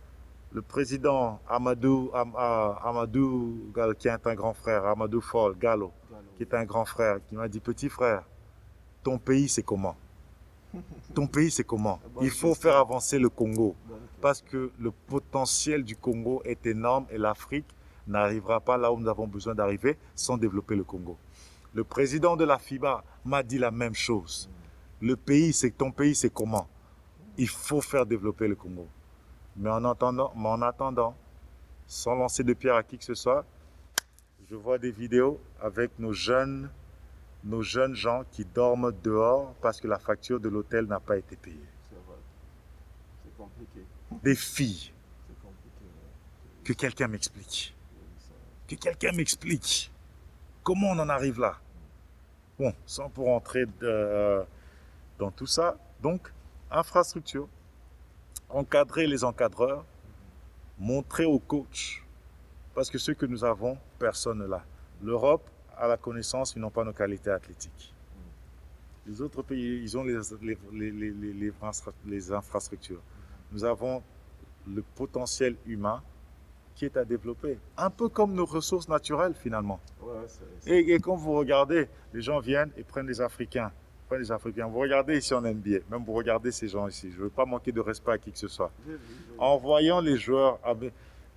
président 0.70 1.40
Amadou, 1.50 2.10
Am- 2.14 2.34
ah, 2.38 2.80
Amadou, 2.84 3.72
Gallo, 3.76 3.94
qui 3.96 4.08
est 4.08 4.26
un 4.28 4.36
grand 4.36 4.54
frère, 4.54 4.86
Amadou 4.86 5.20
Fall, 5.20 5.54
Gallo, 5.60 5.92
Gallo. 6.10 6.24
qui 6.38 6.44
est 6.44 6.54
un 6.54 6.64
grand 6.64 6.86
frère, 6.86 7.18
qui 7.28 7.36
m'a 7.36 7.48
dit, 7.50 7.60
petit 7.60 7.90
frère, 7.90 8.24
ton 9.04 9.18
pays, 9.18 9.50
c'est 9.50 9.64
comment? 9.64 9.98
Ton 11.13 11.28
pays, 11.28 11.52
c'est 11.52 11.63
comment? 11.63 12.00
Il 12.22 12.30
faut 12.30 12.54
faire 12.56 12.78
avancer 12.78 13.20
le 13.20 13.30
Congo 13.30 13.76
parce 14.22 14.42
que 14.42 14.72
le 14.80 14.92
potentiel 14.92 15.84
du 15.84 15.96
Congo 15.96 16.42
est 16.46 16.66
énorme 16.66 17.06
et 17.10 17.18
l'Afrique 17.18 17.68
n'arrivera 18.08 18.60
pas 18.60 18.78
là 18.78 18.92
où 18.92 19.00
nous 19.00 19.08
avons 19.08 19.28
besoin 19.28 19.54
d'arriver 19.54 19.98
sans 20.16 20.38
développer 20.38 20.76
le 20.76 20.84
Congo. 20.84 21.18
Le 21.74 21.84
président 21.84 22.36
de 22.36 22.44
la 22.46 22.58
FIBA 22.58 23.04
m'a 23.26 23.44
dit 23.44 23.58
la 23.60 23.72
même 23.72 23.94
chose. 23.94 24.50
Le 25.02 25.16
pays, 25.16 25.54
c'est 25.54 25.72
ton 25.72 25.92
pays, 25.92 26.16
c'est 26.16 26.34
comment? 26.34 26.68
Il 27.38 27.50
faut 27.50 27.82
faire 27.82 28.06
développer 28.06 28.48
le 28.48 28.56
Congo. 28.56 28.88
Mais 29.56 29.70
en 29.70 29.82
mais 29.82 30.50
en 30.50 30.62
attendant, 30.62 31.16
sans 31.86 32.16
lancer 32.16 32.44
de 32.44 32.54
pierre 32.54 32.76
à 32.76 32.84
qui 32.84 32.98
que 32.98 33.04
ce 33.04 33.13
soit, 33.13 33.46
je 34.50 34.56
vois 34.56 34.78
des 34.78 34.92
vidéos 34.92 35.40
avec 35.62 35.92
nos 36.00 36.13
jeunes, 36.13 36.70
nos 37.43 37.62
jeunes 37.62 37.95
gens 37.95 38.23
qui 38.32 38.43
dorment 38.45 38.91
dehors 39.04 39.54
parce 39.62 39.80
que 39.80 39.88
la 39.88 40.00
facture 40.00 40.39
de 40.39 40.50
l'hôtel 40.50 40.86
n'a 40.86 41.00
pas 41.00 41.17
été 41.17 41.36
payée. 41.36 41.60
C'est 43.23 43.38
compliqué. 43.38 43.86
Des 44.23 44.36
filles. 44.36 44.91
Que 46.63 46.73
quelqu'un 46.73 47.08
m'explique. 47.08 47.73
Que 48.67 48.76
quelqu'un 48.76 49.12
m'explique. 49.13 49.91
Comment 50.63 50.89
on 50.91 51.00
en 51.00 51.08
arrive 51.10 51.39
là? 51.39 51.58
Bon, 52.60 52.73
sans 52.86 53.10
pour 53.10 53.30
entrer 53.30 53.65
de- 53.80 54.43
dans 55.19 55.32
tout 55.32 55.45
ça. 55.45 55.78
Donc, 56.02 56.34
infrastructure, 56.69 57.47
encadrer 58.50 59.08
les 59.08 59.23
encadreurs, 59.23 59.86
montrer 60.78 61.23
aux 61.26 61.39
coachs, 61.39 62.04
parce 62.76 62.89
que 62.89 62.97
ceux 62.97 63.13
que 63.13 63.26
nous 63.26 63.43
avons, 63.45 63.78
personne 64.00 64.39
ne 64.39 64.45
l'a. 64.45 64.63
L'Europe 65.02 65.50
a 65.80 65.88
la 65.88 65.98
connaissance, 65.98 66.54
ils 66.56 66.60
n'ont 66.60 66.70
pas 66.72 66.84
nos 66.84 66.94
qualités 66.94 67.30
athlétiques. 67.30 67.94
Les 69.06 69.22
autres 69.22 69.42
pays, 69.42 69.82
ils 69.82 69.98
ont 69.98 70.04
les, 70.04 70.18
les, 70.42 70.58
les, 70.74 70.92
les, 70.92 71.12
les- 71.12 71.34
les 71.34 71.54
infra- 71.62 71.94
les 72.06 72.32
infrastructures. 72.32 73.02
Nous 73.52 73.63
avons 73.63 74.04
le 74.68 74.82
potentiel 74.96 75.56
humain 75.66 76.02
qui 76.76 76.86
est 76.86 76.98
à 76.98 77.06
développer. 77.06 77.58
Un 77.78 77.90
peu 77.90 78.10
comme 78.10 78.34
nos 78.34 78.46
ressources 78.46 78.90
naturelles 78.90 79.34
finalement. 79.34 79.80
Ouais, 80.02 80.13
Et, 80.66 80.94
et 80.94 81.00
quand 81.00 81.16
vous 81.16 81.34
regardez, 81.34 81.88
les 82.13 82.22
gens 82.22 82.40
viennent 82.40 82.72
et 82.76 82.84
prennent 82.84 83.08
les 83.08 83.22
Africains. 83.22 83.72
Prennent 84.08 84.20
les 84.20 84.32
Africains. 84.32 84.68
Vous 84.68 84.80
regardez 84.80 85.18
ici 85.18 85.34
en 85.34 85.42
NBA, 85.42 85.80
même 85.90 86.04
vous 86.06 86.13
regardez 86.13 86.52
ces 86.52 86.68
gens 86.68 86.88
ici. 86.88 87.10
Je 87.12 87.18
ne 87.18 87.24
veux 87.24 87.30
pas 87.30 87.46
manquer 87.46 87.72
de 87.72 87.80
respect 87.80 88.12
à 88.12 88.18
qui 88.18 88.32
que 88.32 88.38
ce 88.38 88.48
soit. 88.50 88.72
En 89.38 89.58
voyant 89.58 90.02
les 90.02 90.18
joueurs, 90.18 90.60
ah 90.63 90.74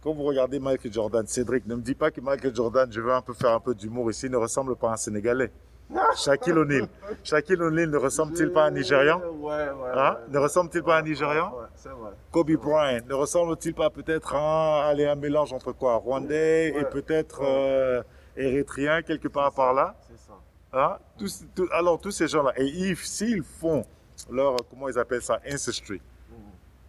quand 0.02 0.12
vous 0.14 0.22
regardez 0.22 0.58
Michael 0.58 0.92
Jordan, 0.92 1.26
Cédric, 1.26 1.66
ne 1.66 1.74
me 1.74 1.82
dis 1.82 1.94
pas 1.94 2.10
que 2.10 2.20
Michael 2.20 2.54
Jordan, 2.54 2.90
je 2.90 3.00
veux 3.00 3.12
un 3.12 3.20
peu 3.22 3.34
faire 3.34 3.50
un 3.52 3.60
peu 3.60 3.74
d'humour 3.74 4.10
ici, 4.10 4.30
ne 4.30 4.36
ressemble 4.36 4.76
pas 4.76 4.90
à 4.90 4.92
un 4.94 4.96
Sénégalais. 4.96 5.50
Shaquille 6.16 6.52
O'Neal. 6.56 6.88
Shaquille 7.24 7.60
O'Neal 7.60 7.90
ne 7.90 7.96
ressemble-t-il 7.96 8.52
pas 8.52 8.64
à 8.64 8.66
un 8.68 8.70
Nigérian? 8.70 9.18
Ouais, 9.40 9.50
ouais. 9.52 9.90
Hein? 9.92 10.12
ouais. 10.14 10.32
Ne 10.32 10.38
ressemble-t-il 10.38 10.82
pas 10.84 10.96
à 10.96 10.98
un 11.00 11.02
Nigérian? 11.02 11.52
Ouais, 11.52 11.66
c'est 11.74 11.88
vrai. 11.88 12.12
Kobe 12.30 12.52
Bryant 12.52 13.00
ne 13.08 13.14
ressemble-t-il 13.14 13.74
pas 13.74 13.90
peut-être 13.90 14.34
à 14.34 14.38
un, 14.86 14.88
allez, 14.90 15.06
un 15.06 15.16
mélange 15.16 15.52
entre 15.52 15.72
quoi? 15.72 15.96
Rwandais 15.96 16.68
et 16.68 16.84
peut-être 16.84 17.40
euh, 17.42 18.02
érythréen 18.36 19.02
quelque 19.02 19.26
part 19.28 19.52
par 19.52 19.74
là? 19.74 19.96
C'est 20.08 20.16
ça. 20.18 20.34
Hein? 20.72 20.96
Tous, 21.18 21.42
alors, 21.72 21.98
tous 22.00 22.12
ces 22.12 22.28
gens-là, 22.28 22.52
et 22.56 22.64
ils- 22.66 22.96
s'ils 22.96 23.42
font 23.42 23.84
leur, 24.30 24.56
comment 24.70 24.88
ils 24.88 24.98
appellent 24.98 25.22
ça, 25.22 25.40
ancestry, 25.52 26.00
Mhm. 26.30 26.36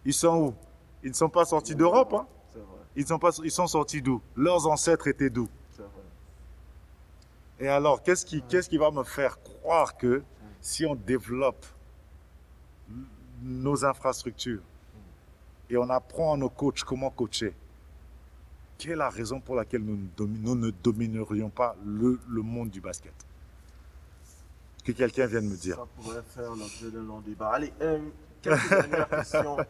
ils 0.04 0.14
sont 0.14 0.36
où? 0.36 0.54
Ils 1.02 1.10
ne 1.10 1.14
sont 1.16 1.28
pas 1.28 1.44
sortis 1.44 1.74
d'Europe, 1.74 2.12
hein? 2.14 2.26
Ils, 2.96 3.06
sont 3.06 3.18
pas, 3.18 3.30
ils 3.42 3.50
sont 3.50 3.66
sortis 3.66 4.02
d'où? 4.02 4.20
Leurs 4.36 4.66
ancêtres 4.66 5.06
étaient 5.08 5.30
d'où? 5.30 5.48
Et 7.60 7.68
alors, 7.68 8.02
qu'est-ce 8.02 8.26
qui, 8.26 8.42
qu'est-ce 8.42 8.68
qui 8.68 8.76
va 8.78 8.90
me 8.90 9.04
faire 9.04 9.40
croire 9.42 9.96
que 9.96 10.22
si 10.60 10.84
on 10.84 10.94
développe 10.96 11.64
nos 13.42 13.84
infrastructures 13.84 14.62
et 15.70 15.76
on 15.76 15.88
apprend 15.90 16.34
à 16.34 16.36
nos 16.36 16.48
coachs 16.48 16.82
comment 16.84 17.10
coacher, 17.10 17.54
quelle 18.78 18.92
est 18.92 18.96
la 18.96 19.10
raison 19.10 19.38
pour 19.40 19.54
laquelle 19.54 19.82
nous, 19.82 19.96
ne 19.96 20.06
domi- 20.16 20.38
nous 20.40 20.54
ne 20.56 20.70
dominerions 20.70 21.50
pas 21.50 21.76
le, 21.84 22.18
le 22.28 22.42
monde 22.42 22.70
du 22.70 22.80
basket? 22.80 23.14
Que 24.84 24.90
quelqu'un 24.90 25.26
vienne 25.26 25.48
me 25.48 25.56
dire. 25.56 25.76
Ça 25.76 25.86
pourrait 25.96 26.22
faire 26.34 26.50
l'objet 26.50 26.90
d'un 26.90 27.02
long 27.04 27.20
débat. 27.20 27.50
Allez, 27.50 27.72
euh, 27.80 28.00
quelques 28.42 28.68
dernières 28.68 29.08
questions. 29.08 29.56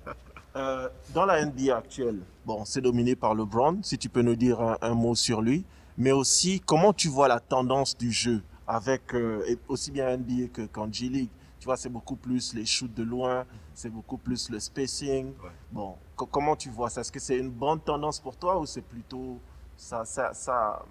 Euh, 0.55 0.89
dans 1.15 1.25
la 1.25 1.45
NBA 1.45 1.77
actuelle, 1.77 2.21
bon, 2.45 2.65
c'est 2.65 2.81
dominé 2.83 3.17
par 3.17 3.35
LeBron. 3.35 3.79
Si 3.83 3.97
tu 3.97 4.09
peux 4.09 4.23
nous 4.23 4.37
dire 4.37 4.61
un, 4.61 4.77
un 4.83 4.95
mot 4.95 5.15
sur 5.15 5.41
lui, 5.41 5.65
mais 5.97 6.13
aussi 6.13 6.61
comment 6.61 6.93
tu 6.93 7.09
vois 7.09 7.29
la 7.29 7.41
tendance 7.41 7.97
du 7.97 8.13
jeu 8.13 8.43
avec 8.67 9.15
euh, 9.15 9.43
et 9.49 9.59
aussi 9.69 9.91
bien 9.91 10.11
NBA 10.17 10.49
que 10.53 10.63
qu'en 10.67 10.91
G 10.93 11.09
League. 11.09 11.31
Tu 11.59 11.65
vois, 11.67 11.77
c'est 11.77 11.89
beaucoup 11.89 12.17
plus 12.17 12.55
les 12.55 12.67
shoots 12.67 12.93
de 12.93 13.03
loin, 13.05 13.45
c'est 13.73 13.89
beaucoup 13.89 14.19
plus 14.19 14.51
le 14.51 14.59
spacing. 14.59 15.27
Ouais. 15.29 15.51
Bon, 15.71 15.95
co- 16.17 16.27
comment 16.27 16.57
tu 16.57 16.69
vois 16.71 16.91
ça? 16.91 17.01
Est-ce 17.03 17.13
que 17.13 17.21
c'est 17.21 17.39
une 17.39 17.51
bonne 17.51 17.81
tendance 17.81 18.19
pour 18.21 18.37
toi 18.37 18.59
ou 18.59 18.67
c'est 18.67 18.83
plutôt 18.83 19.39
ça, 19.77 20.05
ça, 20.05 20.35
ça, 20.35 20.85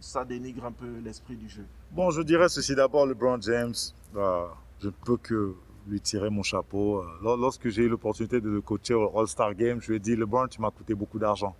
ça 0.00 0.24
dénigre 0.24 0.64
un 0.64 0.72
peu 0.72 0.98
l'esprit 1.04 1.36
du 1.36 1.48
jeu? 1.48 1.66
Bon, 1.90 2.10
je 2.10 2.22
dirais 2.22 2.48
ceci 2.48 2.74
d'abord, 2.74 3.06
LeBron 3.06 3.40
James, 3.42 3.74
euh, 4.16 4.46
je 4.80 4.86
ne 4.86 4.92
peux 4.92 5.18
que 5.18 5.54
lui 5.88 6.00
tirer 6.00 6.30
mon 6.30 6.42
chapeau. 6.42 6.98
Euh, 6.98 7.06
lor- 7.22 7.36
Lorsque 7.36 7.68
j'ai 7.68 7.82
eu 7.82 7.88
l'opportunité 7.88 8.40
de 8.40 8.48
le 8.48 8.60
coacher 8.60 8.94
au 8.94 9.18
All-Star 9.18 9.54
Game, 9.54 9.80
je 9.80 9.88
lui 9.88 9.96
ai 9.96 10.00
dit, 10.00 10.16
LeBron, 10.16 10.46
tu 10.48 10.60
m'as 10.60 10.70
coûté 10.70 10.94
beaucoup 10.94 11.18
d'argent. 11.18 11.54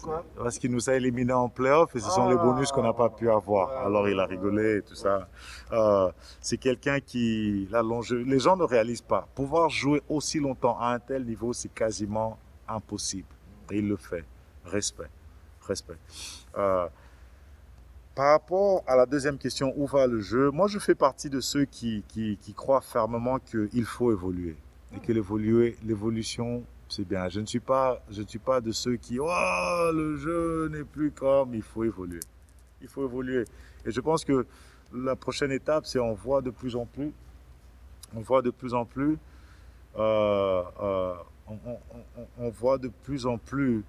Pourquoi? 0.00 0.24
Parce 0.36 0.58
qu'il 0.58 0.70
nous 0.70 0.88
a 0.88 0.94
éliminés 0.94 1.32
en 1.34 1.48
playoff 1.50 1.94
et 1.94 2.00
ce 2.00 2.08
sont 2.10 2.28
les 2.30 2.36
bonus 2.36 2.72
qu'on 2.72 2.82
n'a 2.84 2.94
pas 2.94 3.10
pu 3.10 3.28
avoir. 3.30 3.84
Alors 3.84 4.08
il 4.08 4.18
a 4.18 4.24
rigolé 4.24 4.76
et 4.78 4.82
tout 4.82 4.94
ça. 4.94 5.28
Euh, 5.72 6.10
c'est 6.40 6.56
quelqu'un 6.56 6.98
qui, 7.00 7.68
les 7.70 8.38
gens 8.38 8.56
ne 8.56 8.62
réalisent 8.64 9.02
pas. 9.02 9.28
Pouvoir 9.34 9.68
jouer 9.68 10.00
aussi 10.08 10.38
longtemps 10.40 10.78
à 10.80 10.94
un 10.94 10.98
tel 11.00 11.24
niveau, 11.26 11.52
c'est 11.52 11.68
quasiment 11.74 12.38
impossible. 12.66 13.28
Et 13.70 13.78
il 13.78 13.88
le 13.88 13.96
fait. 13.96 14.24
Respect. 14.64 15.10
Respect. 15.66 15.98
Euh, 16.56 16.86
par 18.18 18.32
rapport 18.32 18.82
à 18.88 18.96
la 18.96 19.06
deuxième 19.06 19.38
question, 19.38 19.72
où 19.76 19.86
va 19.86 20.08
le 20.08 20.18
jeu 20.18 20.50
Moi, 20.50 20.66
je 20.66 20.80
fais 20.80 20.96
partie 20.96 21.30
de 21.30 21.38
ceux 21.38 21.66
qui, 21.66 22.02
croient 22.56 22.80
fermement 22.80 23.38
qu'il 23.38 23.84
faut 23.84 24.10
évoluer. 24.10 24.56
Et 24.92 24.98
que 24.98 25.12
l'évolution, 25.12 26.64
c'est 26.88 27.06
bien. 27.06 27.28
Je 27.28 27.38
ne 27.38 27.46
suis 27.46 27.60
pas, 27.60 28.02
je 28.10 28.22
ne 28.22 28.26
suis 28.26 28.40
pas 28.40 28.60
de 28.60 28.72
ceux 28.72 28.96
qui, 28.96 29.20
oh, 29.20 29.90
le 29.94 30.16
jeu 30.16 30.66
n'est 30.66 30.82
plus 30.82 31.12
comme, 31.12 31.54
il 31.54 31.62
faut 31.62 31.84
évoluer. 31.84 32.18
Il 32.82 32.88
faut 32.88 33.04
évoluer. 33.04 33.44
Et 33.86 33.92
je 33.92 34.00
pense 34.00 34.24
que 34.24 34.44
la 34.92 35.14
prochaine 35.14 35.52
étape, 35.52 35.86
c'est 35.86 36.00
on 36.00 36.14
voit 36.14 36.42
de 36.42 36.50
plus 36.50 36.74
en 36.74 36.86
plus, 36.86 37.12
on 38.16 38.20
voit 38.20 38.42
de 38.42 38.50
plus 38.50 38.74
en 38.74 38.84
plus, 38.84 39.16
euh, 39.96 40.62
euh, 40.82 41.14
on 42.36 42.48
voit 42.48 42.78
de 42.78 42.88
plus 42.88 43.26
en 43.26 43.38
plus 43.38 43.84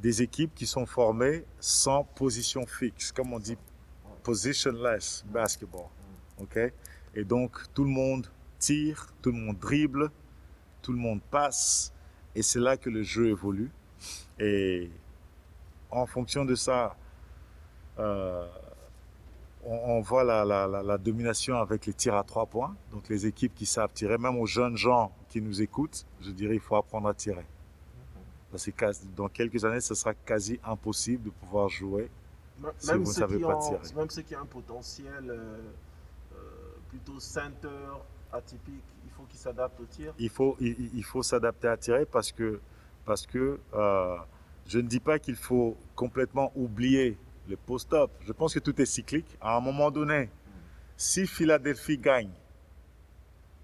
des 0.00 0.22
équipes 0.22 0.54
qui 0.54 0.66
sont 0.66 0.86
formées 0.86 1.44
sans 1.60 2.04
position 2.04 2.66
fixe, 2.66 3.12
comme 3.12 3.32
on 3.32 3.38
dit, 3.38 3.56
positionless 4.22 5.24
basketball. 5.28 5.86
Et 7.14 7.24
donc, 7.24 7.58
tout 7.74 7.84
le 7.84 7.90
monde 7.90 8.26
tire, 8.58 9.08
tout 9.20 9.30
le 9.32 9.38
monde 9.38 9.58
dribble, 9.58 10.10
tout 10.82 10.92
le 10.92 10.98
monde 10.98 11.20
passe, 11.30 11.92
et 12.34 12.42
c'est 12.42 12.60
là 12.60 12.76
que 12.76 12.88
le 12.88 13.02
jeu 13.02 13.28
évolue. 13.28 13.70
Et 14.38 14.90
en 15.90 16.06
fonction 16.06 16.44
de 16.44 16.54
ça, 16.54 16.96
euh, 17.98 18.46
on, 19.64 20.00
voit 20.00 20.24
la- 20.24 20.44
la 20.82 20.96
domination 20.98 21.56
avec 21.56 21.84
les 21.86 21.92
tirs 21.92 22.14
à 22.16 22.24
trois 22.24 22.46
points. 22.46 22.74
Donc, 22.92 23.08
les 23.10 23.26
équipes 23.26 23.54
qui 23.54 23.66
savent 23.66 23.92
tirer, 23.92 24.16
même 24.16 24.38
aux 24.38 24.46
jeunes 24.46 24.76
gens 24.76 25.12
qui 25.28 25.42
nous 25.42 25.60
écoutent, 25.60 26.06
je 26.22 26.30
dirais 26.30 26.54
il 26.54 26.60
faut 26.60 26.76
apprendre 26.76 27.08
à 27.08 27.14
tirer. 27.14 27.44
Parce 28.50 28.64
que 28.70 28.84
dans 29.16 29.28
quelques 29.28 29.64
années, 29.64 29.80
ce 29.80 29.94
sera 29.94 30.12
quasi 30.14 30.58
impossible 30.64 31.24
de 31.24 31.30
pouvoir 31.30 31.68
jouer. 31.68 32.10
Même 32.60 32.72
Si 32.78 32.92
vous 32.92 32.98
ne 33.00 33.04
savez 33.06 33.36
qui 33.38 33.42
pas 33.42 33.56
ont- 33.56 33.68
tirer. 33.78 33.94
Même 33.96 34.10
ceux 34.10 34.22
qui 34.22 34.36
ont 34.36 34.40
un 34.40 34.46
potentiel 34.46 35.30
euh, 35.30 35.58
euh, 36.34 36.36
plutôt 36.88 37.18
center 37.20 37.68
atypique, 38.32 38.84
il 39.04 39.10
faut 39.12 39.22
qu'ils 39.24 39.38
s'adaptent 39.38 39.80
au 39.80 39.84
tir. 39.84 40.12
il 40.18 40.28
faut, 40.28 40.56
il 40.60 41.04
faut 41.04 41.22
s'adapter 41.22 41.68
à 41.68 41.76
tirer 41.76 42.04
parce 42.04 42.32
que, 42.32 42.60
parce 43.04 43.26
que 43.26 43.58
euh, 43.74 44.16
je 44.66 44.78
ne 44.78 44.86
dis 44.88 45.00
pas 45.00 45.18
qu'il 45.18 45.36
faut 45.36 45.76
complètement 45.96 46.52
oublier 46.54 47.16
le 47.48 47.56
post-up. 47.56 48.10
Je 48.26 48.32
pense 48.32 48.52
que 48.54 48.58
tout 48.60 48.78
est 48.80 48.86
cyclique. 48.86 49.36
À 49.40 49.56
un 49.56 49.60
moment 49.60 49.90
donné, 49.90 50.28
si 50.96 51.26
Philadelphie 51.26 51.98
gagne, 51.98 52.30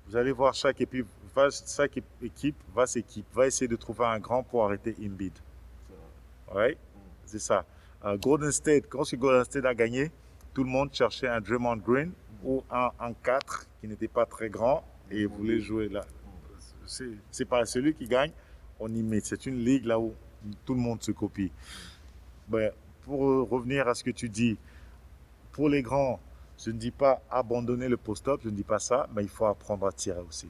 vous 0.09 0.17
allez 0.17 0.33
voir 0.33 0.55
chaque 0.55 0.81
équipe, 0.81 1.07
va, 1.35 1.49
chaque 1.51 1.99
équipe 2.23 2.57
va, 2.75 2.87
s'équipe, 2.87 3.27
va 3.35 3.47
essayer 3.47 3.69
de 3.69 3.77
trouver 3.77 4.05
un 4.05 4.19
grand 4.19 4.43
pour 4.43 4.65
arrêter 4.65 4.95
Embiid. 5.01 5.33
Ouais, 6.55 6.77
c'est 7.25 7.41
ça. 7.41 7.65
Euh, 8.05 8.17
Golden 8.17 8.53
State, 8.53 8.85
quand 8.89 9.05
ce 9.05 9.17
Golden 9.17 9.45
State 9.45 9.65
a 9.65 9.75
gagné, 9.75 10.13
tout 10.55 10.63
le 10.63 10.71
monde 10.71 10.93
cherchait 10.93 11.29
un 11.29 11.41
Draymond 11.41 11.77
Green 11.77 12.13
ou 12.45 12.63
un, 12.71 12.91
un 13.01 13.13
4 13.13 13.67
qui 13.81 13.89
n'était 13.89 14.09
pas 14.09 14.27
très 14.27 14.49
grand 14.49 14.85
et 15.11 15.27
voulait 15.27 15.61
jouer 15.61 15.89
là. 15.89 16.05
C'est 16.87 17.11
c'est 17.33 17.45
pas 17.45 17.67
celui 17.67 17.95
qui 17.95 18.07
gagne, 18.07 18.31
on 18.79 18.89
y 18.95 19.03
met. 19.03 19.21
C'est 19.21 19.47
une 19.47 19.59
ligue 19.59 19.87
là 19.87 19.99
où 19.99 20.15
tout 20.65 20.75
le 20.75 20.81
monde 20.81 21.03
se 21.03 21.11
copie. 21.11 21.51
Ben, 22.49 22.71
pour 23.03 23.49
revenir 23.49 23.89
à 23.89 23.95
ce 23.95 24.05
que 24.05 24.11
tu 24.11 24.29
dis, 24.29 24.57
pour 25.53 25.69
les 25.69 25.83
grands, 25.83 26.21
Je 26.59 26.71
ne 26.71 26.79
dis 26.79 26.91
pas 26.91 27.23
abandonner 27.31 27.89
le 27.89 27.97
post-up, 27.97 28.41
je 28.43 28.49
ne 28.49 28.55
dis 28.55 28.65
pas 28.65 28.79
ça, 28.79 29.09
mais 29.15 29.23
il 29.23 29.29
faut 29.29 29.47
apprendre 29.47 29.87
à 29.87 29.93
tirer 29.93 30.21
aussi. 30.21 30.49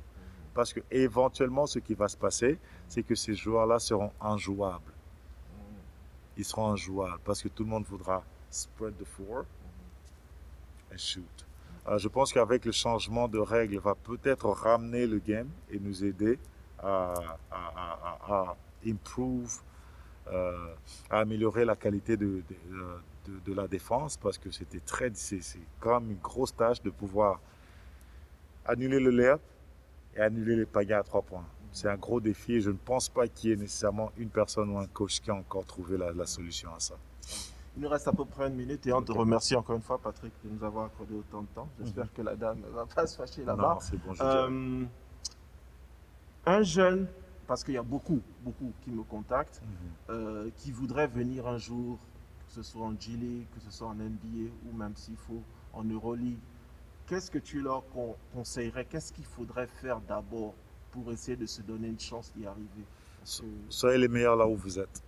Parce 0.54 0.72
que 0.72 0.80
éventuellement, 0.90 1.66
ce 1.66 1.78
qui 1.78 1.94
va 1.94 2.08
se 2.08 2.16
passer, 2.16 2.58
c'est 2.88 3.02
que 3.02 3.14
ces 3.14 3.34
joueurs-là 3.34 3.78
seront 3.78 4.12
injouables. 4.20 4.92
Ils 6.36 6.44
seront 6.44 6.70
injouables 6.70 7.20
parce 7.24 7.42
que 7.42 7.48
tout 7.48 7.64
le 7.64 7.70
monde 7.70 7.84
voudra 7.84 8.22
spread 8.50 8.96
the 8.96 9.04
floor 9.04 9.44
et 10.92 10.98
shoot. 10.98 11.46
Euh, 11.88 11.98
je 11.98 12.08
pense 12.08 12.32
qu'avec 12.32 12.64
le 12.64 12.72
changement 12.72 13.28
de 13.28 13.38
règles, 13.38 13.78
va 13.78 13.94
peut-être 13.94 14.48
ramener 14.48 15.06
le 15.06 15.18
game 15.18 15.48
et 15.70 15.78
nous 15.78 16.04
aider 16.04 16.38
à, 16.78 17.14
improve, 18.86 19.60
euh, 20.28 20.74
à 21.10 21.20
améliorer 21.20 21.64
la 21.64 21.76
qualité 21.76 22.16
de, 22.16 22.42
de, 22.48 22.56
de 23.44 23.52
la 23.54 23.66
défense 23.68 24.16
parce 24.16 24.38
que 24.38 24.50
c'était 24.50 24.80
très, 24.80 25.10
c'est 25.14 25.40
quand 25.80 26.00
même 26.00 26.10
une 26.12 26.18
grosse 26.18 26.54
tâche 26.54 26.82
de 26.82 26.90
pouvoir 26.90 27.40
annuler 28.64 29.00
le 29.00 29.10
layup 29.10 29.40
et 30.14 30.20
annuler 30.20 30.56
les 30.56 30.66
paniers 30.66 30.94
à 30.94 31.02
trois 31.02 31.22
points. 31.22 31.44
C'est 31.72 31.88
un 31.88 31.96
gros 31.96 32.20
défi 32.20 32.54
et 32.54 32.60
je 32.60 32.70
ne 32.70 32.76
pense 32.76 33.08
pas 33.08 33.28
qu'il 33.28 33.50
y 33.50 33.52
ait 33.52 33.56
nécessairement 33.56 34.10
une 34.16 34.30
personne 34.30 34.70
ou 34.70 34.78
un 34.78 34.86
coach 34.86 35.20
qui 35.20 35.30
a 35.30 35.34
encore 35.34 35.66
trouvé 35.66 35.98
la, 35.98 36.12
la 36.12 36.26
solution 36.26 36.74
à 36.74 36.80
ça. 36.80 36.94
Il 37.76 37.82
nous 37.82 37.88
reste 37.90 38.08
à 38.08 38.12
peu 38.12 38.24
près 38.24 38.48
une 38.48 38.54
minute 38.54 38.86
et 38.86 38.92
on 38.94 39.02
te 39.02 39.12
remercie 39.12 39.54
encore 39.54 39.76
une 39.76 39.82
fois, 39.82 39.98
Patrick, 39.98 40.32
de 40.42 40.48
nous 40.48 40.64
avoir 40.64 40.86
accordé 40.86 41.14
autant 41.14 41.42
de 41.42 41.48
temps. 41.48 41.68
J'espère 41.78 42.04
Mhm. 42.04 42.10
que 42.16 42.22
la 42.22 42.34
dame 42.34 42.60
ne 42.60 42.68
va 42.68 42.86
pas 42.86 43.06
se 43.06 43.16
fâcher 43.16 43.44
là-bas. 43.44 43.78
Bon, 44.06 44.14
je. 44.14 44.22
Euh, 44.22 44.84
un 46.46 46.62
jeune, 46.62 47.06
parce 47.46 47.62
qu'il 47.62 47.74
y 47.74 47.78
a 47.78 47.82
beaucoup, 47.82 48.22
beaucoup 48.40 48.72
qui 48.82 48.90
me 48.90 49.02
contactent, 49.02 49.60
Mhm. 49.62 49.68
euh, 50.10 50.50
qui 50.56 50.72
voudrait 50.72 51.06
venir 51.08 51.46
un 51.46 51.58
jour, 51.58 51.98
ce 52.62 52.62
soit 52.62 52.86
en 52.86 52.94
G-League, 52.98 53.46
que 53.54 53.60
ce 53.60 53.70
soit 53.70 53.88
en 53.88 53.94
NBA 53.94 54.50
ou 54.70 54.76
même 54.76 54.94
s'il 54.96 55.16
faut 55.16 55.42
en 55.72 55.84
Euroleague, 55.84 56.38
qu'est-ce 57.06 57.30
que 57.30 57.38
tu 57.38 57.60
leur 57.60 57.86
con- 57.90 58.16
conseillerais? 58.34 58.84
Qu'est-ce 58.86 59.12
qu'il 59.12 59.24
faudrait 59.26 59.66
faire 59.66 60.00
d'abord 60.00 60.54
pour 60.90 61.12
essayer 61.12 61.36
de 61.36 61.46
se 61.46 61.60
donner 61.62 61.88
une 61.88 62.00
chance 62.00 62.32
d'y 62.34 62.46
arriver? 62.46 62.84
Que- 63.24 63.44
Soyez 63.68 63.98
les 63.98 64.08
meilleurs 64.08 64.36
là 64.36 64.46
où 64.46 64.56
vous 64.56 64.78
êtes. 64.78 65.02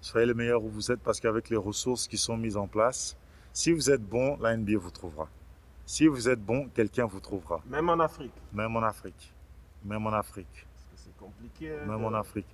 Soyez 0.00 0.26
les 0.26 0.34
meilleurs 0.34 0.62
où 0.62 0.68
vous 0.68 0.92
êtes 0.92 1.00
parce 1.00 1.18
qu'avec 1.18 1.48
les 1.50 1.56
ressources 1.56 2.06
qui 2.06 2.16
sont 2.18 2.36
mises 2.36 2.56
en 2.56 2.68
place, 2.68 3.16
si 3.52 3.72
vous 3.72 3.90
êtes 3.90 4.02
bon, 4.02 4.36
la 4.40 4.56
NBA 4.56 4.78
vous 4.78 4.90
trouvera. 4.90 5.28
Si 5.84 6.06
vous 6.06 6.28
êtes 6.28 6.40
bon, 6.44 6.68
quelqu'un 6.74 7.06
vous 7.06 7.20
trouvera. 7.20 7.60
Même 7.66 7.88
en 7.88 7.98
Afrique, 7.98 8.32
Même 8.52 8.76
en 8.76 8.82
Afrique. 8.82 9.32
Même 9.84 10.06
en 10.06 10.12
Afrique. 10.12 10.66
parce 10.74 10.84
que 10.84 10.96
c'est 10.96 11.16
compliqué. 11.16 11.72
hein, 11.72 11.86
Même 11.86 12.00
de- 12.00 12.04
en 12.04 12.14
Afrique. 12.14 12.46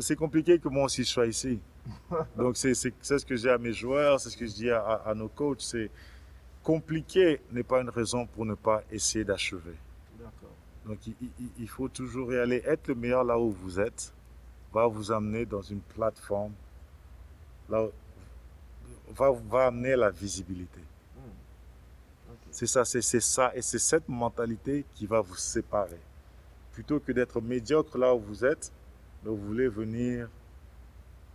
c'est 0.00 0.16
compliqué 0.16 0.58
que 0.58 0.68
moi 0.68 0.84
aussi 0.84 1.02
je 1.04 1.08
sois 1.08 1.26
ici. 1.26 1.58
Donc 2.36 2.56
c'est 2.56 2.74
ce 2.74 3.24
que 3.24 3.36
j'ai 3.36 3.50
à 3.50 3.58
mes 3.58 3.72
joueurs, 3.72 4.20
c'est 4.20 4.30
ce 4.30 4.36
que 4.36 4.46
je 4.46 4.52
dis 4.52 4.70
à, 4.70 5.12
nos 5.16 5.28
coachs. 5.28 5.60
C'est 5.62 5.90
compliqué 6.62 7.40
n'est 7.52 7.62
pas 7.62 7.80
une 7.80 7.88
raison 7.90 8.26
pour 8.26 8.44
ne 8.44 8.54
pas 8.54 8.82
essayer 8.90 9.24
d'achever. 9.24 9.76
Donc 10.86 10.98
il, 11.06 11.14
il- 11.40 11.50
il 11.60 11.68
faut 11.68 11.88
toujours 11.88 12.32
y 12.32 12.38
aller. 12.38 12.62
Être 12.64 12.88
le 12.88 12.94
meilleur 12.94 13.24
là 13.24 13.38
où 13.38 13.50
vous 13.50 13.78
êtes 13.80 14.12
va 14.72 14.86
vous 14.86 15.10
amener 15.12 15.44
dans 15.46 15.62
une 15.62 15.80
plateforme, 15.80 16.52
là, 17.68 17.84
où- 17.84 17.92
va, 19.14 19.30
va 19.30 19.66
amener 19.66 19.96
la 19.96 20.10
visibilité. 20.10 20.80
Hmm. 21.16 22.32
C'est 22.50 22.66
ça, 22.66 22.84
c'est 22.84 23.02
ça. 23.20 23.52
Et 23.54 23.62
c'est 23.62 23.78
cette 23.78 24.08
mentalité 24.08 24.84
qui 24.94 25.06
va 25.06 25.20
vous 25.20 25.36
séparer. 25.36 26.00
Plutôt 26.72 27.00
que 27.00 27.12
d'être 27.12 27.40
médiocre 27.40 27.98
là 27.98 28.14
où 28.14 28.20
vous 28.20 28.44
êtes, 28.44 28.72
vous 29.24 29.36
voulez 29.36 29.68
venir 29.68 30.28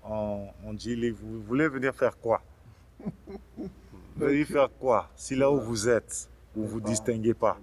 en 0.05 0.77
G-League, 0.77 1.15
vous 1.21 1.41
voulez 1.43 1.67
venir 1.67 1.93
faire 1.95 2.17
quoi? 2.17 2.41
Vous 4.15 4.27
voulez 4.27 4.45
faire 4.45 4.69
quoi? 4.79 5.09
Si 5.15 5.35
là 5.35 5.49
où 5.51 5.59
vous 5.59 5.89
êtes, 5.89 6.29
vous 6.55 6.67
vous 6.67 6.79
Pas- 6.79 6.89
distinguez 6.89 7.33
pas. 7.33 7.57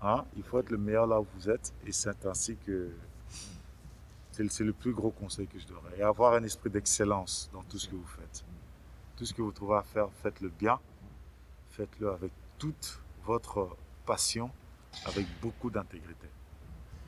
Hein? 0.00 0.24
Il 0.36 0.42
faut 0.44 0.60
être 0.60 0.70
le 0.70 0.78
meilleur 0.78 1.06
là 1.08 1.20
où 1.20 1.26
vous 1.34 1.50
êtes 1.50 1.72
et 1.84 1.90
c'est 1.92 2.24
ainsi 2.24 2.56
que 2.64 2.90
c'est 4.30 4.42
le- 4.44 4.48
c'est 4.48 4.62
le 4.64 4.72
plus 4.72 4.92
gros 4.92 5.10
conseil 5.10 5.46
que 5.48 5.58
je 5.58 5.66
donnerais. 5.66 5.98
Et 5.98 6.02
avoir 6.02 6.34
un 6.34 6.44
esprit 6.44 6.70
d'excellence 6.70 7.50
dans 7.52 7.62
tout 7.64 7.78
ce 7.78 7.88
que 7.88 7.96
vous 7.96 8.06
faites. 8.06 8.44
Tout 9.16 9.24
ce 9.26 9.34
que 9.34 9.42
vous 9.42 9.50
trouvez 9.50 9.76
à 9.76 9.82
faire, 9.82 10.08
faites-le 10.22 10.50
bien. 10.50 10.78
Faites-le 11.70 12.10
avec 12.12 12.30
toute 12.58 13.00
votre 13.24 13.76
passion, 14.06 14.50
avec 15.04 15.26
beaucoup 15.42 15.68
d'intégrité. 15.70 16.28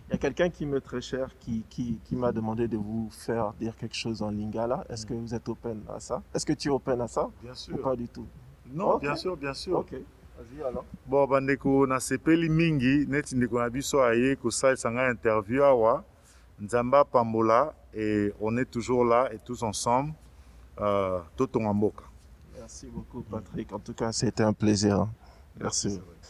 Il 0.09 0.13
y 0.13 0.15
a 0.15 0.19
quelqu'un 0.19 0.49
qui 0.49 0.65
m'est 0.65 0.81
très 0.81 1.03
cher 1.03 1.29
qui, 1.39 1.63
qui, 1.69 1.99
qui 2.05 2.17
m'a 2.17 2.33
demandé 2.33 2.67
de 2.67 2.79
vous 2.79 3.09
faire 3.11 3.53
dire 3.61 3.77
quelque 3.77 3.95
chose 3.95 4.23
en 4.23 4.31
lingala. 4.31 4.85
Est-ce 4.89 5.05
que 5.05 5.13
vous 5.13 5.35
êtes 5.35 5.47
open 5.49 5.83
à 5.95 6.01
ça? 6.01 6.23
Est-ce 6.35 6.47
que 6.47 6.55
tu 6.55 6.69
es 6.69 6.71
open 6.71 7.01
à 7.03 7.09
ça? 7.09 7.29
Bien 7.43 7.53
ou 7.53 7.55
sûr. 7.55 7.83
pas 7.83 7.95
du 7.95 8.09
tout? 8.09 8.27
Non, 8.73 8.97
bien 8.97 9.15
sûr, 9.17 9.37
bien 9.37 9.53
sûr. 9.53 9.79
Ok, 9.81 9.93
vas-y 9.93 10.63
alors. 10.63 10.85
bon 11.07 11.27
bandeko 11.27 11.87
nasepeli 11.87 12.49
mingi 12.49 13.07
neti 13.09 13.37
ndeko 13.37 13.59
na 13.59 13.69
biso 13.71 14.01
aye 14.03 14.37
kosalisa 14.37 14.91
ngai 14.91 15.11
interview 15.11 15.63
awa 15.65 16.05
nzambe 16.61 16.95
apambola 16.95 17.75
et 17.95 18.33
on 18.41 18.57
est 18.57 18.71
toujours 18.71 19.05
là 19.05 19.29
et 19.33 19.39
tous 19.45 19.63
ensemble 19.63 20.13
euh, 20.81 21.19
totonga 21.37 21.73
mboka 21.73 22.05
Merci 22.59 22.87
beaucoup 22.87 23.23
Patrick. 23.23 23.73
En 23.73 23.79
tout 23.79 23.95
cas, 23.95 24.13
c'était 24.13 24.43
un 24.43 24.53
plaisir. 24.53 25.09
Merci. 25.59 26.01